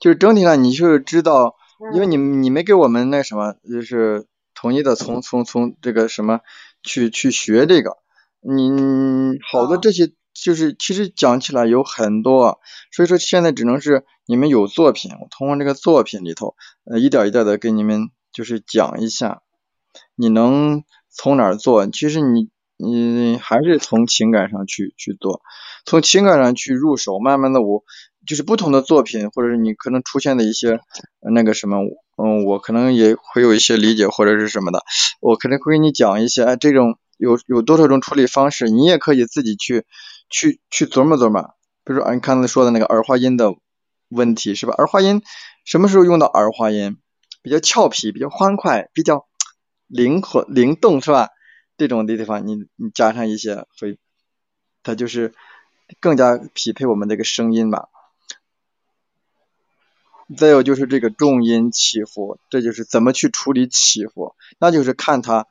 [0.00, 1.54] 就是整体上你就是知道，
[1.94, 6.40] 因为嗯你你没给我们那什么，就是统一的从从从这个什么
[6.82, 7.98] 去去学这个，
[8.40, 12.60] 你好多这些就是其实讲起来有很多，
[12.90, 19.42] 所以说现在只能是你们有作品，我通过这个作品里头，呃一点一点的给你们就是讲一下，
[20.14, 22.48] 你能从哪儿做，其实你
[22.78, 25.42] 你还是从情感上去去做，
[25.84, 27.84] 从情感上去入手，慢慢的我
[28.30, 30.78] 就是不同的作品，或者是你可能出现的一些
[31.18, 31.78] 那个什么，
[32.16, 34.84] 嗯，我可能也会有一些理解或者是什么的，
[35.20, 39.84] 我可能会给你讲一些，哎，这种有有多少种处理方式，你也可以自己去
[40.28, 41.42] 去去琢磨琢磨。
[41.84, 43.52] 比如说，啊，你刚才说的那个儿化音的
[44.10, 44.74] 问题是吧？
[44.78, 45.22] 儿化音
[45.64, 46.98] 什么时候用到儿化音？
[47.42, 49.26] 比较俏皮，比较欢快，比较
[49.88, 51.30] 灵活灵动是吧？
[51.76, 53.98] 这种的地方，你你加上一些会，
[54.84, 55.34] 它就是
[55.98, 57.88] 更加匹配我们这个声音吧。
[60.36, 65.46] 再有就是这个重音起伏，这就是怎么去处理起伏，那就是看它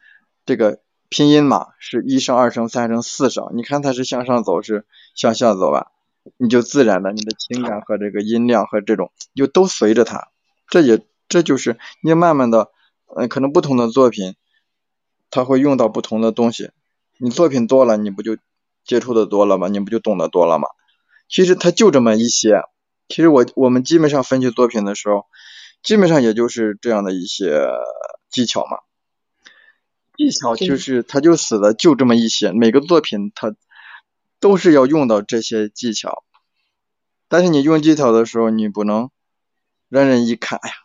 [0.46, 0.80] 这个
[1.10, 4.86] 拼音嘛，是一声、二声、三声、四声，你看它是向上走是
[5.16, 5.92] 向下走吧，
[6.38, 10.30] 你就自然的你的情感和这个音量和这种就都随着它，
[10.70, 12.72] 这也这就是你慢慢的，
[13.08, 14.36] 呃，可能不同的作品，
[15.30, 16.70] 它会用到不同的东西，
[17.18, 18.38] 你作品多了，你不就
[18.86, 19.68] 接触的多了吗？
[19.68, 20.70] 你不就懂得多了吗？
[21.28, 22.64] 其实它就这么一些。
[23.10, 25.26] 其实我我们基本上分析作品的时候，
[25.84, 27.68] 基本上也就是这样的一些
[28.30, 28.77] 技巧嘛。
[30.15, 33.56] 技巧就是它就死的就这么一些，每个作品它
[34.40, 36.23] 都是要用到这些技巧。
[37.27, 39.10] 但是你用技巧的时候，你不能
[39.88, 40.76] 让人一看，哎呀，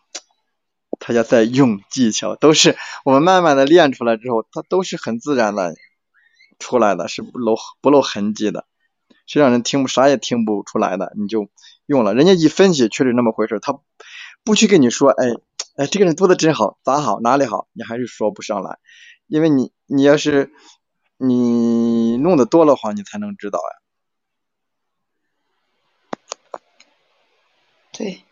[0.99, 5.75] 他家在用技巧，都是我们慢慢的练出来之后，它都是很自然的
[6.57, 8.65] 出来的，是不露不露痕迹的，
[9.25, 11.49] 是让人听不啥也听不出来的，你就。
[11.87, 13.79] 用了，人家一分析确实那么回事，他
[14.43, 15.27] 不去跟你说，哎
[15.75, 18.79] 哎，这个人做的真好，咋好，哪里好，你还是说不上来，
[19.27, 20.51] 因为你你要是
[21.17, 23.77] 你弄的多的话，你才能知道呀。
[27.91, 28.23] 对，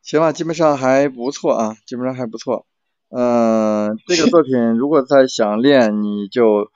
[0.00, 2.67] 行吧，基本上还不错啊，基本上还不错。
[3.10, 6.70] 嗯、呃，这个作品如果再想练，你就。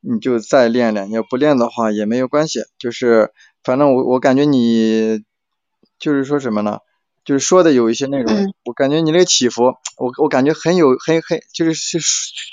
[0.00, 2.60] 你就再练练，要不练的话也没有关系。
[2.78, 3.32] 就是
[3.64, 5.24] 反正我我感觉你
[5.98, 6.78] 就是说什么呢？
[7.24, 11.98] 就是说的有一些内容，嗯、我感觉你那个起伏，我我感觉很有很很就是是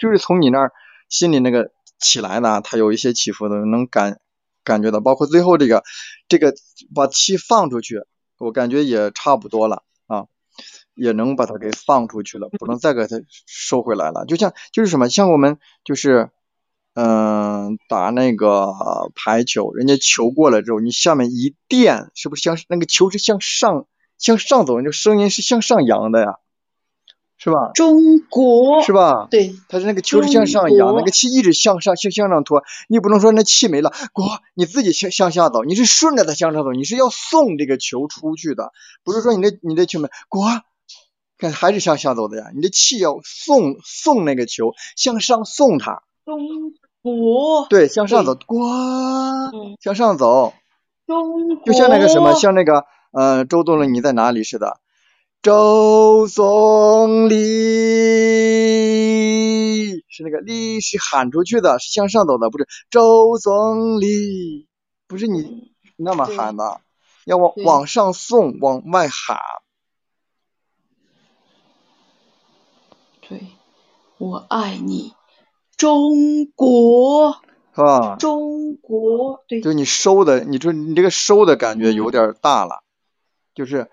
[0.01, 0.71] 就是从你那儿
[1.07, 4.19] 心里那个起来的，它有一些起伏的，能感
[4.63, 4.99] 感觉到。
[4.99, 5.83] 包括最后这个
[6.27, 6.55] 这个
[6.95, 8.01] 把气放出去，
[8.39, 10.25] 我感觉也差不多了啊，
[10.95, 14.25] 也能把它给放出去了，不能再给它收回来了。
[14.25, 16.29] 就像就是什么，像我们就是。
[16.97, 18.71] 嗯，打那个
[19.15, 23.85] 排球，人家球过来之后，你下面一垫，是不是向那个球是向上
[24.17, 26.37] 向上走，那个声音是向上扬的呀，
[27.37, 27.71] 是吧？
[27.73, 29.27] 中国是吧？
[29.29, 38.71] 对，它是那个球是向上扬，那个气一直向上向向上拖，你不能说那气没了，过你自己向向下走，你是顺着它向上走，你是要送这个球出去的，
[39.03, 40.47] 不是说你的你的球没过，
[41.37, 46.03] 看还是向下走的呀，你的气要送送那个球向上送它。
[46.23, 46.71] 中
[47.01, 48.57] 国对，向上走，呱，
[49.79, 50.53] 向上走，
[51.05, 54.43] 中国就像那个什么，像那个呃，周总理你在哪里？
[54.43, 54.79] 似的，
[55.43, 57.35] 周总理
[60.09, 64.67] 是那个力是喊出去的，是向上走的，不是周总理，
[65.07, 66.81] 不是你那么喊的，
[67.25, 69.37] 要往往上送，往外喊。
[73.27, 73.41] 对，
[74.19, 75.13] 我爱你，
[75.75, 77.41] 中国，
[77.73, 78.15] 是吧？
[78.17, 82.83] 中国，对就你收的，你说你这个收的感觉有点大了，
[83.55, 83.89] 就是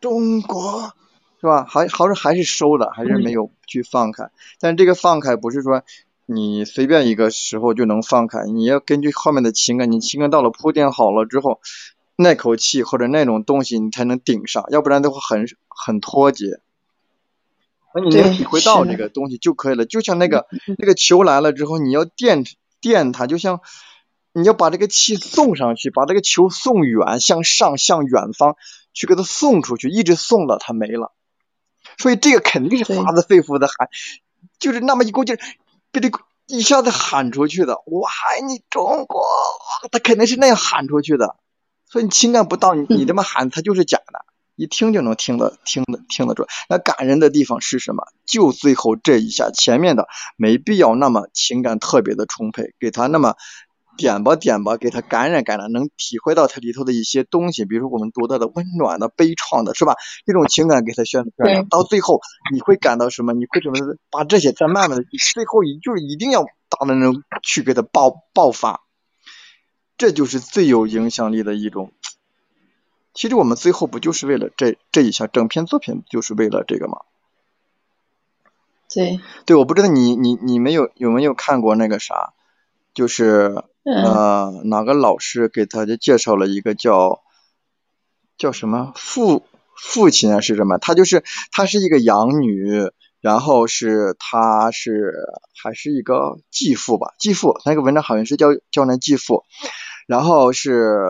[0.00, 0.92] 中国
[1.40, 1.64] 是吧？
[1.64, 4.30] 还好像还是收的，还是没有去放开。
[4.60, 5.82] 但这个放开不是说
[6.24, 11.60] 你随便一个时候就能放开，你要根据后面的情感，你情感到了铺垫好了之后，
[12.14, 16.60] 那口气或者那种东西你才能顶上，要不然的话很很脱节。
[17.96, 20.46] 那你能对体会到这个东西就可以了，就像那个
[20.76, 22.44] 那个球来了之后，你要垫
[22.82, 23.62] 垫它，就像
[24.34, 28.56] 你要把这个气送上去，把这个球送远，向上向远方
[28.92, 31.14] 去给它送出去，一直送到它没了。
[31.96, 33.88] 所以这个肯定是发自肺腑的喊，
[34.58, 35.38] 就是那么一股劲儿，
[35.90, 36.10] 被这
[36.46, 37.80] 一下子喊出去的。
[37.86, 39.24] 我爱你中国，
[39.90, 41.36] 他肯定是那样喊出去的。
[41.86, 44.26] 所以你情感不到，你你这么喊，他就是假的。
[44.56, 46.48] 一听就能听得听得听得出来。
[46.68, 48.04] 那感人的地方是什么？
[48.26, 53.34] 就最后这一下，前面的没必要那么情感特别的充沛，给他那么
[53.96, 59.94] 点吧点吧，给他感染感染，能体会到它里头的一些东西，比如说我们读到的温暖的、悲怆的，是吧？
[60.26, 62.20] 这种情感给他渲渲染，到最后
[62.52, 63.32] 你会感到什么？
[63.32, 65.04] 你会怎么把这些再慢慢的，
[65.34, 68.80] 最后一就是一定要大的那种去给他爆爆发，
[69.96, 71.92] 这就是最有影响力的一种。
[73.16, 76.98] 其实我们最后不就是为了这这一下，整篇作品就是为了这个吗？
[78.94, 82.34] 对，对，我不知道你你你没有有没有看过那个啥，
[82.94, 87.22] 就是嗯，呃哪个老师给大家介绍了一个叫
[88.36, 89.44] 叫什么父
[89.74, 90.76] 父亲啊是什么？
[90.76, 92.90] 他就是他是一个养女，
[93.20, 95.14] 然后是他是
[95.62, 99.44] 还是一个继父吧，继父那个文章好像是叫叫那继父，
[100.06, 101.08] 然后是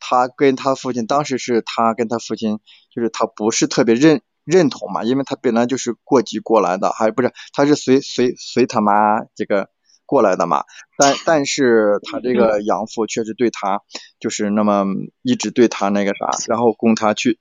[0.00, 2.58] 他跟他父亲，当时是他跟他父亲，
[2.92, 9.68] 就是他不是特别认认同嘛，因为他本来就是过继过来的，还不是他是随随随他妈这个
[10.06, 10.64] 过来的嘛，
[10.96, 13.82] 但但是他这个养父确实对他
[14.18, 14.84] 就是那么
[15.22, 17.38] 一直对他那个啥，然后供他去，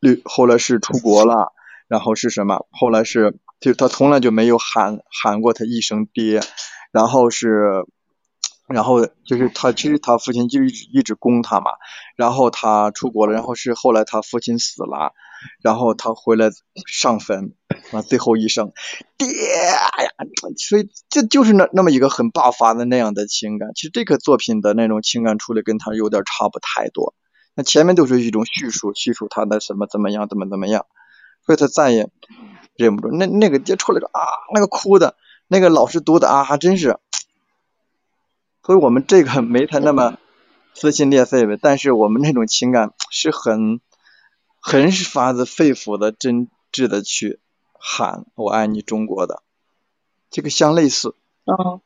[0.00, 1.52] 旅后来是出国了，
[1.88, 2.66] 然后是什么？
[2.70, 6.40] 后来是就他从来就没有喊喊过他一声爹，
[6.92, 7.86] 然后是。
[8.72, 11.72] 然后就是他，其实他父亲就一直一直供他嘛，
[12.16, 15.12] 然后他出国了，然后是后来他父亲死了，
[15.60, 16.50] 然后他回来
[16.86, 17.52] 上坟，
[17.90, 18.72] 完最后一声
[19.18, 19.90] 爹呀，
[20.56, 23.70] 所以这就是那那么一个很爆发的那样的情感。
[23.74, 27.14] 其实这个作品的那种情感处理跟他有点差不太多，
[27.56, 30.86] 那前面都是一种叙述，叙述他的什么怎么样，怎么怎么样，
[31.44, 32.08] 所以他再也
[32.76, 34.22] 忍不住，那那个爹出来个啊，
[34.54, 35.16] 那个哭的，
[35.48, 36.98] 那个老师读的啊，还真是。
[38.70, 40.16] 所以我们这个没他那么
[40.74, 43.80] 撕心裂肺呗，但是我们那种情感是很
[44.60, 47.40] 很是发自肺腑的、真挚的去
[47.72, 49.42] 喊“我爱你中国”的，
[50.30, 51.16] 这个相类似。
[51.46, 51.80] 哦，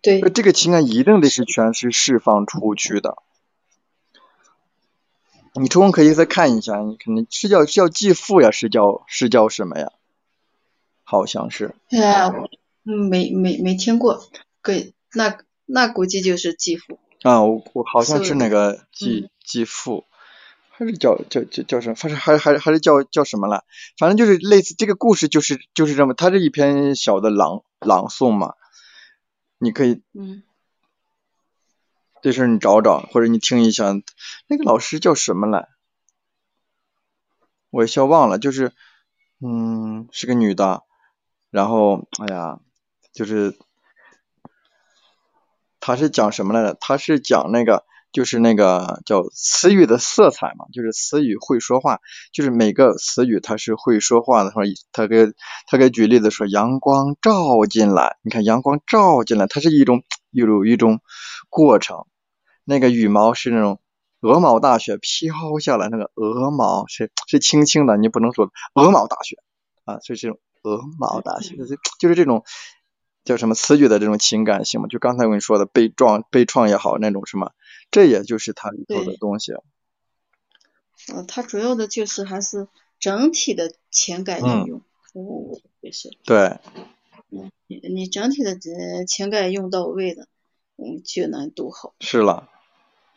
[0.00, 3.18] 对，这个情感一定得是全是释放出去的。
[5.52, 9.92] 你抽空可以再看一下，你肯定是叫是叫继父呀，是叫是叫什么呀？
[11.04, 11.74] 好像是。
[11.90, 12.30] 哎，
[12.86, 14.26] 嗯没没没听过，
[14.62, 15.36] 对，那
[15.66, 16.98] 那估计就是继父。
[17.22, 20.06] 啊，我我好像是是那个继继父，
[20.70, 21.94] 还是叫叫叫叫什么？
[21.94, 23.64] 反正还还还是叫叫什么了？
[23.96, 28.54] 反正就是类似这个故事，就是就是这么，它是一篇小的朗朗诵嘛，
[29.58, 30.42] 你可以嗯，
[32.22, 33.94] 这事儿你找找，或者你听一下，
[34.48, 35.68] 那个老师叫什么来？
[37.70, 38.72] 我一下忘了，就是
[39.40, 40.82] 嗯，是个女的，
[41.50, 42.58] 然后哎呀，
[43.12, 43.56] 就是。
[45.84, 46.76] 他是讲什么来着？
[46.80, 51.98] 它是讲那个，就是那个叫词语的色彩嘛，就是词语会说话，
[52.32, 54.52] 就是每个词语它是会说话的。
[54.52, 55.32] 说他给
[55.66, 61.00] 他给举例子说，阳光照进来，你看阳光照进来，它是一种有一种
[61.50, 62.06] 过程。
[62.64, 63.80] 那个羽毛是那种
[64.20, 69.36] 鹅毛大雪飘下来，那个鹅毛是是轻轻的，你不能说鹅毛大雪
[69.84, 72.44] 啊，所以这种鹅毛大雪就是就是这种。
[73.24, 74.88] 叫什么词语的这种情感性嘛？
[74.88, 77.52] 就刚才我跟你说的悲壮、悲怆也好，那种什么，
[77.90, 79.52] 这也就是它里头的东西。
[81.12, 82.68] 呃，它主要的就是还是
[82.98, 84.82] 整体的情感应用，
[85.14, 86.10] 我也是。
[86.24, 86.58] 对。
[87.30, 90.26] 嗯，你你整体的呃情感用到位了，
[90.76, 91.94] 嗯，就能读好。
[92.00, 92.48] 是了，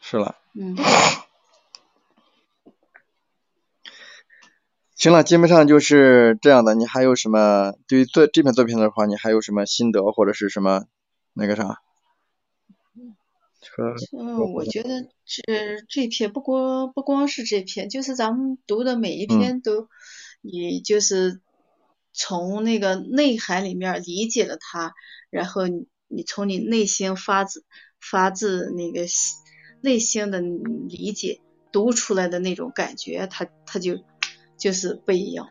[0.01, 0.37] 是了。
[0.53, 0.75] 嗯。
[4.95, 6.73] 行了，基本上就是这样的。
[6.73, 10.85] 你还有什么对于这这篇作品的话，你还有什么心得或者是什么
[11.33, 11.81] 那个啥？
[14.17, 19.89] 嗯，我觉得这这篇不光不光是这篇，就是咱们读的每一篇都，
[20.39, 21.41] 你就是
[22.13, 24.93] 从那个内涵里面理解了它，
[25.29, 25.63] 然后
[26.07, 27.65] 你从你内心发自
[27.99, 29.01] 发自那个
[29.81, 31.41] 内心的理解
[31.73, 33.99] 读出来的那种感觉，它它就
[34.57, 35.49] 就是不一样。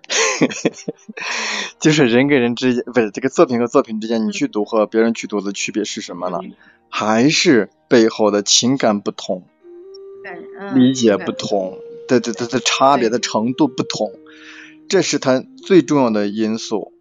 [1.79, 6.39] 就是人跟人之间，不是这个作品和作品之间，你去读和别人去读的区别是什么呢？
[6.89, 9.45] 还是背后的情感不同，
[10.75, 11.79] 理解不同，
[12.09, 14.13] 的的的的差别的程度不同，
[14.89, 16.93] 这是它最重要的因素。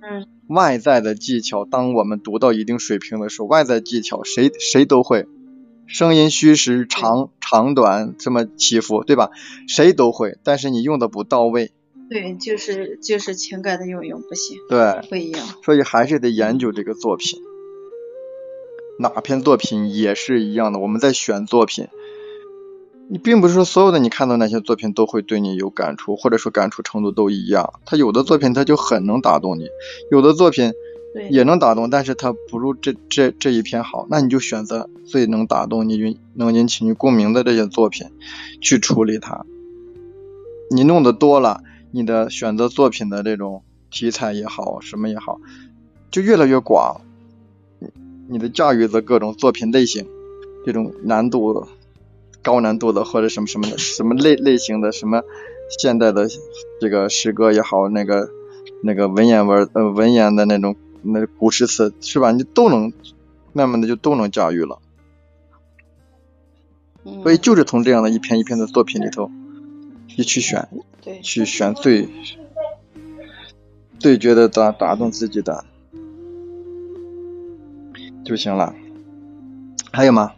[0.00, 0.26] 嗯。
[0.48, 5.26] 外在的技巧，当我们读到一定水平的时候，外在技巧谁谁都会，
[5.88, 9.30] 声音虚实长长短这么起伏，对吧？
[9.66, 11.72] 谁都会，但是你用的不到位。
[12.10, 15.46] 对，就是就是情感的运用不行，对，不一样。
[15.64, 17.40] 所以还是得研究这个作品。
[19.00, 21.86] 哪篇作品也是一样的，我们在选作品，
[23.10, 27.74] 你并不是说所有的你看到那些作品都会对你有感触，或者说感触程度都一样。
[27.86, 29.68] 他有的作品他就很能打动你，
[30.10, 30.72] 有的作品
[31.30, 38.08] 也能打动，但是它不如这这这一篇好，那你就选择最能打动你、能引起你共鸣的这些作品
[38.60, 39.44] 去处理它。
[40.70, 45.40] 你弄的多了，你的选择作品的这种题材也好，什么也好，
[46.10, 47.00] 就越来越广。
[48.30, 50.06] 你的驾驭的各种作品类型，
[50.66, 51.66] 这种难度
[52.42, 55.22] 高难度的或者什么什么的什么类类型的什么
[55.80, 56.28] 现代的
[56.78, 58.28] 这个诗歌也好，那个
[58.82, 60.76] 那个文言文呃文言的那种
[61.12, 62.32] 那古诗词是吧？
[62.32, 62.92] 你都能
[63.52, 64.78] 慢慢的就都能驾驭了。
[67.22, 69.30] 所以就是从这样的一篇一篇的作品里头，
[70.16, 70.68] 你去选，
[71.22, 72.08] 去选最
[73.98, 75.64] 最觉得打打动自己的。
[78.24, 78.74] 就行了，
[79.90, 80.34] 还有吗？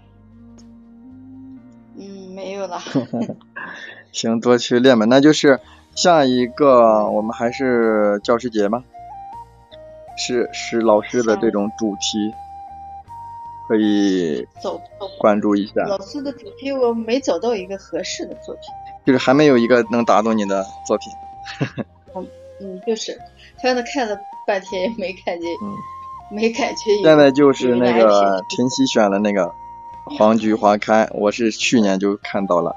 [1.97, 2.79] 嗯，没有了。
[4.13, 5.07] 行，多去练吧。
[5.07, 5.59] 那就是
[5.97, 8.85] 下一个，我们还是教师节吗？
[10.21, 12.31] 是是老师的这种主题，
[13.67, 14.47] 可以
[15.19, 15.83] 关注一下。
[15.87, 18.63] 老师的主题我没找到一个合适的作品，
[19.07, 21.11] 就是还没有一个能打动你的作品。
[22.15, 22.27] 嗯
[22.61, 23.19] 嗯，就是
[23.63, 24.15] 反正看了
[24.47, 25.51] 半天也没看见。
[25.63, 25.75] 嗯。
[26.33, 26.95] 没感觉。
[27.03, 29.47] 现在就是那个晨曦选的那个
[30.17, 32.77] 《黄菊花开》，我是去年就看到了，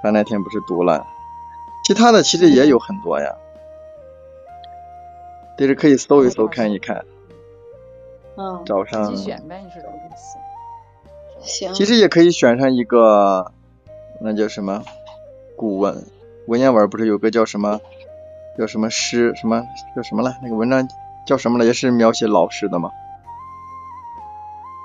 [0.00, 1.04] 他那天不是读了。
[1.84, 3.34] 其他的其实也有很多呀，
[5.56, 7.04] 但是可以搜一搜看一看。
[8.36, 8.62] 嗯。
[8.64, 9.16] 找上。
[9.16, 10.38] 选呗，你说的意思。
[11.40, 11.74] 行。
[11.74, 13.52] 其实也可以选上一个，
[14.20, 14.82] 那叫什么
[15.56, 16.04] 古文
[16.46, 17.80] 文言文，不是有个叫什么
[18.58, 19.64] 叫什么诗什么
[19.94, 20.36] 叫什么了？
[20.42, 20.88] 那个文章。
[21.26, 21.64] 叫什么了？
[21.64, 22.90] 也是描写老师的吗？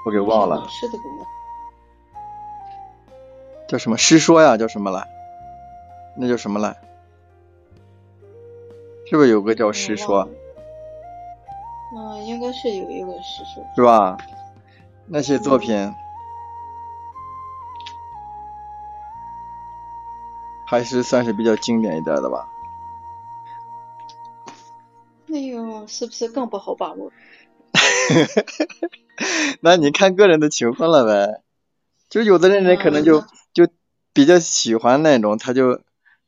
[0.06, 0.56] 我给忘了。
[0.56, 1.28] 老师的古文。
[3.68, 4.56] 叫什么诗说呀？
[4.56, 5.06] 叫什么来？
[6.16, 6.78] 那叫什么来？
[9.10, 10.30] 是不是有个叫诗说？
[11.96, 13.64] 嗯，应该是有一个诗说。
[13.76, 14.18] 是吧？
[15.08, 15.92] 那些作品
[20.68, 22.48] 还是算是比较经典一点的吧。
[25.26, 27.12] 那个是不是更不好把握？
[29.62, 31.42] 那你看个人的情况了呗。
[32.10, 33.22] 就有的人人可能就
[33.54, 33.68] 就
[34.14, 35.82] 比较喜欢那种，他就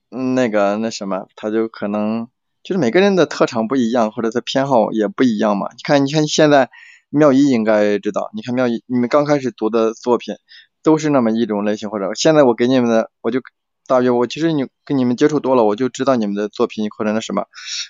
[0.10, 2.28] 那个那什么，他就可能
[2.64, 5.68] 就是每个人的特长不一样，或者他偏好也不一样嘛。
[5.72, 6.70] 你看，你看现在
[7.10, 10.36] 妙一应该知道，你看妙一，你们刚开始读的作品
[10.84, 13.42] 都是那么一种类型，或者现在我给你们的，我就。
[13.88, 17.48] 大约我其实你跟你们接触多了，我就知道你们的作品或者那什么，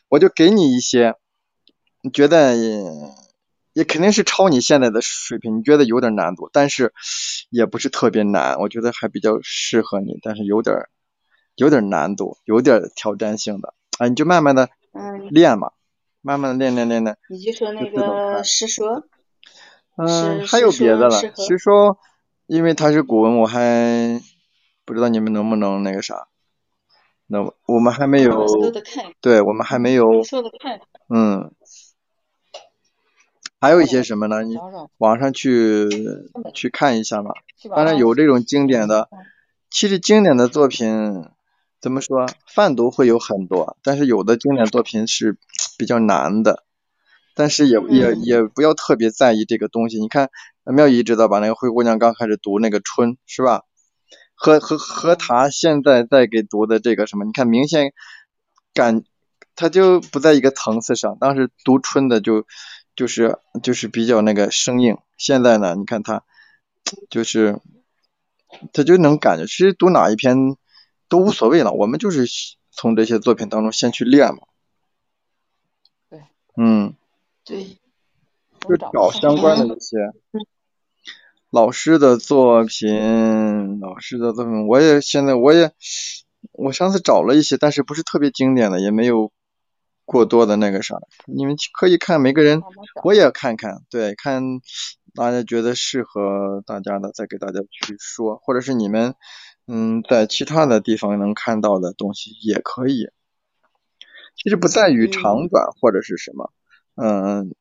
[0.09, 1.13] 我就给你一些，
[2.01, 2.55] 你觉得
[3.73, 6.91] 也肯定是超你现在的水平，你觉得有点难度，但是
[7.51, 10.75] 也不是特别难，我觉得还比较适合你，但是有点
[11.55, 14.69] 有点难度，有点挑战性的，啊，你就慢慢的
[15.29, 15.73] 练嘛，
[16.21, 17.17] 慢慢的练练练练。
[17.29, 19.03] 你就说那个诗说，
[19.97, 21.99] 嗯，还有别的了，诗说，
[22.47, 24.19] 因为它是古文，我还。
[24.83, 26.27] 不知道你们能不能那个啥？
[27.27, 28.45] 那我们还没有，
[29.21, 30.23] 对我们还没有。
[31.07, 31.51] 嗯。
[33.61, 34.41] 还有一些什么呢？
[34.41, 34.57] 你
[34.97, 35.87] 网上去
[36.53, 37.31] 去看一下嘛。
[37.73, 39.07] 当然有这种经典的，
[39.69, 41.29] 其实经典的作品
[41.81, 42.27] 怎么说？
[42.47, 45.37] 泛读会有很多，但是有的经典作品是
[45.77, 46.63] 比较难的。
[47.33, 49.99] 但是也也也不要特别在意这个东西。
[49.99, 50.29] 你看
[50.65, 51.39] 妙姨知道吧？
[51.39, 53.63] 那个灰姑娘刚开始读那个春，是吧？
[54.35, 57.93] 和和和他现在在给读的这个什么，你看明显
[58.73, 59.03] 感，
[59.55, 61.17] 他就不在一个层次上。
[61.19, 62.45] 当时读春的就
[62.95, 66.23] 就是就是比较那个生硬，现在呢，你看他
[67.09, 67.59] 就是
[68.73, 70.35] 他就能感觉，其实读哪一篇
[71.11, 72.25] 都无所谓了，我们就是
[72.71, 74.43] 从这些作品当中先去练嘛。
[76.09, 76.21] 对，
[76.55, 76.95] 嗯，
[77.43, 77.77] 对，
[78.61, 79.97] 就找相关的一些
[81.49, 85.73] 老师的作品，老师的作品，我也现在我也
[86.53, 89.33] 我上次找了一些，但是不是特别经典的，也没有
[90.05, 90.95] 过多的那个啥。
[91.25, 92.61] 你们可以看每个人，
[93.03, 94.61] 我也看看，对，看
[95.13, 99.15] 大家觉得适合大家的，再给大家去说，或者是你们
[99.67, 103.09] 嗯在其他的地方能看到的东西也可以。
[104.35, 106.51] 其实不在于长短或者是什么，
[106.95, 107.53] 嗯，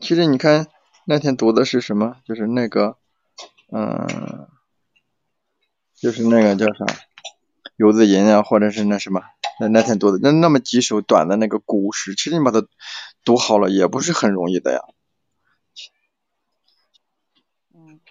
[0.00, 0.68] 其实你看
[1.06, 2.96] 那天读的是什么，就是那个，
[3.72, 4.46] 嗯，
[5.94, 6.84] 就是那个叫啥，
[7.76, 9.22] 游子吟啊，或者是那什么，
[9.58, 12.64] 那那天读的那那么几首短的那个古诗，其实你把它
[13.24, 14.80] 读好了也不是很容易的呀。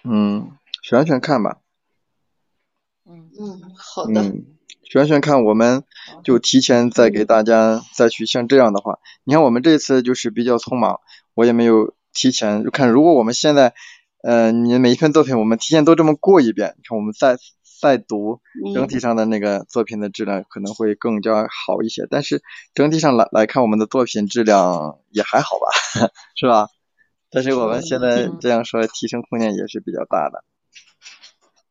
[0.04, 0.52] 嗯嗯，
[0.82, 1.58] 选选看吧。
[3.06, 4.44] 嗯嗯，好的，嗯，
[4.84, 5.82] 选选看，我们
[6.22, 11.00] 就提前再给大家再去像这样的话，你看我们这次就是比较匆忙，
[11.34, 13.74] 我也没有提前就看，如果我们现在，
[14.22, 17.36] 呃，你每一篇作品我们提前都这么过一遍，你看我们再
[17.80, 18.40] 再读，
[18.74, 22.42] 整体上的那个作品的质量可能会更加好一些，但是
[22.74, 26.68] 整体上来来看，我们的作品质量也还好吧， 是吧？
[27.30, 30.44] 但是我们现在这样说，提升空间也是比较大的。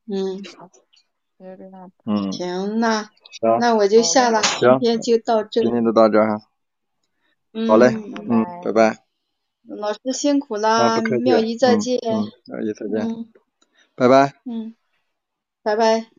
[0.07, 1.91] 嗯，就这样。
[2.06, 5.72] 嗯，行，那行，那我就下了，行今天就到这今。
[5.72, 6.41] 天就到这哈，
[7.53, 9.03] 嗯，好嘞，嗯嗯，拜拜。
[9.68, 11.23] 老师辛苦啊，啦，不客气。
[11.23, 11.99] 妙姨再见。
[12.02, 13.31] 妙姨再见，嗯
[13.95, 14.34] 拜拜。
[14.45, 14.73] 嗯，
[15.61, 16.10] 拜拜。